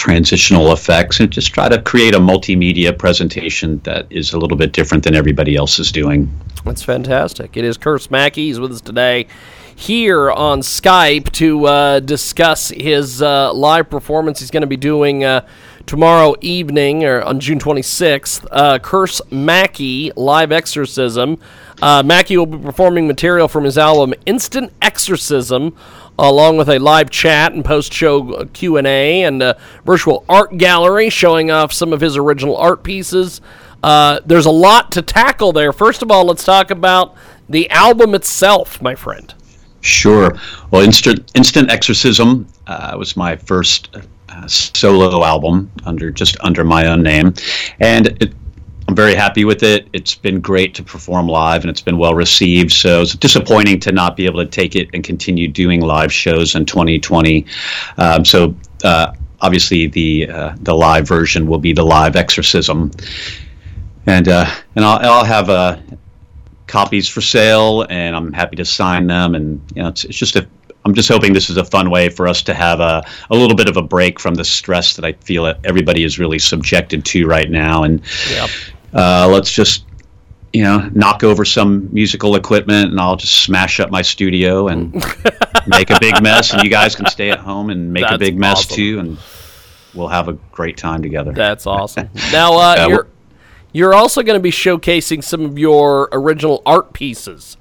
Transitional 0.00 0.72
effects, 0.72 1.20
and 1.20 1.30
just 1.30 1.52
try 1.52 1.68
to 1.68 1.80
create 1.82 2.14
a 2.14 2.18
multimedia 2.18 2.96
presentation 2.96 3.78
that 3.84 4.06
is 4.08 4.32
a 4.32 4.38
little 4.38 4.56
bit 4.56 4.72
different 4.72 5.04
than 5.04 5.14
everybody 5.14 5.56
else 5.56 5.78
is 5.78 5.92
doing. 5.92 6.26
That's 6.64 6.82
fantastic. 6.82 7.54
It 7.54 7.66
is 7.66 7.76
Curse 7.76 8.10
Mackey. 8.10 8.46
He's 8.46 8.58
with 8.58 8.72
us 8.72 8.80
today 8.80 9.26
here 9.76 10.30
on 10.30 10.60
Skype 10.60 11.30
to 11.32 11.66
uh, 11.66 12.00
discuss 12.00 12.70
his 12.70 13.20
uh, 13.20 13.52
live 13.52 13.90
performance 13.90 14.40
he's 14.40 14.50
going 14.50 14.62
to 14.62 14.66
be 14.66 14.76
doing 14.76 15.22
uh, 15.22 15.46
tomorrow 15.84 16.34
evening 16.40 17.04
or 17.04 17.20
on 17.22 17.38
June 17.38 17.58
26th. 17.58 18.46
Uh, 18.50 18.78
Curse 18.78 19.20
Mackey 19.30 20.12
Live 20.16 20.50
Exorcism. 20.50 21.38
Uh, 21.82 22.02
Mackey 22.02 22.38
will 22.38 22.46
be 22.46 22.58
performing 22.58 23.06
material 23.06 23.48
from 23.48 23.64
his 23.64 23.76
album 23.76 24.14
Instant 24.24 24.72
Exorcism 24.80 25.76
along 26.28 26.56
with 26.58 26.68
a 26.68 26.78
live 26.78 27.10
chat 27.10 27.52
and 27.52 27.64
post-show 27.64 28.44
Q&A 28.52 29.22
and 29.22 29.42
a 29.42 29.58
virtual 29.84 30.24
art 30.28 30.56
gallery 30.58 31.10
showing 31.10 31.50
off 31.50 31.72
some 31.72 31.92
of 31.92 32.00
his 32.00 32.16
original 32.16 32.56
art 32.56 32.82
pieces. 32.82 33.40
Uh, 33.82 34.20
there's 34.26 34.46
a 34.46 34.50
lot 34.50 34.92
to 34.92 35.02
tackle 35.02 35.52
there. 35.52 35.72
First 35.72 36.02
of 36.02 36.10
all, 36.10 36.26
let's 36.26 36.44
talk 36.44 36.70
about 36.70 37.14
the 37.48 37.68
album 37.70 38.14
itself, 38.14 38.82
my 38.82 38.94
friend. 38.94 39.32
Sure. 39.80 40.36
Well, 40.70 40.82
Instant, 40.82 41.30
Instant 41.34 41.70
Exorcism 41.70 42.46
uh, 42.66 42.94
was 42.98 43.16
my 43.16 43.36
first 43.36 43.96
uh, 44.28 44.46
solo 44.46 45.24
album 45.24 45.70
under 45.84 46.10
just 46.10 46.36
under 46.40 46.64
my 46.64 46.86
own 46.86 47.02
name, 47.02 47.34
and 47.80 48.08
it, 48.22 48.34
I'm 48.90 48.96
very 48.96 49.14
happy 49.14 49.44
with 49.44 49.62
it. 49.62 49.88
It's 49.92 50.16
been 50.16 50.40
great 50.40 50.74
to 50.74 50.82
perform 50.82 51.28
live, 51.28 51.60
and 51.60 51.70
it's 51.70 51.80
been 51.80 51.96
well 51.96 52.16
received. 52.16 52.72
So 52.72 53.02
it's 53.02 53.14
disappointing 53.14 53.78
to 53.80 53.92
not 53.92 54.16
be 54.16 54.26
able 54.26 54.40
to 54.44 54.50
take 54.50 54.74
it 54.74 54.88
and 54.92 55.04
continue 55.04 55.46
doing 55.46 55.80
live 55.80 56.12
shows 56.12 56.56
in 56.56 56.66
2020. 56.66 57.46
Um, 57.98 58.24
so 58.24 58.52
uh, 58.82 59.12
obviously, 59.42 59.86
the 59.86 60.28
uh, 60.28 60.56
the 60.62 60.74
live 60.74 61.06
version 61.06 61.46
will 61.46 61.60
be 61.60 61.72
the 61.72 61.84
live 61.84 62.16
Exorcism, 62.16 62.90
and 64.06 64.26
uh, 64.26 64.50
and 64.74 64.84
I'll, 64.84 64.98
I'll 65.08 65.24
have 65.24 65.50
a 65.50 65.80
copies 66.66 67.08
for 67.08 67.20
sale, 67.20 67.86
and 67.90 68.16
I'm 68.16 68.32
happy 68.32 68.56
to 68.56 68.64
sign 68.64 69.06
them. 69.06 69.36
And 69.36 69.62
you 69.76 69.84
know, 69.84 69.90
it's, 69.90 70.02
it's 70.02 70.18
just 70.18 70.34
a. 70.34 70.48
I'm 70.84 70.94
just 70.94 71.08
hoping 71.08 71.32
this 71.32 71.48
is 71.48 71.58
a 71.58 71.64
fun 71.64 71.90
way 71.90 72.08
for 72.08 72.26
us 72.26 72.42
to 72.42 72.54
have 72.54 72.80
a, 72.80 73.06
a 73.30 73.36
little 73.36 73.54
bit 73.54 73.68
of 73.68 73.76
a 73.76 73.82
break 73.82 74.18
from 74.18 74.34
the 74.34 74.44
stress 74.44 74.96
that 74.96 75.04
I 75.04 75.12
feel 75.12 75.44
that 75.44 75.60
everybody 75.62 76.02
is 76.02 76.18
really 76.18 76.40
subjected 76.40 77.04
to 77.04 77.26
right 77.28 77.50
now. 77.50 77.84
And 77.84 78.02
uh, 78.94 79.28
let's 79.30 79.52
just, 79.52 79.84
you 80.52 80.64
know, 80.64 80.88
knock 80.92 81.22
over 81.22 81.44
some 81.44 81.88
musical 81.92 82.34
equipment, 82.34 82.90
and 82.90 83.00
I'll 83.00 83.16
just 83.16 83.42
smash 83.44 83.80
up 83.80 83.90
my 83.90 84.02
studio 84.02 84.68
and 84.68 84.94
make 85.66 85.90
a 85.90 85.98
big 86.00 86.22
mess. 86.22 86.52
And 86.52 86.62
you 86.62 86.70
guys 86.70 86.96
can 86.96 87.06
stay 87.06 87.30
at 87.30 87.38
home 87.38 87.70
and 87.70 87.92
make 87.92 88.10
a 88.10 88.18
big 88.18 88.36
mess 88.36 88.64
awesome. 88.64 88.76
too, 88.76 88.98
and 88.98 89.18
we'll 89.94 90.08
have 90.08 90.28
a 90.28 90.34
great 90.52 90.76
time 90.76 91.02
together. 91.02 91.32
That's 91.32 91.66
awesome. 91.68 92.08
now, 92.32 92.54
uh, 92.54 92.76
Uh, 92.78 92.88
you're 92.88 93.06
you're 93.72 93.94
also 93.94 94.22
going 94.22 94.38
to 94.38 94.42
be 94.42 94.50
showcasing 94.50 95.22
some 95.22 95.44
of 95.44 95.58
your 95.58 96.08
original 96.12 96.62
art 96.66 96.92
pieces. 96.92 97.56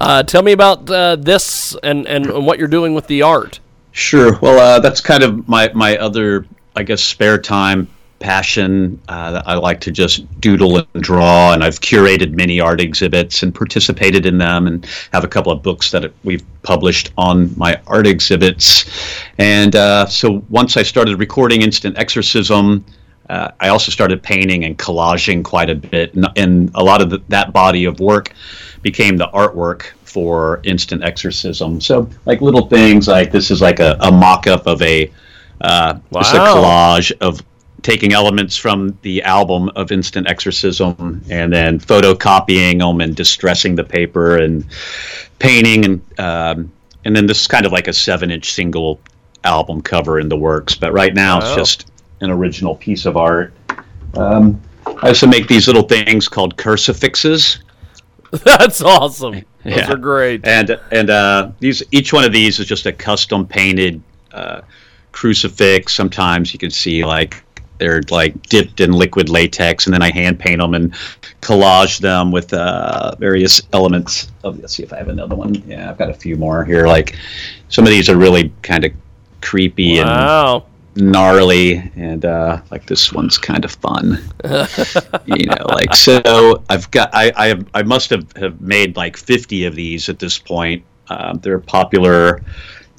Uh, 0.00 0.22
tell 0.22 0.42
me 0.42 0.52
about 0.52 0.88
uh, 0.88 1.16
this 1.16 1.76
and, 1.82 2.06
and, 2.06 2.26
and 2.26 2.46
what 2.46 2.58
you're 2.58 2.68
doing 2.68 2.94
with 2.94 3.06
the 3.06 3.20
art. 3.20 3.60
Sure. 3.92 4.38
Well, 4.38 4.58
uh, 4.58 4.80
that's 4.80 5.02
kind 5.02 5.22
of 5.22 5.46
my, 5.46 5.70
my 5.74 5.98
other, 5.98 6.46
I 6.74 6.82
guess, 6.84 7.02
spare 7.02 7.36
time 7.36 7.88
passion. 8.20 9.00
Uh, 9.08 9.42
I 9.44 9.54
like 9.54 9.80
to 9.80 9.90
just 9.90 10.40
doodle 10.40 10.76
and 10.78 11.02
draw, 11.02 11.52
and 11.52 11.64
I've 11.64 11.80
curated 11.80 12.32
many 12.32 12.60
art 12.60 12.80
exhibits 12.80 13.42
and 13.42 13.52
participated 13.52 14.26
in 14.26 14.38
them, 14.38 14.66
and 14.66 14.86
have 15.12 15.24
a 15.24 15.28
couple 15.28 15.50
of 15.50 15.62
books 15.62 15.90
that 15.90 16.12
we've 16.22 16.44
published 16.62 17.10
on 17.18 17.52
my 17.56 17.80
art 17.86 18.06
exhibits. 18.06 18.84
And 19.38 19.74
uh, 19.74 20.06
so 20.06 20.44
once 20.50 20.76
I 20.76 20.82
started 20.82 21.18
recording 21.18 21.62
Instant 21.62 21.98
Exorcism, 21.98 22.84
uh, 23.28 23.50
I 23.60 23.68
also 23.68 23.90
started 23.90 24.22
painting 24.22 24.64
and 24.64 24.78
collaging 24.78 25.42
quite 25.42 25.70
a 25.70 25.74
bit, 25.74 26.14
and, 26.14 26.26
and 26.36 26.70
a 26.74 26.82
lot 26.82 27.00
of 27.00 27.10
the, 27.10 27.20
that 27.28 27.52
body 27.52 27.84
of 27.84 28.00
work 28.00 28.32
became 28.82 29.16
the 29.16 29.28
artwork 29.28 29.82
for 30.04 30.60
Instant 30.64 31.04
Exorcism. 31.04 31.80
So, 31.80 32.08
like 32.26 32.40
little 32.40 32.66
things 32.66 33.08
like 33.08 33.30
this 33.30 33.50
is 33.50 33.60
like 33.62 33.78
a, 33.78 33.96
a 34.00 34.10
mock 34.10 34.46
up 34.46 34.66
of 34.66 34.82
a 34.82 35.10
uh, 35.60 35.98
just 36.14 36.34
a 36.34 36.38
Wow. 36.38 36.56
collage 36.56 37.12
of 37.20 37.42
taking 37.82 38.12
elements 38.12 38.56
from 38.56 38.96
the 39.02 39.22
album 39.22 39.70
of 39.76 39.92
Instant 39.92 40.28
Exorcism 40.28 41.22
and 41.30 41.52
then 41.52 41.78
photocopying 41.80 42.78
them 42.80 43.00
and 43.00 43.14
distressing 43.16 43.74
the 43.76 43.84
paper 43.84 44.36
and 44.38 44.64
painting 45.38 45.84
and 45.84 46.00
um, 46.20 46.72
and 47.04 47.16
then 47.16 47.26
this 47.26 47.40
is 47.40 47.46
kind 47.46 47.64
of 47.66 47.72
like 47.72 47.88
a 47.88 47.92
seven 47.92 48.30
inch 48.30 48.52
single 48.52 49.00
album 49.44 49.80
cover 49.80 50.20
in 50.20 50.28
the 50.28 50.36
works. 50.36 50.74
But 50.74 50.92
right 50.92 51.14
now 51.14 51.40
Wow. 51.40 51.46
it's 51.46 51.54
just 51.56 51.90
an 52.20 52.30
original 52.30 52.74
piece 52.76 53.06
of 53.06 53.16
art. 53.16 53.52
Um, 54.14 54.60
I 54.86 55.08
also 55.08 55.26
make 55.26 55.46
these 55.48 55.66
little 55.66 55.82
things 55.84 56.28
called 56.28 56.56
crucifixes. 56.58 57.60
That's 58.44 58.82
awesome. 58.82 59.42
Those 59.64 59.76
Yeah. 59.76 59.92
are 59.92 59.96
great. 59.96 60.46
And 60.46 60.78
and 60.92 61.10
uh, 61.10 61.50
these 61.60 61.82
each 61.90 62.12
one 62.12 62.24
of 62.24 62.32
these 62.32 62.58
is 62.60 62.66
just 62.66 62.86
a 62.86 62.92
custom 62.92 63.46
painted 63.46 64.02
uh, 64.32 64.60
crucifix. 65.12 65.94
Sometimes 65.94 66.52
you 66.52 66.58
can 66.58 66.70
see 66.70 67.04
like 67.04 67.42
they're 67.80 68.02
like 68.10 68.40
dipped 68.44 68.80
in 68.80 68.92
liquid 68.92 69.28
latex, 69.28 69.86
and 69.86 69.94
then 69.94 70.02
I 70.02 70.12
hand 70.12 70.38
paint 70.38 70.60
them 70.60 70.74
and 70.74 70.94
collage 71.40 71.98
them 71.98 72.30
with 72.30 72.54
uh, 72.54 73.16
various 73.18 73.60
elements. 73.72 74.30
Of, 74.44 74.60
let's 74.60 74.74
see 74.74 74.84
if 74.84 74.92
I 74.92 74.98
have 74.98 75.08
another 75.08 75.34
one. 75.34 75.54
Yeah, 75.66 75.90
I've 75.90 75.98
got 75.98 76.10
a 76.10 76.14
few 76.14 76.36
more 76.36 76.64
here. 76.64 76.86
Like 76.86 77.16
some 77.68 77.84
of 77.84 77.90
these 77.90 78.08
are 78.08 78.16
really 78.16 78.52
kind 78.62 78.84
of 78.84 78.92
creepy 79.40 79.98
and 79.98 80.62
gnarly 80.96 81.90
and 81.96 82.24
uh, 82.24 82.60
like 82.70 82.84
this 82.86 83.12
one's 83.12 83.38
kind 83.38 83.64
of 83.64 83.70
fun 83.70 84.18
you 85.24 85.46
know 85.46 85.64
like 85.68 85.94
so 85.94 86.62
i've 86.68 86.90
got 86.90 87.08
i 87.14 87.32
i, 87.36 87.46
have, 87.46 87.66
I 87.74 87.82
must 87.84 88.10
have, 88.10 88.30
have 88.36 88.60
made 88.60 88.96
like 88.96 89.16
50 89.16 89.64
of 89.64 89.74
these 89.74 90.08
at 90.08 90.18
this 90.18 90.38
point 90.38 90.84
um, 91.08 91.38
they're 91.42 91.60
popular 91.60 92.42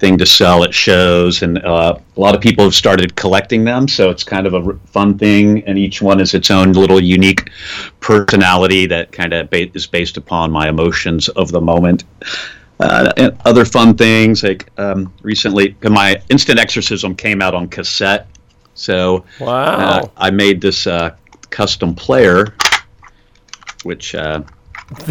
thing 0.02 0.18
to 0.18 0.26
sell 0.26 0.64
at 0.64 0.74
shows 0.74 1.44
and 1.44 1.60
uh, 1.64 1.96
a 2.18 2.20
lot 2.20 2.34
of 2.34 2.42
people 2.42 2.64
have 2.64 2.74
started 2.74 3.16
collecting 3.16 3.64
them 3.64 3.88
so 3.88 4.10
it's 4.10 4.24
kind 4.24 4.48
of 4.48 4.54
a 4.56 4.74
fun 4.88 5.16
thing 5.16 5.64
and 5.68 5.78
each 5.78 6.02
one 6.02 6.20
is 6.20 6.34
its 6.34 6.50
own 6.50 6.74
little 6.74 7.00
unique 7.00 7.52
personality 8.00 8.88
that 8.88 9.12
kind 9.12 9.32
of 9.32 9.48
ba- 9.52 9.70
is 9.76 9.86
based 9.86 10.18
upon 10.18 10.50
my 10.50 10.68
emotions 10.70 11.30
of 11.30 11.52
the 11.52 11.62
moment 11.62 12.04
uh, 12.80 13.14
and 13.16 13.38
other 13.46 13.64
fun 13.64 13.96
things 13.96 14.42
like 14.42 14.68
um, 14.80 15.14
recently 15.22 15.76
my 15.84 16.20
instant 16.30 16.58
exorcism 16.58 17.14
came 17.16 17.40
out 17.40 17.54
on 17.54 17.68
cassette 17.68 18.26
so 18.74 19.24
Wow. 19.40 19.54
uh, 19.78 20.08
i 20.18 20.32
made 20.32 20.60
this 20.62 20.88
uh, 20.88 21.12
custom 21.52 21.94
player 21.94 22.56
which 23.84 24.16
uh, 24.16 24.42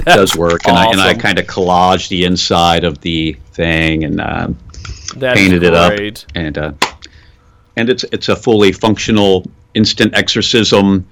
does 0.05 0.36
work 0.36 0.66
and 0.66 0.76
I, 0.76 0.91
and 0.91 1.01
I 1.01 1.14
kind 1.14 1.38
of 1.38 1.47
collaged 1.47 2.09
the 2.09 2.24
inside 2.24 2.82
of 2.84 3.01
the 3.01 3.36
thing 3.53 4.05
and 4.05 4.20
um, 4.20 4.59
That's 5.16 5.38
painted 5.38 5.62
it 5.62 5.74
up 5.74 5.98
and 6.34 6.58
uh, 6.58 6.72
and 7.76 7.88
it's 7.88 8.04
it's 8.04 8.28
a 8.28 8.36
fully 8.36 8.72
functional 8.72 9.44
instant 9.74 10.14
exorcism 10.14 11.06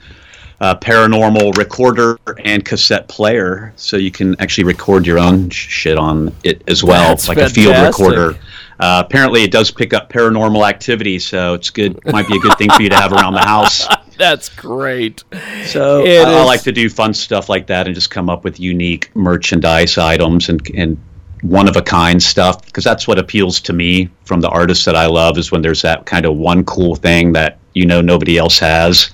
uh, 0.61 0.75
paranormal 0.75 1.57
recorder 1.57 2.19
and 2.45 2.65
cassette 2.65 3.09
player, 3.09 3.73
so 3.77 3.97
you 3.97 4.11
can 4.11 4.39
actually 4.41 4.65
record 4.65 5.07
your 5.07 5.19
own 5.19 5.51
sh- 5.51 5.69
shit 5.69 5.97
on 5.97 6.35
it 6.43 6.63
as 6.67 6.83
well, 6.83 7.11
That's 7.11 7.29
like 7.29 7.39
a 7.39 7.49
field 7.49 7.77
recorder. 7.77 8.37
Uh, 8.81 9.03
apparently, 9.05 9.43
it 9.43 9.51
does 9.51 9.71
pick 9.71 9.93
up 9.93 10.11
paranormal 10.11 10.69
activity, 10.69 11.19
so 11.19 11.55
it's 11.55 11.71
good. 11.71 12.05
Might 12.07 12.29
be 12.29 12.37
a 12.37 12.41
good 12.41 12.57
thing 12.59 12.71
for 12.71 12.83
you 12.83 12.89
to 12.89 12.97
have 12.97 13.13
around 13.13 13.35
the 13.35 13.41
house. 13.41 13.87
That's 14.19 14.49
great. 14.49 15.23
So 15.67 16.05
I, 16.05 16.23
I 16.23 16.45
like 16.45 16.63
to 16.63 16.73
do 16.73 16.89
fun 16.89 17.15
stuff 17.15 17.49
like 17.49 17.69
that 17.69 17.87
and 17.87 17.95
just 17.95 18.11
come 18.11 18.29
up 18.29 18.43
with 18.43 18.59
unique 18.59 19.15
merchandise 19.15 19.97
items 19.97 20.49
and 20.49 20.61
and 20.75 20.99
one 21.43 21.69
of 21.69 21.77
a 21.77 21.83
kind 21.83 22.23
stuff 22.23 22.65
because 22.65 22.85
that's 22.85 23.07
what 23.09 23.19
appeals 23.19 23.61
to 23.61 23.73
me 23.73 24.11
from 24.25 24.41
the 24.41 24.49
artists 24.49 24.85
that 24.85 24.97
I 24.97 25.07
love 25.07 25.39
is 25.39 25.51
when 25.53 25.63
there's 25.63 25.83
that 25.83 26.05
kind 26.07 26.27
of 26.27 26.37
one 26.37 26.65
cool 26.65 26.97
thing 26.97 27.33
that 27.35 27.59
you 27.75 27.87
know 27.87 28.01
nobody 28.01 28.39
else 28.39 28.59
has. 28.59 29.11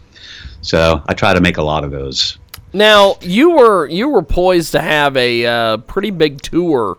So 0.63 1.03
I 1.07 1.15
try 1.15 1.35
to 1.35 1.41
make 1.41 1.59
a 1.59 1.63
lot 1.63 1.85
of 1.85 1.91
those. 1.91 2.39
Now 2.73 3.17
you 3.21 3.51
were 3.51 3.87
you 3.89 4.09
were 4.09 4.23
poised 4.23 4.73
to 4.73 4.81
have 4.81 5.17
a 5.17 5.47
uh, 5.47 5.77
pretty 5.79 6.11
big 6.11 6.41
tour 6.43 6.99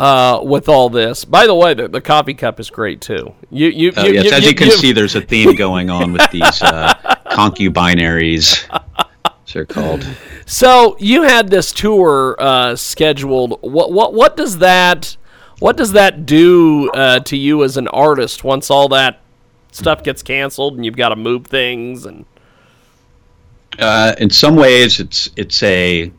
uh, 0.00 0.40
with 0.42 0.68
all 0.68 0.90
this. 0.90 1.24
By 1.24 1.46
the 1.46 1.54
way, 1.54 1.74
the, 1.74 1.88
the 1.88 2.00
coffee 2.00 2.34
cup 2.34 2.60
is 2.60 2.68
great 2.70 3.00
too. 3.00 3.34
You, 3.50 3.68
you, 3.68 3.92
Oh, 3.96 4.04
you, 4.06 4.14
yes, 4.14 4.24
you- 4.26 4.30
as 4.32 4.42
you- 4.44 4.48
you 4.50 4.54
can 4.54 4.70
see, 4.70 4.92
there's 4.92 5.14
a 5.16 5.20
theme 5.20 5.54
going 5.56 5.88
on 5.90 6.12
with 6.12 6.30
these 6.30 6.62
uh, 6.62 6.94
concubinaries. 7.30 8.64
They're 9.52 9.64
called. 9.64 10.06
So 10.46 10.96
you 10.98 11.22
had 11.22 11.48
this 11.50 11.72
tour 11.72 12.36
uh, 12.38 12.76
scheduled. 12.76 13.58
What 13.62 13.92
what 13.92 14.14
what 14.14 14.36
does 14.36 14.58
that 14.58 15.16
what 15.58 15.76
does 15.76 15.92
that 15.92 16.26
do 16.26 16.90
uh, 16.90 17.20
to 17.20 17.36
you 17.36 17.64
as 17.64 17.76
an 17.76 17.88
artist 17.88 18.44
once 18.44 18.70
all 18.70 18.88
that 18.90 19.20
stuff 19.72 20.02
gets 20.02 20.22
canceled 20.22 20.76
and 20.76 20.84
you've 20.84 20.96
got 20.96 21.10
to 21.10 21.16
move 21.16 21.46
things 21.46 22.06
and 22.06 22.24
Uh, 23.78 24.14
in 24.18 24.30
some 24.30 24.56
ways, 24.56 24.98
it's 24.98 25.30
it's 25.36 25.62
a 25.62 26.10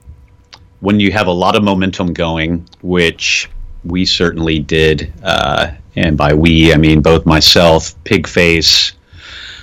when 0.79 0.99
you 0.99 1.11
have 1.11 1.27
a 1.27 1.31
lot 1.31 1.55
of 1.55 1.63
momentum 1.63 2.13
going, 2.13 2.65
which 2.81 3.49
we 3.83 4.05
certainly 4.05 4.59
did, 4.59 5.11
uh, 5.23 5.71
and 5.95 6.15
by 6.17 6.33
we 6.33 6.73
I 6.73 6.77
mean 6.77 7.01
both 7.01 7.25
myself, 7.25 8.01
Pigface, 8.05 8.93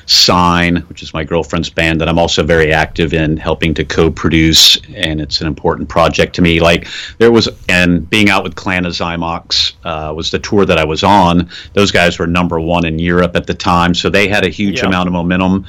Sign, 0.07 0.77
which 0.89 1.03
is 1.03 1.13
my 1.13 1.25
girlfriend's 1.25 1.69
band 1.69 2.01
that 2.01 2.09
I'm 2.09 2.19
also 2.19 2.45
very 2.45 2.73
active 2.73 3.13
in 3.13 3.37
helping 3.37 3.75
to 3.75 3.85
co-produce, 3.85 4.79
and 4.95 5.21
it's 5.21 5.41
an 5.41 5.49
important 5.49 5.89
project 5.89 6.35
to 6.37 6.43
me. 6.43 6.61
Like 6.61 6.87
there 7.19 7.33
was, 7.33 7.49
and 7.69 8.09
being 8.09 8.31
out 8.31 8.45
with 8.45 8.55
Clan 8.55 8.87
of 8.87 8.93
Xymox 8.93 9.73
uh, 9.85 10.15
was 10.15 10.31
the 10.31 10.39
tour 10.39 10.65
that 10.65 10.79
I 10.79 10.85
was 10.85 11.03
on. 11.03 11.51
Those 11.73 11.91
guys 11.91 12.19
were 12.21 12.27
number 12.29 12.61
one 12.61 12.87
in 12.87 12.99
Europe 13.01 13.35
at 13.35 13.47
the 13.49 13.55
time, 13.55 13.95
so 13.95 14.09
they 14.09 14.29
had 14.29 14.45
a 14.45 14.49
huge 14.49 14.79
Yeah. 14.81 14.87
amount 14.87 15.09
of 15.09 15.13
momentum. 15.13 15.67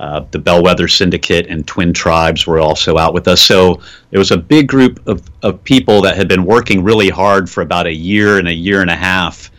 Uh, 0.00 0.24
the 0.30 0.38
Bellwether 0.38 0.88
Syndicate 0.88 1.46
and 1.48 1.66
Twin 1.66 1.92
Tribes 1.92 2.46
were 2.46 2.60
also 2.60 2.98
out 2.98 3.14
with 3.14 3.28
us. 3.28 3.40
So 3.40 3.80
there 4.10 4.18
was 4.18 4.30
a 4.30 4.36
big 4.36 4.68
group 4.68 5.06
of, 5.06 5.22
of 5.42 5.62
people 5.64 6.02
that 6.02 6.16
had 6.16 6.28
been 6.28 6.44
working 6.44 6.82
really 6.84 7.08
hard 7.08 7.48
for 7.48 7.62
about 7.62 7.86
a 7.86 7.92
year 7.94 8.38
and 8.38 8.46
a 8.46 8.52
year 8.52 8.82
and 8.82 8.90
a 8.90 8.96
half 8.96 9.50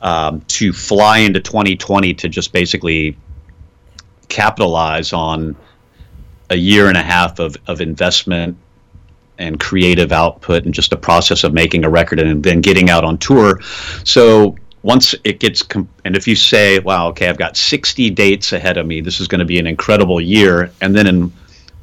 um, 0.00 0.40
to 0.48 0.72
fly 0.72 1.18
into 1.18 1.40
2020 1.40 2.14
to 2.14 2.28
just 2.28 2.52
basically 2.54 3.16
capitalize 4.36 5.14
on 5.14 5.56
a 6.50 6.56
year 6.56 6.88
and 6.88 6.96
a 6.98 7.02
half 7.02 7.38
of, 7.38 7.56
of 7.66 7.80
investment 7.80 8.54
and 9.38 9.58
creative 9.58 10.12
output 10.12 10.64
and 10.66 10.74
just 10.74 10.90
the 10.90 10.96
process 10.96 11.42
of 11.42 11.54
making 11.54 11.84
a 11.84 11.90
record 11.90 12.20
and 12.20 12.42
then 12.42 12.60
getting 12.60 12.90
out 12.90 13.02
on 13.02 13.16
tour. 13.16 13.60
So 14.04 14.54
once 14.82 15.14
it 15.24 15.40
gets, 15.40 15.62
com- 15.62 15.88
and 16.04 16.14
if 16.14 16.28
you 16.28 16.36
say, 16.36 16.78
wow, 16.80 17.08
okay, 17.08 17.28
I've 17.28 17.38
got 17.38 17.56
60 17.56 18.10
dates 18.10 18.52
ahead 18.52 18.76
of 18.76 18.86
me, 18.86 19.00
this 19.00 19.20
is 19.20 19.26
going 19.26 19.38
to 19.38 19.46
be 19.46 19.58
an 19.58 19.66
incredible 19.66 20.20
year, 20.20 20.70
and 20.82 20.94
then 20.94 21.06
in 21.06 21.32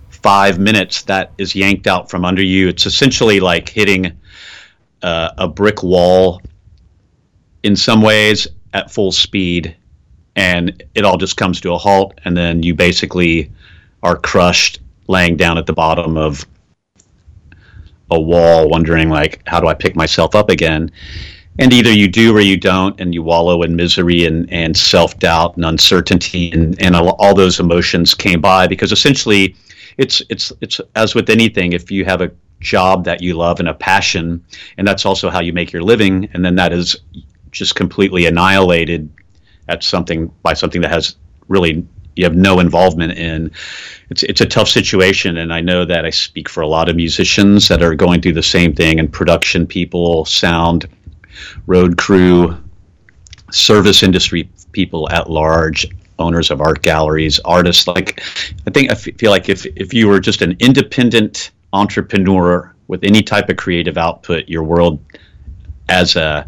five 0.09 0.59
minutes 0.59 1.01
that 1.03 1.31
is 1.39 1.55
yanked 1.55 1.87
out 1.87 2.09
from 2.09 2.23
under 2.23 2.43
you, 2.43 2.69
it's 2.69 2.85
essentially 2.85 3.39
like 3.39 3.67
hitting 3.67 4.15
uh, 5.01 5.31
a 5.39 5.47
brick 5.47 5.81
wall 5.81 6.39
in 7.63 7.75
some 7.75 8.01
ways 8.01 8.47
at 8.73 8.91
full 8.91 9.11
speed 9.11 9.75
and 10.35 10.83
it 10.95 11.05
all 11.05 11.17
just 11.17 11.37
comes 11.37 11.61
to 11.61 11.73
a 11.73 11.77
halt 11.77 12.19
and 12.25 12.35
then 12.35 12.63
you 12.63 12.73
basically 12.73 13.51
are 14.01 14.17
crushed 14.17 14.79
laying 15.07 15.37
down 15.37 15.57
at 15.57 15.65
the 15.65 15.73
bottom 15.73 16.17
of 16.17 16.45
a 18.11 18.19
wall 18.19 18.69
wondering 18.69 19.09
like 19.09 19.41
how 19.47 19.59
do 19.59 19.67
i 19.67 19.73
pick 19.73 19.95
myself 19.95 20.35
up 20.35 20.49
again? 20.49 20.91
And 21.59 21.71
either 21.71 21.91
you 21.91 22.07
do 22.07 22.35
or 22.35 22.41
you 22.41 22.57
don't 22.57 22.99
and 22.99 23.13
you 23.13 23.21
wallow 23.21 23.61
in 23.61 23.75
misery 23.75 24.25
and, 24.25 24.51
and 24.51 24.75
self-doubt 24.75 25.55
and 25.55 25.65
uncertainty 25.65 26.51
and, 26.51 26.81
and 26.81 26.95
all, 26.95 27.35
those 27.35 27.59
emotions 27.59 28.15
came 28.15 28.41
by 28.41 28.65
because 28.65 28.91
essentially 28.91 29.55
it's 29.97 30.21
it's 30.29 30.51
it's 30.61 30.81
as 30.95 31.13
with 31.13 31.29
anything 31.29 31.73
if 31.73 31.91
you 31.91 32.05
have 32.05 32.21
a 32.21 32.31
job 32.59 33.03
that 33.05 33.21
you 33.21 33.35
love 33.35 33.59
and 33.59 33.69
a 33.69 33.73
passion 33.73 34.43
and 34.77 34.87
that's 34.87 35.05
also 35.05 35.29
how 35.29 35.41
you 35.41 35.53
make 35.53 35.71
your 35.71 35.83
living 35.83 36.27
and 36.33 36.43
then 36.43 36.55
that 36.55 36.73
is 36.73 36.95
just 37.51 37.75
completely 37.75 38.25
annihilated 38.25 39.11
at 39.67 39.83
something 39.83 40.31
by 40.43 40.53
something 40.53 40.81
that 40.81 40.91
has 40.91 41.15
really 41.47 41.85
you 42.15 42.23
have 42.23 42.35
no 42.35 42.59
involvement 42.59 43.13
in. 43.13 43.51
It's 44.09 44.23
it's 44.23 44.41
a 44.41 44.45
tough 44.45 44.69
situation 44.69 45.37
and 45.37 45.53
I 45.53 45.61
know 45.61 45.85
that 45.85 46.05
I 46.05 46.09
speak 46.09 46.47
for 46.49 46.61
a 46.61 46.67
lot 46.67 46.89
of 46.89 46.95
musicians 46.95 47.67
that 47.67 47.81
are 47.81 47.95
going 47.95 48.21
through 48.21 48.33
the 48.33 48.43
same 48.43 48.73
thing 48.73 48.99
and 48.99 49.11
production 49.11 49.65
people 49.65 50.25
sound 50.25 50.87
road 51.65 51.97
crew 51.97 52.55
service 53.51 54.03
industry 54.03 54.49
people 54.71 55.09
at 55.09 55.29
large 55.29 55.87
owners 56.19 56.51
of 56.51 56.61
art 56.61 56.81
galleries 56.81 57.39
artists. 57.39 57.87
Like 57.87 58.21
I 58.67 58.71
think 58.71 58.91
I 58.91 58.95
feel 58.95 59.31
like 59.31 59.49
if 59.49 59.65
if 59.65 59.93
you 59.93 60.07
were 60.07 60.19
just 60.19 60.41
an 60.41 60.55
independent 60.59 61.51
entrepreneur 61.73 62.73
with 62.87 63.03
any 63.03 63.23
type 63.23 63.49
of 63.49 63.57
creative 63.57 63.97
output 63.97 64.47
your 64.47 64.63
world 64.63 64.99
as 65.89 66.15
a 66.15 66.47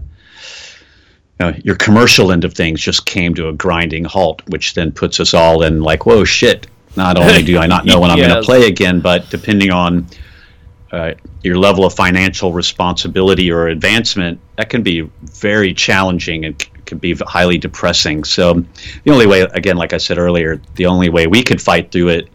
you 1.39 1.45
know, 1.45 1.57
your 1.63 1.75
commercial 1.75 2.31
end 2.31 2.45
of 2.45 2.53
things 2.53 2.81
just 2.81 3.05
came 3.05 3.33
to 3.35 3.49
a 3.49 3.53
grinding 3.53 4.05
halt, 4.05 4.41
which 4.47 4.73
then 4.73 4.91
puts 4.91 5.19
us 5.19 5.33
all 5.33 5.63
in 5.63 5.81
like, 5.81 6.05
whoa, 6.05 6.23
shit. 6.23 6.67
Not 6.95 7.17
only 7.17 7.43
do 7.43 7.57
I 7.57 7.67
not 7.67 7.85
know 7.85 7.99
when 7.99 8.09
I'm 8.09 8.17
going 8.17 8.29
to 8.35 8.41
play 8.41 8.67
again, 8.67 9.01
but 9.01 9.29
depending 9.29 9.69
on 9.69 10.07
uh, 10.93 11.13
your 11.43 11.57
level 11.57 11.83
of 11.83 11.93
financial 11.93 12.53
responsibility 12.53 13.51
or 13.51 13.67
advancement, 13.67 14.39
that 14.55 14.69
can 14.69 14.81
be 14.81 15.01
very 15.23 15.73
challenging 15.73 16.45
and 16.45 16.61
c- 16.61 16.69
can 16.85 16.99
be 16.99 17.13
highly 17.15 17.57
depressing. 17.57 18.23
So, 18.23 18.63
the 19.03 19.11
only 19.11 19.27
way, 19.27 19.41
again, 19.41 19.75
like 19.75 19.91
I 19.91 19.97
said 19.97 20.17
earlier, 20.17 20.61
the 20.75 20.85
only 20.85 21.09
way 21.09 21.27
we 21.27 21.43
could 21.43 21.61
fight 21.61 21.91
through 21.91 22.09
it 22.09 22.29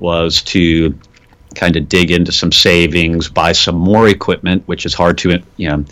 was 0.00 0.42
to 0.42 0.98
kind 1.54 1.76
of 1.76 1.88
dig 1.88 2.10
into 2.10 2.32
some 2.32 2.50
savings, 2.50 3.28
buy 3.28 3.52
some 3.52 3.76
more 3.76 4.08
equipment, 4.08 4.64
which 4.66 4.86
is 4.86 4.92
hard 4.92 5.16
to, 5.18 5.40
you 5.56 5.68
know, 5.68 5.84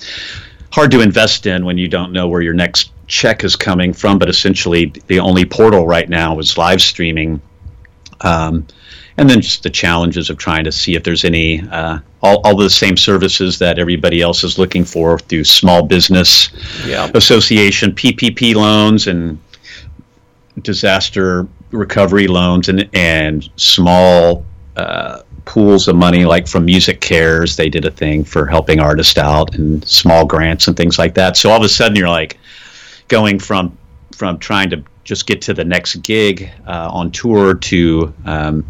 hard 0.73 0.91
to 0.91 1.01
invest 1.01 1.47
in 1.47 1.64
when 1.64 1.79
you 1.79 1.87
don't 1.89 2.12
know 2.12 2.27
where 2.29 2.41
your 2.43 2.55
next 2.55 2.93
check 3.07 3.45
is 3.45 3.57
coming 3.57 3.93
from. 3.93 4.18
But 4.18 4.29
essentially, 4.29 4.87
the 5.07 5.20
only 5.20 5.45
portal 5.45 5.87
right 5.87 6.09
now 6.09 6.39
is 6.39 6.57
live 6.59 6.81
streaming. 6.81 7.41
Um, 8.23 8.66
and 9.18 9.29
then 9.29 9.41
just 9.43 9.62
the 9.62 9.70
challenges 9.70 10.31
of 10.31 10.39
trying 10.39 10.64
to 10.64 10.73
see 10.73 10.95
if 10.95 11.05
there's 11.05 11.25
any 11.25 11.61
uh, 11.70 11.99
all, 12.23 12.41
all 12.45 12.57
the 12.57 12.70
same 12.70 12.97
services 12.97 13.59
that 13.59 13.79
everybody 13.79 14.23
else 14.23 14.43
is 14.43 14.59
looking 14.59 14.85
for 14.85 15.18
through 15.18 15.45
small 15.45 15.83
business 15.83 16.49
Yeah. 16.87 17.11
association 17.14 17.93
PPP 17.93 18.55
loans 18.55 19.09
and 19.09 19.39
disaster 20.62 21.47
recovery 21.73 22.27
loans 22.27 22.68
and 22.68 22.89
and 22.95 23.49
small 23.57 24.45
uh, 24.77 25.23
pools 25.45 25.89
of 25.89 25.97
money 25.97 26.25
like 26.25 26.47
from 26.47 26.66
MusiCares. 26.66 27.57
They 27.57 27.68
did 27.68 27.85
a 27.85 27.91
thing 27.91 28.25
for 28.25 28.47
helping 28.47 28.81
artists 28.81 29.18
out 29.18 29.55
and 29.55 29.87
small 29.87 30.25
grants 30.25 30.68
and 30.68 30.77
things 30.77 30.99
like 30.99 31.14
that. 31.14 31.37
So 31.37 31.51
all 31.51 31.59
of 31.59 31.62
a 31.62 31.68
sudden 31.68 31.97
you're 31.97 32.09
like 32.09 32.39
going 33.09 33.39
from 33.39 33.77
from 34.16 34.39
trying 34.39 34.70
to 34.70 34.83
just 35.05 35.27
get 35.27 35.43
to 35.43 35.55
the 35.55 35.64
next 35.64 35.97
gig 35.97 36.51
uh, 36.66 36.89
on 36.91 37.11
tour 37.11 37.55
to 37.55 38.14
um, 38.25 38.64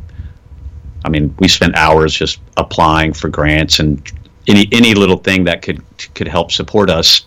I 1.04 1.08
mean 1.08 1.34
we 1.38 1.48
spent 1.48 1.76
hours 1.76 2.14
just 2.14 2.40
applying 2.56 3.12
for 3.12 3.28
grants 3.28 3.78
and 3.78 4.10
any 4.48 4.68
any 4.72 4.94
little 4.94 5.18
thing 5.18 5.44
that 5.44 5.62
could 5.62 5.82
could 6.14 6.28
help 6.28 6.50
support 6.50 6.90
us. 6.90 7.26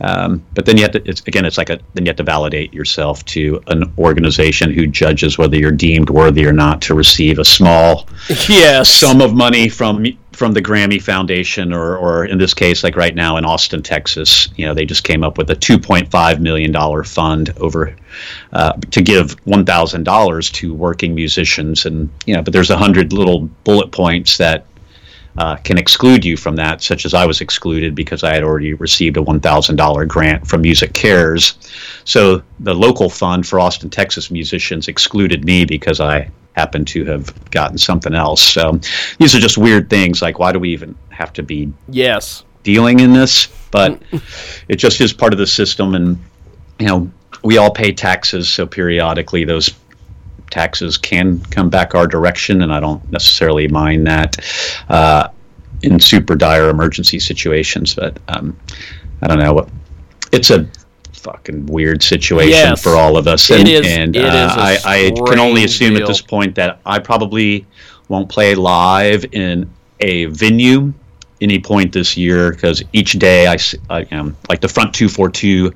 Um, 0.00 0.44
but 0.54 0.66
then 0.66 0.76
you 0.76 0.82
have 0.82 0.92
to, 0.92 1.02
it's, 1.08 1.20
again, 1.26 1.44
it's 1.44 1.58
like 1.58 1.70
a, 1.70 1.78
then 1.94 2.04
you 2.04 2.10
have 2.10 2.16
to 2.16 2.22
validate 2.22 2.72
yourself 2.72 3.24
to 3.26 3.62
an 3.68 3.92
organization 3.98 4.72
who 4.72 4.86
judges 4.86 5.38
whether 5.38 5.56
you're 5.56 5.70
deemed 5.72 6.10
worthy 6.10 6.46
or 6.46 6.52
not 6.52 6.80
to 6.82 6.94
receive 6.94 7.38
a 7.38 7.44
small 7.44 8.06
Yes. 8.48 8.88
sum 8.88 9.20
of 9.20 9.34
money 9.34 9.68
from 9.68 10.04
from 10.32 10.52
the 10.52 10.62
Grammy 10.62 11.02
Foundation, 11.02 11.72
or 11.72 11.96
or 11.96 12.24
in 12.26 12.38
this 12.38 12.54
case, 12.54 12.84
like 12.84 12.94
right 12.94 13.14
now 13.14 13.38
in 13.38 13.44
Austin, 13.44 13.82
Texas, 13.82 14.48
you 14.54 14.64
know, 14.66 14.72
they 14.72 14.84
just 14.84 15.02
came 15.02 15.24
up 15.24 15.36
with 15.36 15.50
a 15.50 15.56
2.5 15.56 16.38
million 16.38 16.70
dollar 16.70 17.02
fund 17.02 17.52
over 17.56 17.96
uh, 18.52 18.72
to 18.92 19.02
give 19.02 19.32
one 19.46 19.64
thousand 19.64 20.04
dollars 20.04 20.48
to 20.50 20.72
working 20.72 21.12
musicians, 21.12 21.86
and 21.86 22.08
you 22.24 22.34
know, 22.36 22.42
but 22.42 22.52
there's 22.52 22.70
a 22.70 22.76
hundred 22.76 23.12
little 23.12 23.48
bullet 23.64 23.90
points 23.90 24.38
that 24.38 24.64
uh, 25.38 25.54
can 25.56 25.78
exclude 25.78 26.24
you 26.24 26.36
from 26.36 26.56
that, 26.56 26.82
such 26.82 27.04
as 27.04 27.14
I 27.14 27.24
was 27.24 27.40
excluded 27.40 27.94
because 27.94 28.24
I 28.24 28.34
had 28.34 28.42
already 28.42 28.74
received 28.74 29.16
a 29.16 29.20
$1,000 29.20 30.08
grant 30.08 30.44
from 30.44 30.64
MusiCares. 30.64 31.54
So 32.04 32.42
the 32.58 32.74
local 32.74 33.08
fund 33.08 33.46
for 33.46 33.60
Austin, 33.60 33.88
Texas 33.88 34.32
musicians 34.32 34.88
excluded 34.88 35.44
me 35.44 35.64
because 35.64 36.00
I 36.00 36.28
happened 36.54 36.88
to 36.88 37.04
have 37.04 37.32
gotten 37.52 37.78
something 37.78 38.14
else. 38.14 38.42
So 38.42 38.80
these 39.18 39.36
are 39.36 39.38
just 39.38 39.56
weird 39.56 39.88
things 39.88 40.20
like 40.20 40.40
why 40.40 40.50
do 40.50 40.58
we 40.58 40.70
even 40.70 40.96
have 41.10 41.32
to 41.34 41.44
be 41.44 41.72
Yes. 41.88 42.42
dealing 42.64 42.98
in 42.98 43.12
this? 43.12 43.46
But 43.70 44.02
it 44.68 44.76
just 44.76 45.00
is 45.00 45.12
part 45.12 45.32
of 45.32 45.38
the 45.38 45.46
system, 45.46 45.94
and 45.94 46.18
you 46.80 46.86
know 46.86 47.12
we 47.44 47.58
all 47.58 47.70
pay 47.70 47.92
taxes, 47.92 48.48
so 48.48 48.66
periodically 48.66 49.44
those 49.44 49.70
taxes 50.50 50.96
can 50.98 51.40
come 51.50 51.68
back 51.70 51.94
our 51.94 52.06
direction, 52.06 52.62
and 52.62 52.72
I 52.72 52.80
don't 52.80 53.08
necessarily 53.10 53.68
mind 53.68 54.06
that 54.06 54.36
uh, 54.88 55.28
in 55.82 55.98
super 56.00 56.34
dire 56.34 56.68
emergency 56.70 57.18
situations. 57.18 57.94
But 57.94 58.18
um, 58.28 58.56
I 59.22 59.26
don't 59.28 59.38
know 59.38 59.52
what 59.52 59.68
it's 60.32 60.50
a 60.50 60.68
fucking 61.12 61.66
weird 61.66 62.02
situation 62.02 62.50
Yes. 62.52 62.82
for 62.82 62.90
all 62.96 63.16
of 63.16 63.26
us, 63.26 63.50
and, 63.50 63.68
is- 63.68 63.86
and 63.86 64.14
it 64.16 64.24
is 64.24 64.28
uh, 64.52 64.54
I, 64.56 64.78
I 64.84 65.10
can 65.30 65.38
only 65.38 65.64
assume 65.64 65.94
deal. 65.94 66.02
at 66.02 66.08
this 66.08 66.20
point 66.22 66.54
that 66.54 66.80
I 66.86 66.98
probably 66.98 67.66
won't 68.08 68.28
play 68.28 68.54
live 68.54 69.24
in 69.32 69.68
a 70.00 70.26
venue 70.26 70.92
any 71.40 71.58
point 71.60 71.92
this 71.92 72.16
year 72.16 72.50
because 72.52 72.82
each 72.92 73.12
day 73.12 73.46
I, 73.46 73.56
I 73.90 74.00
am 74.10 74.36
like 74.48 74.60
the 74.60 74.68
Front 74.68 74.92
242 74.94 75.72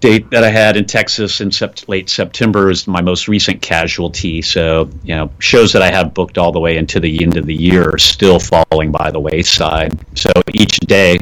date 0.00 0.30
that 0.30 0.44
I 0.44 0.50
had 0.50 0.76
in 0.76 0.84
Texas 0.84 1.40
in 1.40 1.50
sept- 1.50 1.88
late 1.88 2.08
September 2.08 2.70
is 2.70 2.86
my 2.86 3.00
most 3.00 3.28
recent 3.28 3.62
casualty. 3.62 4.42
So, 4.42 4.88
you 5.02 5.14
know, 5.14 5.30
shows 5.38 5.72
that 5.72 5.82
I 5.82 5.90
have 5.90 6.14
booked 6.14 6.38
all 6.38 6.52
the 6.52 6.60
way 6.60 6.76
into 6.76 7.00
the 7.00 7.22
end 7.22 7.36
of 7.36 7.46
the 7.46 7.54
year 7.54 7.90
are 7.90 7.98
still 7.98 8.38
falling 8.38 8.92
by 8.92 9.10
the 9.10 9.20
wayside. 9.20 9.98
So 10.16 10.30
each 10.52 10.78
day, 10.80 11.18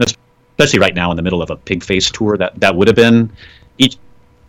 especially 0.00 0.80
right 0.80 0.94
now 0.94 1.10
in 1.10 1.16
the 1.16 1.22
middle 1.22 1.42
of 1.42 1.50
a 1.50 1.56
Pigface 1.56 2.10
tour, 2.10 2.36
that, 2.38 2.58
that 2.60 2.74
would 2.74 2.88
have 2.88 2.96
been 2.96 3.30
each 3.78 3.96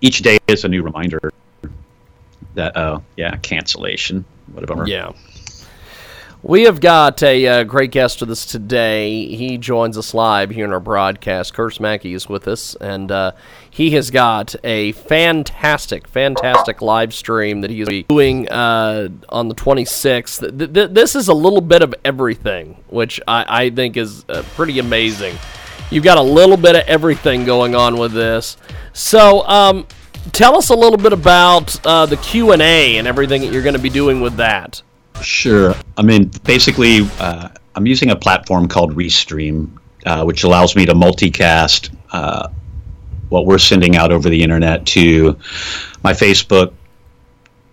each 0.01 0.19
day 0.19 0.37
is 0.47 0.65
a 0.65 0.67
new 0.67 0.83
reminder 0.83 1.31
that, 2.55 2.75
uh, 2.75 2.99
yeah, 3.15 3.37
cancellation. 3.37 4.25
What 4.51 4.63
a 4.63 4.67
bummer. 4.67 4.85
Yeah. 4.85 5.13
We 6.45 6.63
have 6.63 6.81
got 6.81 7.23
a 7.23 7.47
uh, 7.47 7.63
great 7.63 7.91
guest 7.91 8.19
with 8.19 8.29
us 8.29 8.45
today. 8.45 9.27
He 9.27 9.57
joins 9.57 9.97
us 9.97 10.13
live 10.13 10.49
here 10.49 10.65
in 10.65 10.73
our 10.73 10.81
broadcast. 10.81 11.53
Curse 11.53 11.79
Mackey 11.79 12.13
is 12.13 12.27
with 12.27 12.49
us, 12.49 12.75
and 12.75 13.09
uh, 13.09 13.31
he 13.69 13.91
has 13.91 14.11
got 14.11 14.53
a 14.61 14.91
fantastic, 14.91 16.05
fantastic 16.05 16.81
live 16.81 17.13
stream 17.13 17.61
that 17.61 17.69
he's 17.69 17.87
doing 18.09 18.49
uh, 18.49 19.07
on 19.29 19.47
the 19.47 19.55
26th. 19.55 20.57
Th- 20.59 20.73
th- 20.73 20.89
this 20.89 21.15
is 21.15 21.29
a 21.29 21.33
little 21.33 21.61
bit 21.61 21.81
of 21.81 21.95
everything, 22.03 22.83
which 22.89 23.21
I, 23.25 23.45
I 23.47 23.69
think 23.69 23.95
is 23.95 24.25
uh, 24.27 24.43
pretty 24.55 24.79
amazing. 24.79 25.37
You've 25.91 26.03
got 26.03 26.17
a 26.17 26.21
little 26.21 26.57
bit 26.57 26.75
of 26.75 26.81
everything 26.87 27.45
going 27.45 27.73
on 27.73 27.95
with 27.95 28.11
this. 28.11 28.57
So, 28.91 29.47
um, 29.47 29.87
tell 30.33 30.57
us 30.57 30.67
a 30.67 30.75
little 30.75 30.99
bit 30.99 31.13
about 31.13 31.79
uh, 31.85 32.05
the 32.05 32.17
Q 32.17 32.51
and 32.51 32.61
A 32.61 32.97
and 32.97 33.07
everything 33.07 33.43
that 33.43 33.53
you're 33.53 33.63
going 33.63 33.75
to 33.75 33.81
be 33.81 33.89
doing 33.89 34.19
with 34.19 34.35
that. 34.35 34.81
Sure. 35.21 35.75
I 35.97 36.01
mean, 36.01 36.31
basically, 36.43 37.07
uh, 37.19 37.49
I'm 37.75 37.85
using 37.85 38.11
a 38.11 38.15
platform 38.15 38.67
called 38.67 38.95
Restream, 38.95 39.69
uh, 40.05 40.23
which 40.23 40.43
allows 40.43 40.75
me 40.75 40.85
to 40.85 40.93
multicast 40.93 41.95
uh, 42.11 42.49
what 43.29 43.45
we're 43.45 43.57
sending 43.57 43.95
out 43.95 44.11
over 44.11 44.29
the 44.29 44.41
internet 44.41 44.85
to 44.87 45.37
my 46.03 46.13
Facebook. 46.13 46.73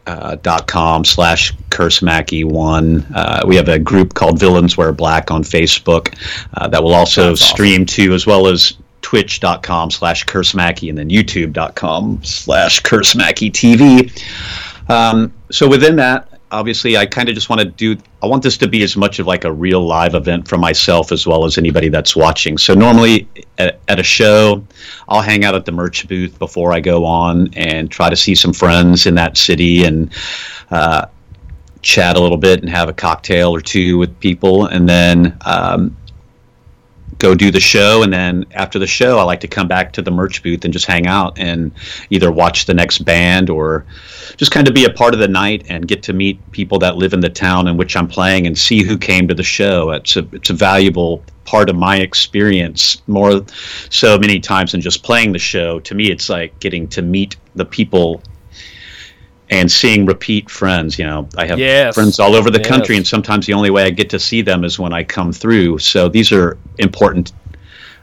Uh, 0.07 0.35
dot 0.37 0.67
com 0.67 1.05
slash 1.05 1.53
one. 2.43 3.07
Uh, 3.15 3.43
we 3.47 3.55
have 3.55 3.69
a 3.69 3.79
group 3.79 4.15
called 4.15 4.41
Villains 4.41 4.77
Wear 4.77 4.93
Black 4.93 5.31
on 5.31 5.45
Facebook 5.45 6.17
uh, 6.55 6.67
that 6.69 6.83
will 6.83 6.95
also 6.95 7.35
stream 7.35 7.87
to, 7.87 8.13
as 8.15 8.27
well 8.27 8.49
as 8.49 8.79
twitch.com 9.03 9.91
slash 9.91 10.25
curse 10.25 10.55
Mackey 10.55 10.89
and 10.89 10.99
then 10.99 11.11
youtube.com 11.11 12.25
slash 12.25 12.81
curse 12.81 13.15
Mackey 13.15 13.51
TV. 13.51 14.11
Um, 14.89 15.33
so 15.51 15.69
within 15.69 15.97
that, 15.97 16.30
obviously, 16.51 16.97
I 16.97 17.07
kind 17.07 17.29
of 17.29 17.35
just 17.35 17.49
want 17.49 17.61
to 17.61 17.67
do. 17.67 17.97
I 18.23 18.27
want 18.27 18.43
this 18.43 18.57
to 18.59 18.69
be 18.69 18.83
as 18.83 18.97
much 18.97 19.19
of 19.19 19.27
like 19.27 19.45
a 19.45 19.53
real 19.53 19.87
live 19.87 20.15
event 20.15 20.49
for 20.49 20.59
myself 20.59 21.13
as 21.13 21.27
well 21.27 21.45
as 21.45 21.59
anybody 21.59 21.89
that's 21.89 22.15
watching. 22.15 22.59
So 22.59 22.75
normally 22.75 23.29
at, 23.59 23.81
at 23.89 23.99
a 23.99 24.03
show, 24.03 24.65
I'll 25.09 25.23
hang 25.23 25.45
out 25.45 25.55
at 25.55 25.65
the 25.65 25.73
merch 25.73 26.07
booth 26.09 26.39
before 26.39 26.73
I 26.73 26.81
go 26.81 27.05
on 27.05 27.53
and 27.55 27.91
try 27.91 28.11
to 28.11 28.17
see 28.17 28.35
some 28.35 28.53
friends 28.53 29.07
in 29.07 29.15
that 29.17 29.37
city 29.37 29.85
and. 29.85 30.13
Uh, 30.71 31.07
chat 31.83 32.15
a 32.15 32.21
little 32.21 32.37
bit 32.37 32.61
and 32.61 32.69
have 32.69 32.91
a 32.91 32.93
cocktail 32.93 33.55
or 33.55 33.61
two 33.63 33.97
with 33.97 34.21
people 34.21 34.67
and 34.67 34.87
then 34.87 35.35
um, 35.47 35.97
go 37.21 37.35
do 37.35 37.51
the 37.51 37.61
show 37.61 38.03
and 38.03 38.13
then 38.13 38.45
after 38.53 38.79
the 38.79 38.87
show 38.87 39.19
i 39.19 39.23
like 39.23 39.41
to 39.41 39.49
come 39.49 39.69
back 39.69 39.93
to 39.93 40.03
the 40.03 40.11
merch 40.11 40.43
booth 40.43 40.65
and 40.65 40.73
just 40.73 40.87
hang 40.87 41.07
out 41.07 41.39
and 41.39 41.71
either 42.11 42.33
watch 42.33 42.67
the 42.67 42.75
next 42.75 43.05
band 43.05 43.49
or 43.49 43.85
just 44.37 44.51
kind 44.51 44.67
of 44.67 44.75
be 44.75 44.85
a 44.85 44.91
part 44.91 45.15
of 45.15 45.21
the 45.21 45.29
night 45.29 45.65
and 45.69 45.87
get 45.87 46.03
to 46.03 46.13
meet 46.13 46.39
people 46.51 46.79
that 46.79 46.97
live 46.97 47.13
in 47.13 47.21
the 47.21 47.29
town 47.29 47.69
in 47.69 47.77
which 47.77 47.97
i'm 47.97 48.09
playing 48.09 48.47
and 48.47 48.57
see 48.57 48.83
who 48.83 48.97
came 48.97 49.27
to 49.29 49.35
the 49.35 49.43
show. 49.43 49.91
It's 49.91 50.17
a 50.17 50.27
it's 50.33 50.51
a 50.51 50.55
valuable 50.55 51.23
part 51.45 51.69
of 51.69 51.77
my 51.77 51.97
experience 51.97 53.03
more 53.07 53.45
so 53.91 54.19
many 54.19 54.39
times 54.39 54.73
than 54.73 54.81
just 54.81 55.03
playing 55.03 55.33
the 55.33 55.39
show. 55.39 55.81
To 55.81 55.95
me 55.95 56.11
it's 56.11 56.29
like 56.29 56.59
getting 56.61 56.87
to 56.89 57.03
meet 57.03 57.37
the 57.55 57.65
people 57.65 58.23
and 59.51 59.71
seeing 59.71 60.07
repeat 60.07 60.49
friends. 60.49 60.99
You 60.99 61.05
know, 61.05 61.29
I 61.37 61.47
have 61.47 61.59
Yes. 61.59 61.95
friends 61.95 62.19
all 62.19 62.35
over 62.35 62.51
the 62.51 62.61
country, 62.61 62.97
and 62.97 63.07
sometimes 63.07 63.47
the 63.47 63.53
only 63.53 63.71
way 63.71 63.85
I 63.85 63.91
get 63.91 64.09
to 64.11 64.19
see 64.19 64.43
them 64.43 64.65
is 64.65 64.79
when 64.79 64.93
I 64.93 65.05
come 65.05 65.33
through. 65.33 65.79
So 65.79 66.09
these 66.09 66.33
are 66.33 66.57
important 66.79 67.33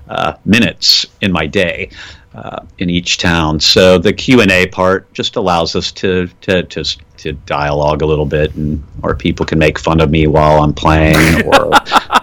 uh, 0.10 0.34
minutes 0.46 1.06
in 1.22 1.32
my 1.32 1.46
day 1.46 1.90
uh, 2.36 2.64
in 2.78 2.90
each 2.90 3.18
town. 3.18 3.60
So 3.60 3.98
the 3.98 4.14
Q 4.14 4.42
and 4.42 4.52
A 4.52 4.68
part 4.68 5.12
just 5.14 5.36
allows 5.36 5.76
us 5.76 5.92
to 5.94 6.28
to 6.42 6.64
to 6.64 6.84
to 7.18 7.34
dialogue 7.34 8.02
a 8.02 8.06
little 8.06 8.26
bit, 8.26 8.54
and 8.56 8.84
or 9.02 9.16
people 9.16 9.46
can 9.46 9.58
make 9.58 9.80
fun 9.80 10.00
of 10.00 10.12
me 10.12 10.28
while 10.28 10.64
I'm 10.64 10.74
playing, 10.74 11.46
or 11.48 11.72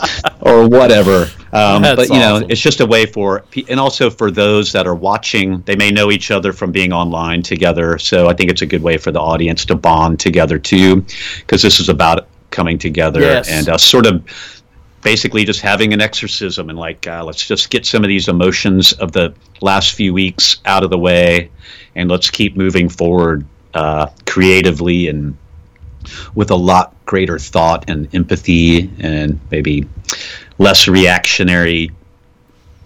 or 0.40 0.68
whatever. 0.68 1.28
Um, 1.52 1.82
but 1.82 2.08
you 2.08 2.18
know, 2.18 2.36
awesome. 2.36 2.50
it's 2.50 2.60
just 2.60 2.80
a 2.80 2.86
way 2.86 3.06
for, 3.06 3.44
and 3.68 3.80
also 3.80 4.10
for 4.10 4.30
those 4.30 4.72
that 4.72 4.86
are 4.86 4.94
watching, 4.94 5.62
they 5.62 5.76
may 5.76 5.90
know 5.90 6.10
each 6.10 6.30
other 6.30 6.52
from 6.52 6.72
being 6.72 6.92
online 6.92 7.42
together. 7.42 7.98
So 7.98 8.28
I 8.28 8.34
think 8.34 8.50
it's 8.50 8.62
a 8.62 8.66
good 8.66 8.82
way 8.82 8.98
for 8.98 9.10
the 9.10 9.20
audience 9.20 9.64
to 9.66 9.74
bond 9.74 10.20
together 10.20 10.58
too, 10.58 11.04
because 11.40 11.62
this 11.62 11.80
is 11.80 11.88
about 11.88 12.28
coming 12.50 12.78
together 12.78 13.20
Yes. 13.20 13.48
and 13.48 13.68
uh, 13.68 13.78
sort 13.78 14.06
of 14.06 14.24
basically 15.02 15.44
just 15.44 15.60
having 15.60 15.92
an 15.92 16.00
exorcism 16.00 16.68
and 16.68 16.78
like 16.78 17.06
uh, 17.06 17.22
let's 17.24 17.46
just 17.46 17.70
get 17.70 17.86
some 17.86 18.02
of 18.02 18.08
these 18.08 18.28
emotions 18.28 18.92
of 18.94 19.12
the 19.12 19.32
last 19.60 19.94
few 19.94 20.12
weeks 20.12 20.58
out 20.64 20.82
of 20.82 20.90
the 20.90 20.98
way, 20.98 21.50
and 21.94 22.10
let's 22.10 22.28
keep 22.28 22.56
moving 22.56 22.88
forward 22.88 23.46
uh, 23.74 24.08
creatively 24.26 25.08
and 25.08 25.36
with 26.34 26.50
a 26.50 26.56
lot 26.56 26.94
greater 27.06 27.38
thought 27.38 27.88
and 27.88 28.12
empathy 28.14 28.90
and 29.00 29.38
maybe 29.50 29.86
less 30.58 30.88
reactionary 30.88 31.90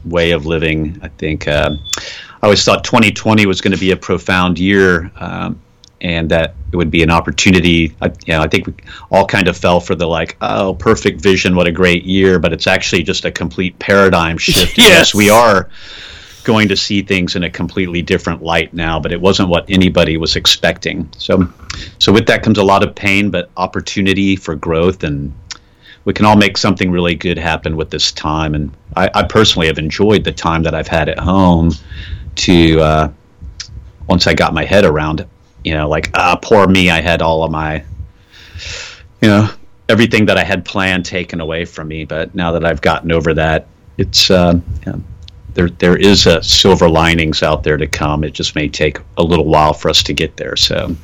way 0.05 0.31
of 0.33 0.47
living. 0.47 0.99
I 1.03 1.09
think 1.09 1.47
uh, 1.47 1.77
I 1.99 2.47
always 2.47 2.65
thought 2.65 2.85
2020 2.85 3.47
was 3.47 3.61
going 3.61 3.73
to 3.73 3.79
be 3.79 3.93
a 3.93 3.97
profound 3.97 4.59
year. 4.59 5.11
Um, 5.17 5.61
and 6.03 6.31
that 6.31 6.55
it 6.73 6.77
would 6.77 6.91
be 6.91 7.03
an 7.03 7.11
opportunity. 7.11 7.95
I, 8.01 8.07
you 8.27 8.33
know, 8.33 8.41
I 8.41 8.49
think 8.49 8.67
we 8.67 8.75
all 9.11 9.27
kind 9.27 9.49
of 9.49 9.57
fell 9.57 9.81
for 9.81 9.95
the 9.95 10.07
like, 10.07 10.37
oh, 10.41 10.75
perfect 10.75 11.21
vision, 11.21 11.55
what 11.55 11.67
a 11.67 11.73
great 11.73 12.05
year. 12.05 12.39
But 12.39 12.53
it's 12.53 12.67
actually 12.67 13.03
just 13.03 13.25
a 13.25 13.31
complete 13.31 13.79
paradigm 13.79 14.39
shift. 14.39 14.79
Yes. 14.79 15.15
we 15.15 15.29
are 15.29 15.69
going 16.45 16.69
to 16.69 16.77
see 16.77 17.03
things 17.03 17.37
in 17.37 17.45
a 17.45 17.51
completely 17.51 18.03
different 18.03 18.43
light 18.43 18.73
now, 18.75 18.99
but 18.99 19.13
it 19.13 19.21
wasn't 19.21 19.49
what 19.49 19.65
anybody 19.69 20.17
was 20.17 20.37
expecting. 20.37 21.09
So, 21.19 21.49
so 21.99 22.13
with 22.13 22.27
that 22.27 22.43
comes 22.43 22.59
a 22.59 22.65
lot 22.65 22.83
of 22.83 22.95
pain, 22.95 23.31
but 23.31 23.51
opportunity 23.57 24.37
for 24.37 24.55
growth, 24.55 25.05
and 25.05 25.33
we 26.05 26.13
can 26.13 26.25
all 26.25 26.37
make 26.37 26.57
something 26.57 26.91
really 26.91 27.15
good 27.15 27.39
happen 27.39 27.77
with 27.77 27.91
this 27.91 28.13
time. 28.13 28.55
And 28.55 28.71
I, 28.97 29.11
I 29.15 29.23
personally 29.23 29.67
have 29.67 29.79
enjoyed 29.79 30.25
the 30.25 30.33
time 30.33 30.63
that 30.63 30.75
I've 30.75 30.89
had 30.89 31.09
at 31.09 31.19
home. 31.19 31.73
To 32.37 32.81
uh, 32.81 33.13
once 34.09 34.27
I 34.27 34.35
got 34.35 34.55
my 34.55 34.65
head 34.65 34.85
around, 34.85 35.27
you 35.65 35.75
know, 35.75 35.89
like 35.89 36.11
ah, 36.15 36.39
poor 36.41 36.67
me, 36.67 36.91
I 36.91 37.01
had 37.01 37.21
all 37.21 37.45
of 37.45 37.51
my, 37.51 37.85
you 39.21 39.29
know, 39.29 39.51
everything 39.89 40.27
that 40.27 40.39
I 40.39 40.45
had 40.45 40.65
planned 40.65 41.05
taken 41.05 41.41
away 41.41 41.65
from 41.65 41.89
me. 41.89 42.05
But 42.05 42.35
now 42.35 42.53
that 42.53 42.65
I've 42.65 42.81
gotten 42.81 43.13
over 43.13 43.35
that, 43.35 43.67
it's 43.99 44.31
uh, 44.31 44.59
know, 44.87 45.03
there 45.69 45.69
there 45.95 45.97
is 45.97 46.27
a 46.27 46.43
silver 46.43 46.89
linings 46.89 47.43
out 47.43 47.63
there 47.63 47.77
to 47.77 47.87
come. 47.87 48.25
It 48.25 48.33
just 48.33 48.55
may 48.55 48.69
take 48.69 48.99
a 49.19 49.23
little 49.23 49.45
while 49.45 49.73
for 49.73 49.89
us 49.91 50.03
to 50.05 50.13
get 50.13 50.37
there. 50.37 50.57
So 50.57 50.95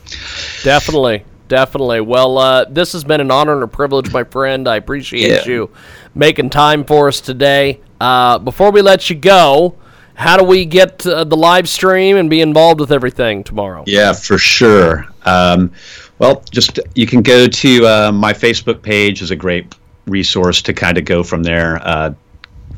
Definitely, 0.62 1.24
definitely. 1.48 2.00
Well, 2.00 2.38
uh, 2.38 2.64
this 2.66 2.92
has 2.92 3.04
been 3.04 3.20
an 3.20 3.30
honor 3.30 3.54
and 3.54 3.62
a 3.62 3.68
privilege, 3.68 4.12
my 4.12 4.24
friend. 4.24 4.68
I 4.68 4.76
appreciate 4.76 5.28
Yeah. 5.30 5.44
you 5.46 5.70
making 6.14 6.50
time 6.50 6.84
for 6.84 7.09
us 7.09 7.20
today. 7.20 7.80
Uh, 8.00 8.38
before 8.38 8.70
we 8.70 8.82
let 8.82 9.09
you 9.11 9.16
go, 9.16 9.76
how 10.14 10.36
do 10.36 10.44
we 10.44 10.64
get 10.64 11.07
uh, 11.07 11.24
the 11.24 11.36
live 11.36 11.68
stream 11.68 12.16
and 12.16 12.30
be 12.30 12.40
involved 12.40 12.80
with 12.80 12.90
everything 12.92 13.44
tomorrow? 13.44 13.84
Yeah, 13.86 14.12
for 14.14 14.38
sure. 14.38 15.07
Um, 15.24 15.72
well, 16.18 16.42
just 16.50 16.80
you 16.94 17.07
can 17.07 17.20
go 17.22 17.46
to 17.46 17.86
uh, 17.86 18.12
my 18.12 18.32
Facebook 18.32 18.80
page 18.80 19.20
is 19.20 19.30
a 19.30 19.36
great 19.36 19.74
resource 20.07 20.62
to 20.62 20.72
kind 20.72 20.96
of 20.96 21.04
go 21.04 21.22
from 21.22 21.42
there. 21.42 21.78
Uh, 21.82 22.14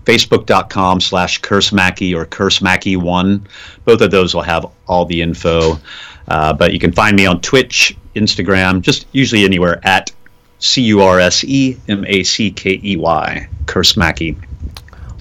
Facebook.com 0.09 1.01
slash 1.01 1.39
Curse 1.39 1.71
Mackey 1.71 2.15
or 2.15 2.25
Curse 2.25 2.63
Mackey 2.63 2.97
one. 2.97 3.47
Both 3.85 4.01
of 4.01 4.11
those 4.11 4.35
will 4.35 4.43
have 4.43 4.65
all 4.87 5.05
the 5.05 5.21
info. 5.21 5.79
Uh, 6.29 6.53
but 6.55 6.73
you 6.73 6.79
can 6.79 6.93
find 6.93 7.15
me 7.15 7.27
on 7.27 7.41
Twitch, 7.43 7.95
Instagram, 8.15 8.81
just 8.81 9.07
usually 9.13 9.45
anywhere 9.45 9.81
at 9.85 10.11
C 10.61 10.83
U 10.83 11.03
R 11.03 11.21
S 11.21 11.45
E 11.45 11.77
M 11.89 12.05
A 12.07 12.23
C 12.23 12.51
K 12.51 12.81
E 12.83 12.97
Y, 12.97 13.49
Curse 13.67 13.97
Mackey. 13.97 14.37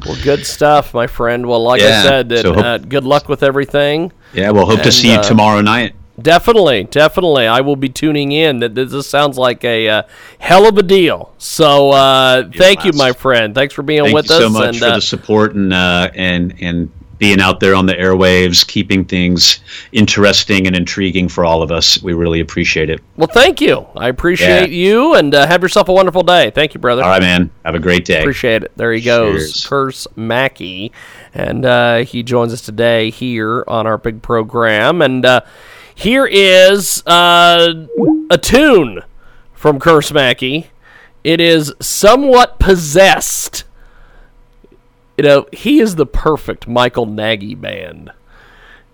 Well, 0.05 0.17
good 0.23 0.45
stuff, 0.45 0.93
my 0.93 1.07
friend. 1.07 1.47
Well, 1.47 1.63
like 1.63 1.81
I 1.81 2.03
said, 2.03 2.29
that, 2.29 2.41
so 2.43 2.53
hope- 2.53 2.63
uh, 2.63 2.77
good 2.77 3.03
luck 3.03 3.27
with 3.27 3.43
everything. 3.43 4.11
Yeah, 4.33 4.51
we'll 4.51 4.65
hope 4.65 4.81
to 4.83 4.91
see 4.91 5.11
you 5.11 5.17
uh, 5.19 5.23
tomorrow 5.23 5.61
night. 5.61 5.95
Definitely, 6.19 6.85
definitely. 6.85 7.45
I 7.45 7.61
will 7.61 7.75
be 7.75 7.89
tuning 7.89 8.31
in. 8.31 8.59
That 8.59 8.73
this 8.73 9.07
sounds 9.07 9.37
like 9.37 9.63
a 9.63 9.87
uh, 9.87 10.03
hell 10.39 10.67
of 10.67 10.77
a 10.77 10.83
deal. 10.83 11.33
So, 11.37 11.91
uh, 11.91 12.49
thank 12.55 12.85
you, 12.85 12.91
my 12.93 13.13
friend. 13.13 13.53
Thanks 13.53 13.73
for 13.73 13.83
being 13.83 14.03
Thank 14.03 14.15
with 14.15 14.29
you 14.29 14.35
us. 14.35 14.41
so 14.41 14.49
much 14.49 14.67
and, 14.69 14.77
for 14.77 14.85
uh, 14.85 14.95
the 14.95 15.01
support 15.01 15.53
and 15.53 15.71
uh, 15.71 16.09
and 16.15 16.55
and 16.59 16.91
being 17.19 17.39
out 17.41 17.59
there 17.59 17.73
on 17.73 17.85
the 17.85 17.93
airwaves, 17.93 18.65
keeping 18.65 19.03
things 19.03 19.59
interesting 19.91 20.67
and 20.67 20.75
intriguing 20.75 21.27
for 21.27 21.45
all 21.45 21.63
of 21.63 21.71
us. 21.71 22.01
We 22.01 22.13
really 22.13 22.39
appreciate 22.39 22.89
it. 22.89 23.01
Well, 23.15 23.29
thank 23.31 23.59
you. 23.59 23.87
I 23.95 24.09
appreciate 24.09 24.69
Yeah. 24.71 24.89
you, 24.89 25.15
and 25.15 25.33
uh, 25.33 25.47
have 25.47 25.61
yourself 25.63 25.89
a 25.89 25.93
wonderful 25.93 26.23
day. 26.23 26.51
Thank 26.51 26.73
you, 26.73 26.79
brother. 26.79 27.03
All 27.03 27.09
right, 27.09 27.21
man. 27.21 27.49
Have 27.65 27.75
a 27.75 27.79
great 27.79 28.05
day. 28.05 28.19
Appreciate 28.19 28.63
it. 28.63 28.71
There 28.75 28.93
he 28.93 29.01
goes, 29.01 29.65
Curse 29.65 30.07
Mackey, 30.15 30.91
and 31.33 31.65
uh, 31.65 31.97
he 31.97 32.23
joins 32.23 32.53
us 32.53 32.61
today 32.61 33.09
here 33.09 33.63
on 33.67 33.87
our 33.87 33.97
big 33.97 34.21
program. 34.21 35.01
And 35.01 35.25
uh, 35.25 35.41
here 35.97 36.27
is 36.27 37.01
uh, 37.07 37.87
a 38.29 38.37
tune 38.37 39.01
from 39.55 39.79
Curse 39.79 40.11
Mackey. 40.11 40.67
It 41.23 41.41
is 41.41 41.73
somewhat 41.81 42.59
possessed. 42.59 43.63
You 45.17 45.23
know, 45.23 45.47
he 45.51 45.79
is 45.79 45.95
the 45.95 46.05
perfect 46.05 46.67
Michael 46.67 47.07
Nagy 47.07 47.55
band. 47.55 48.11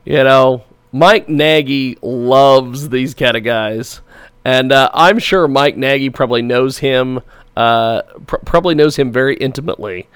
You 0.05 0.23
know, 0.23 0.63
Mike 0.93 1.27
Nagy 1.27 1.97
loves 2.01 2.87
these 2.87 3.13
kind 3.13 3.35
of 3.35 3.43
guys, 3.43 3.99
and 4.45 4.71
uh, 4.71 4.89
I'm 4.93 5.19
sure 5.19 5.45
Mike 5.49 5.75
Nagy 5.75 6.09
probably 6.09 6.41
knows 6.41 6.77
him. 6.77 7.19
Uh, 7.57 8.03
pr- 8.25 8.37
probably 8.37 8.75
knows 8.75 8.95
him 8.95 9.11
very 9.11 9.35
intimately. 9.35 10.07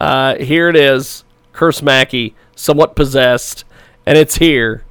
Uh, 0.00 0.36
here 0.36 0.68
it 0.68 0.76
is, 0.76 1.24
Curse 1.52 1.82
Mackey, 1.82 2.36
somewhat 2.54 2.94
possessed, 2.94 3.64
and 4.06 4.16
it's 4.16 4.36
here 4.36 4.84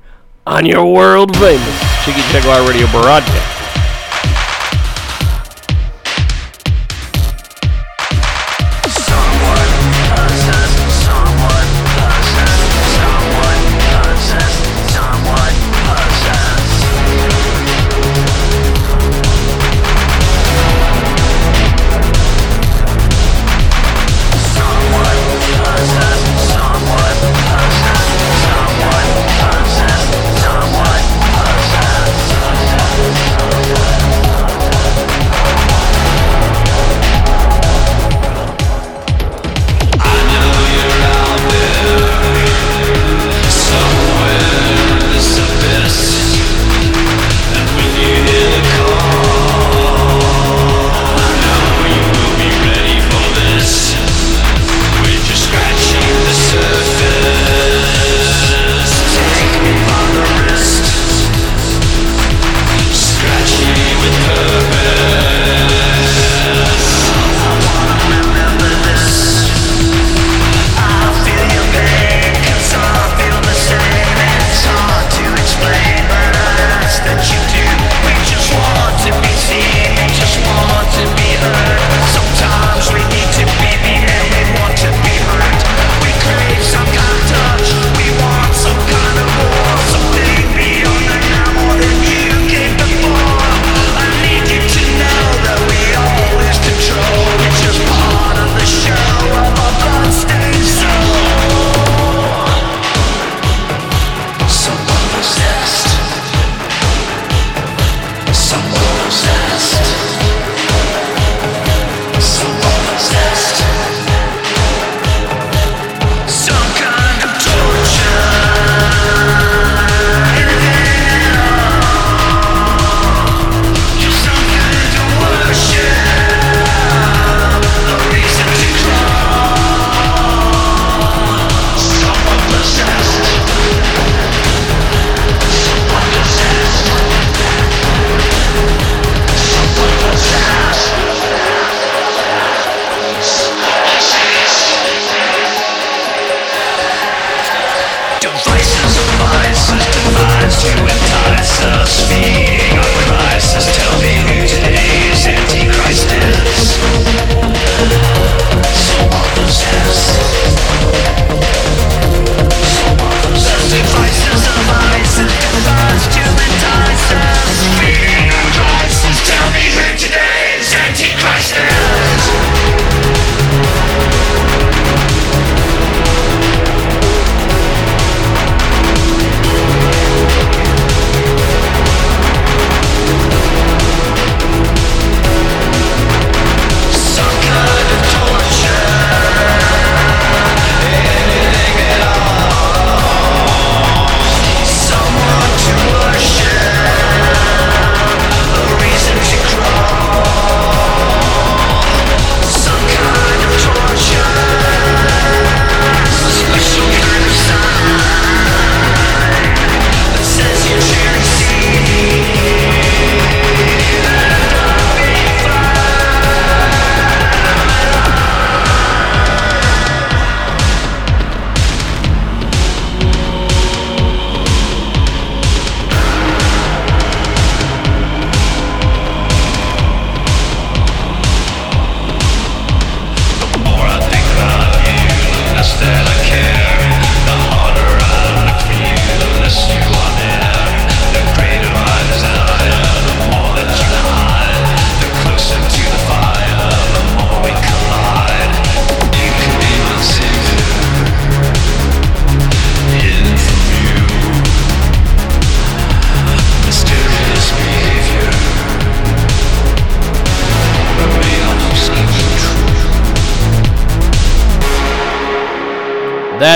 on 0.48 0.64
your 0.64 0.86
world 0.86 1.36
famous 1.38 2.06
Jiggy 2.06 2.22
Jaguar 2.32 2.68
Radio 2.68 2.86
broadcast. 2.92 3.55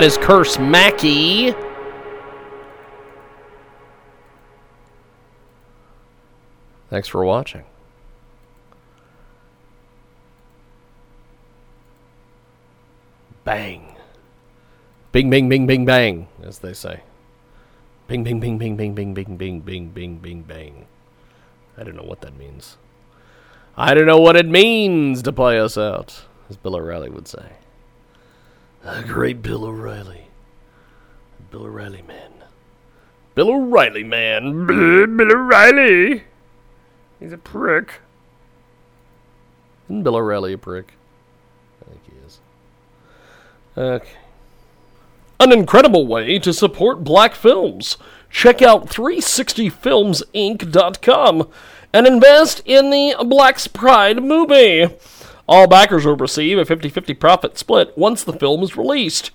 Is 0.10 0.18
Curse 0.18 0.58
Mackey. 0.58 1.54
Thanks 6.90 7.08
for 7.08 7.24
watching. 7.24 7.64
Bang. 13.44 13.98
Bing, 15.12 15.30
bing, 15.30 15.48
bing, 15.48 15.68
bing, 15.68 15.86
bang, 15.86 16.28
as 16.42 16.58
they 16.58 16.74
say. 16.74 17.02
Bing, 18.08 18.24
bing, 18.24 18.40
bing, 18.40 18.58
bing, 18.58 18.76
bing, 18.76 18.96
bing, 18.96 19.14
bing, 19.14 19.38
bing, 19.38 19.60
bing, 19.60 19.90
bing, 19.90 20.18
bing, 20.18 20.42
bang. 20.42 20.88
I 21.78 21.84
don't 21.84 21.96
know 21.96 22.02
what 22.02 22.22
that 22.22 22.36
means. 22.36 22.78
I 23.78 23.94
don't 23.94 24.08
know 24.08 24.20
what 24.20 24.36
it 24.36 24.48
means 24.48 25.22
to 25.22 25.32
play 25.32 25.60
us 25.60 25.78
out, 25.78 26.26
as 26.50 26.58
Bill 26.58 26.78
O'Reilly 26.78 27.12
would 27.12 27.28
say. 27.28 27.46
A 28.84 29.04
great 29.04 29.42
Bill 29.42 29.66
O'Reilly. 29.66 30.28
Bill 31.52 31.64
O'Reilly 31.64 32.02
man. 32.02 32.32
Bill 33.36 33.50
O'Reilly 33.50 34.04
man. 34.04 34.66
Bill 34.66 35.32
O'Reilly. 35.32 36.24
He's 37.20 37.34
a 37.34 37.38
prick. 37.38 38.00
Isn't 39.86 40.04
Bill 40.04 40.16
O'Reilly 40.16 40.54
a 40.54 40.58
prick? 40.58 40.94
I 41.82 41.86
think 41.90 42.02
he 42.06 42.14
is. 42.26 42.40
Okay. 43.78 44.12
An 45.40 45.52
incredible 45.52 46.06
way 46.06 46.38
to 46.40 46.54
support 46.54 47.04
black 47.04 47.34
films. 47.34 47.98
Check 48.30 48.62
out 48.62 48.90
360filmsinc.com 48.90 51.48
and 51.94 52.06
invest 52.06 52.62
in 52.66 52.90
the 52.90 53.16
Black's 53.26 53.68
Pride 53.68 54.22
movie. 54.22 54.90
All 55.50 55.68
backers 55.68 56.06
will 56.06 56.16
receive 56.16 56.58
a 56.60 56.64
50 56.64 56.90
50 56.90 57.16
profit 57.16 57.58
split 57.58 57.98
once 57.98 58.24
the 58.24 58.34
film 58.34 58.62
is 58.62 58.78
released. 58.78 59.32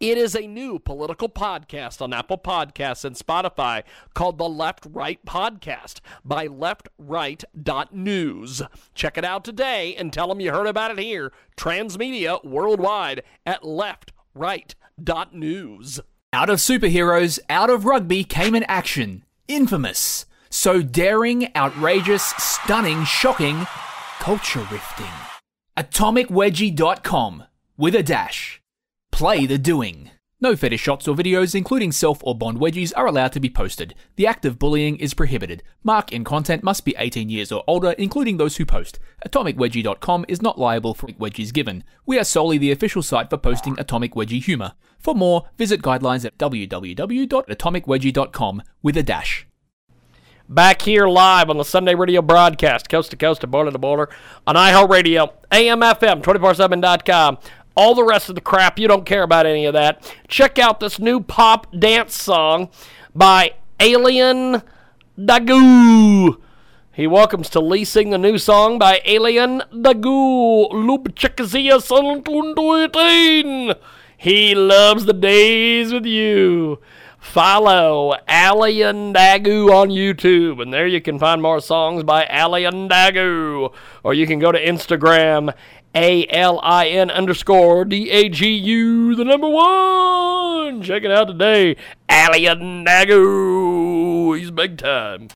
It 0.04 0.18
is 0.18 0.34
a 0.34 0.46
new 0.46 0.78
political 0.78 1.30
podcast 1.30 2.02
on 2.02 2.12
Apple 2.12 2.36
Podcasts 2.36 3.06
and 3.06 3.16
Spotify 3.16 3.84
called 4.12 4.36
the 4.36 4.46
Left 4.46 4.86
Right 4.90 5.18
Podcast 5.24 6.00
by 6.22 6.46
leftright.news. 6.46 8.62
Check 8.94 9.16
it 9.16 9.24
out 9.24 9.46
today 9.46 9.96
and 9.96 10.12
tell 10.12 10.28
them 10.28 10.40
you 10.40 10.52
heard 10.52 10.66
about 10.66 10.90
it 10.90 10.98
here, 10.98 11.32
Transmedia 11.56 12.44
Worldwide 12.44 13.22
at 13.46 13.62
leftright.news. 13.62 16.00
Out 16.34 16.50
of 16.50 16.58
superheroes, 16.58 17.38
out 17.48 17.70
of 17.70 17.86
rugby 17.86 18.24
came 18.24 18.54
an 18.54 18.64
action. 18.64 19.24
Infamous. 19.48 20.26
So 20.50 20.82
daring, 20.82 21.48
outrageous, 21.56 22.34
stunning, 22.36 23.06
shocking, 23.06 23.66
culture 24.20 24.68
rifting. 24.70 25.06
AtomicWedgie.com 25.78 27.44
with 27.78 27.94
a 27.94 28.02
dash. 28.02 28.60
Play 29.14 29.46
the 29.46 29.58
doing. 29.58 30.10
No 30.40 30.56
fetish 30.56 30.80
shots 30.80 31.06
or 31.06 31.14
videos, 31.14 31.54
including 31.54 31.92
self 31.92 32.18
or 32.24 32.34
bond 32.34 32.58
wedgies, 32.58 32.92
are 32.96 33.06
allowed 33.06 33.30
to 33.34 33.38
be 33.38 33.48
posted. 33.48 33.94
The 34.16 34.26
act 34.26 34.44
of 34.44 34.58
bullying 34.58 34.96
is 34.96 35.14
prohibited. 35.14 35.62
Mark 35.84 36.10
in 36.10 36.24
content 36.24 36.64
must 36.64 36.84
be 36.84 36.96
18 36.98 37.28
years 37.28 37.52
or 37.52 37.62
older, 37.68 37.92
including 37.92 38.38
those 38.38 38.56
who 38.56 38.66
post. 38.66 38.98
AtomicWedgie.com 39.24 40.24
is 40.26 40.42
not 40.42 40.58
liable 40.58 40.94
for 40.94 41.06
wedgies 41.06 41.52
given. 41.52 41.84
We 42.04 42.18
are 42.18 42.24
solely 42.24 42.58
the 42.58 42.72
official 42.72 43.02
site 43.02 43.30
for 43.30 43.36
posting 43.36 43.78
Atomic 43.78 44.14
Wedgie 44.14 44.42
humor. 44.42 44.72
For 44.98 45.14
more, 45.14 45.48
visit 45.56 45.80
guidelines 45.80 46.24
at 46.24 46.36
www.atomicwedgie.com 46.36 48.62
with 48.82 48.96
a 48.96 49.04
dash. 49.04 49.46
Back 50.48 50.82
here 50.82 51.06
live 51.06 51.48
on 51.48 51.56
the 51.56 51.64
Sunday 51.64 51.94
radio 51.94 52.20
broadcast, 52.20 52.90
coast 52.90 53.12
to 53.12 53.16
coast 53.16 53.44
and 53.44 53.52
border 53.52 53.70
to 53.70 53.78
border, 53.78 54.10
on 54.46 54.56
iHeartRadio, 54.56 55.32
AMFM, 55.52 56.22
247.com. 56.22 57.38
All 57.76 57.94
the 57.94 58.04
rest 58.04 58.28
of 58.28 58.36
the 58.36 58.40
crap, 58.40 58.78
you 58.78 58.86
don't 58.86 59.04
care 59.04 59.24
about 59.24 59.46
any 59.46 59.66
of 59.66 59.74
that. 59.74 60.14
Check 60.28 60.58
out 60.58 60.78
this 60.78 60.98
new 60.98 61.20
pop 61.20 61.66
dance 61.76 62.20
song 62.20 62.68
by 63.14 63.54
Alien 63.80 64.62
Dagu. 65.18 66.40
He 66.92 67.08
welcomes 67.08 67.48
to 67.50 67.60
leasing 67.60 68.10
the 68.10 68.18
new 68.18 68.38
song 68.38 68.78
by 68.78 69.00
Alien 69.04 69.62
Dagu. 69.72 70.70
Lubchikazia 70.70 71.82
Santunduitin. 71.82 73.76
He 74.16 74.54
loves 74.54 75.04
the 75.06 75.12
days 75.12 75.92
with 75.92 76.06
you. 76.06 76.78
Follow 77.18 78.14
Alien 78.28 79.12
Dagu 79.12 79.70
on 79.70 79.88
YouTube, 79.88 80.62
and 80.62 80.72
there 80.72 80.86
you 80.86 81.00
can 81.00 81.18
find 81.18 81.42
more 81.42 81.58
songs 81.58 82.04
by 82.04 82.26
Alien 82.30 82.88
Dagu. 82.88 83.74
Or 84.04 84.14
you 84.14 84.26
can 84.26 84.38
go 84.38 84.52
to 84.52 84.64
Instagram 84.64 85.52
a 85.94 86.26
L 86.28 86.60
I 86.62 86.88
N 86.88 87.10
underscore 87.10 87.84
D 87.84 88.10
A 88.10 88.28
G 88.28 88.48
U, 88.48 89.14
the 89.14 89.24
number 89.24 89.48
one. 89.48 90.82
Check 90.82 91.04
it 91.04 91.10
out 91.10 91.28
today. 91.28 91.76
Alien 92.10 92.84
Dagu. 92.84 94.38
He's 94.38 94.50
big 94.50 94.78
time. 94.78 95.28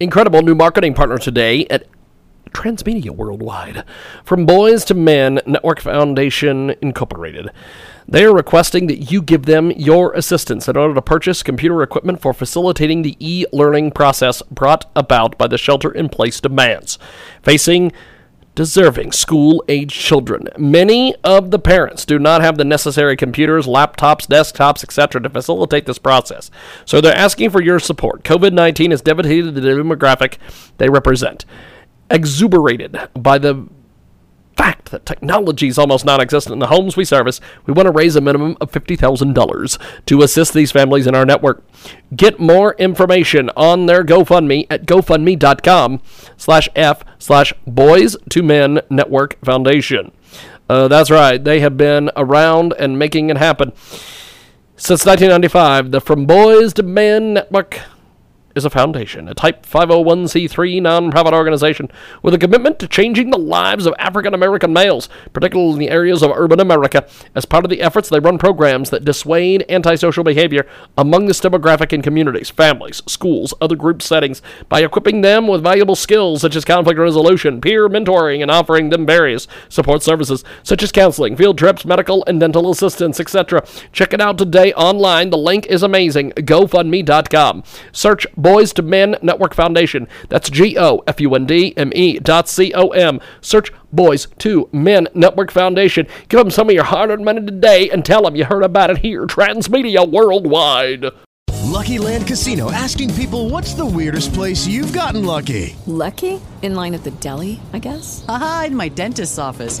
Incredible 0.00 0.42
new 0.42 0.56
marketing 0.56 0.94
partner 0.94 1.16
today 1.16 1.64
at 1.70 1.86
Transmedia 2.52 3.10
Worldwide. 3.10 3.84
From 4.24 4.46
Boys 4.46 4.84
to 4.86 4.94
Men 4.94 5.40
Network 5.46 5.80
Foundation 5.80 6.74
Incorporated. 6.80 7.50
They 8.08 8.24
are 8.24 8.34
requesting 8.34 8.86
that 8.88 9.10
you 9.10 9.22
give 9.22 9.46
them 9.46 9.70
your 9.72 10.12
assistance 10.12 10.68
in 10.68 10.76
order 10.76 10.94
to 10.94 11.02
purchase 11.02 11.42
computer 11.42 11.82
equipment 11.82 12.20
for 12.20 12.32
facilitating 12.32 13.02
the 13.02 13.16
e 13.18 13.46
learning 13.52 13.92
process 13.92 14.42
brought 14.50 14.90
about 14.94 15.38
by 15.38 15.46
the 15.46 15.58
shelter 15.58 15.90
in 15.90 16.08
place 16.08 16.40
demands 16.40 16.98
facing 17.42 17.92
deserving 18.54 19.12
school 19.12 19.64
age 19.68 19.94
children. 19.94 20.48
Many 20.58 21.14
of 21.24 21.50
the 21.50 21.58
parents 21.58 22.04
do 22.04 22.18
not 22.18 22.42
have 22.42 22.58
the 22.58 22.64
necessary 22.64 23.16
computers, 23.16 23.66
laptops, 23.66 24.26
desktops, 24.26 24.84
etc. 24.84 25.22
to 25.22 25.30
facilitate 25.30 25.86
this 25.86 25.98
process. 25.98 26.50
So 26.84 27.00
they're 27.00 27.16
asking 27.16 27.50
for 27.50 27.62
your 27.62 27.78
support. 27.78 28.24
COVID 28.24 28.52
19 28.52 28.90
has 28.90 29.00
devastated 29.00 29.52
the 29.52 29.60
demographic 29.60 30.36
they 30.78 30.88
represent 30.88 31.44
exuberated 32.12 32.96
by 33.14 33.38
the 33.38 33.68
fact 34.56 34.90
that 34.90 35.06
technology 35.06 35.68
is 35.68 35.78
almost 35.78 36.04
non 36.04 36.20
existent 36.20 36.52
in 36.52 36.58
the 36.58 36.66
homes 36.68 36.96
we 36.96 37.04
service, 37.04 37.40
we 37.66 37.72
want 37.72 37.86
to 37.86 37.92
raise 37.92 38.16
a 38.16 38.20
minimum 38.20 38.56
of 38.60 38.70
$50,000 38.70 39.78
to 40.06 40.22
assist 40.22 40.52
these 40.54 40.72
families 40.72 41.06
in 41.06 41.14
our 41.14 41.24
network. 41.24 41.64
Get 42.14 42.38
more 42.38 42.74
information 42.74 43.50
on 43.56 43.86
their 43.86 44.04
GoFundMe 44.04 44.66
at 44.70 44.86
gofundme.com 44.86 46.00
slash 46.36 46.68
F 46.76 47.02
slash 47.18 47.52
Boys 47.66 48.16
to 48.30 48.42
Men 48.42 48.80
Network 48.90 49.42
Foundation. 49.44 50.12
Uh, 50.68 50.88
that's 50.88 51.10
right, 51.10 51.42
they 51.42 51.60
have 51.60 51.76
been 51.76 52.10
around 52.16 52.72
and 52.78 52.98
making 52.98 53.30
it 53.30 53.36
happen. 53.36 53.72
Since 54.76 55.06
1995, 55.06 55.90
the 55.92 56.00
From 56.00 56.26
Boys 56.26 56.72
to 56.74 56.82
Men 56.82 57.34
Network 57.34 57.80
is 58.54 58.64
a 58.64 58.70
foundation, 58.70 59.28
a 59.28 59.34
Type 59.34 59.64
501c3 59.66 60.80
nonprofit 60.80 61.32
organization 61.32 61.90
with 62.22 62.34
a 62.34 62.38
commitment 62.38 62.78
to 62.78 62.88
changing 62.88 63.30
the 63.30 63.38
lives 63.38 63.86
of 63.86 63.94
African 63.98 64.34
American 64.34 64.72
males, 64.72 65.08
particularly 65.32 65.72
in 65.72 65.78
the 65.78 65.90
areas 65.90 66.22
of 66.22 66.30
urban 66.34 66.60
America. 66.60 67.06
As 67.34 67.44
part 67.44 67.64
of 67.64 67.70
the 67.70 67.82
efforts, 67.82 68.08
they 68.08 68.20
run 68.20 68.38
programs 68.38 68.90
that 68.90 69.04
dissuade 69.04 69.64
antisocial 69.68 70.24
behavior 70.24 70.66
among 70.96 71.26
this 71.26 71.40
demographic 71.40 71.92
in 71.92 72.02
communities, 72.02 72.50
families, 72.50 73.02
schools, 73.06 73.54
other 73.60 73.76
group 73.76 74.02
settings 74.02 74.42
by 74.68 74.80
equipping 74.80 75.20
them 75.20 75.46
with 75.46 75.62
valuable 75.62 75.96
skills 75.96 76.40
such 76.40 76.56
as 76.56 76.64
conflict 76.64 76.98
resolution, 76.98 77.60
peer 77.60 77.88
mentoring, 77.88 78.42
and 78.42 78.50
offering 78.50 78.90
them 78.90 79.06
various 79.06 79.48
support 79.68 80.02
services 80.02 80.44
such 80.62 80.82
as 80.82 80.92
counseling, 80.92 81.36
field 81.36 81.58
trips, 81.58 81.84
medical 81.84 82.24
and 82.26 82.40
dental 82.40 82.70
assistance, 82.70 83.20
etc. 83.20 83.64
Check 83.92 84.12
it 84.12 84.20
out 84.20 84.38
today 84.38 84.72
online. 84.74 85.30
The 85.30 85.38
link 85.38 85.66
is 85.66 85.82
amazing. 85.82 86.32
GoFundMe.com. 86.32 87.62
Search 87.92 88.26
Boys 88.42 88.72
to 88.72 88.82
Men 88.82 89.16
Network 89.22 89.54
Foundation. 89.54 90.08
That's 90.28 90.50
G 90.50 90.76
O 90.76 91.02
F 91.06 91.20
U 91.20 91.34
N 91.34 91.46
D 91.46 91.72
M 91.76 91.92
E 91.94 92.18
dot 92.18 92.48
C 92.48 92.72
O 92.74 92.88
M. 92.88 93.20
Search 93.40 93.72
Boys 93.92 94.26
to 94.38 94.68
Men 94.72 95.06
Network 95.14 95.52
Foundation. 95.52 96.08
Give 96.28 96.40
them 96.40 96.50
some 96.50 96.68
of 96.68 96.74
your 96.74 96.84
hard 96.84 97.10
earned 97.10 97.24
money 97.24 97.40
today 97.46 97.88
and 97.90 98.04
tell 98.04 98.22
them 98.22 98.34
you 98.34 98.44
heard 98.44 98.64
about 98.64 98.90
it 98.90 98.98
here, 98.98 99.26
Transmedia 99.26 100.10
Worldwide. 100.10 101.06
Lucky 101.72 101.98
Land 101.98 102.26
Casino 102.26 102.70
asking 102.70 103.14
people 103.14 103.48
what's 103.48 103.74
the 103.74 103.86
weirdest 103.86 104.34
place 104.34 104.66
you've 104.66 104.92
gotten 104.92 105.24
lucky? 105.24 105.74
Lucky? 105.86 106.40
In 106.60 106.74
line 106.74 106.94
at 106.94 107.04
the 107.04 107.12
deli, 107.12 107.60
I 107.72 107.78
guess? 107.78 108.24
Aha, 108.28 108.64
in 108.66 108.76
my 108.76 108.88
dentist's 108.88 109.38
office. 109.38 109.80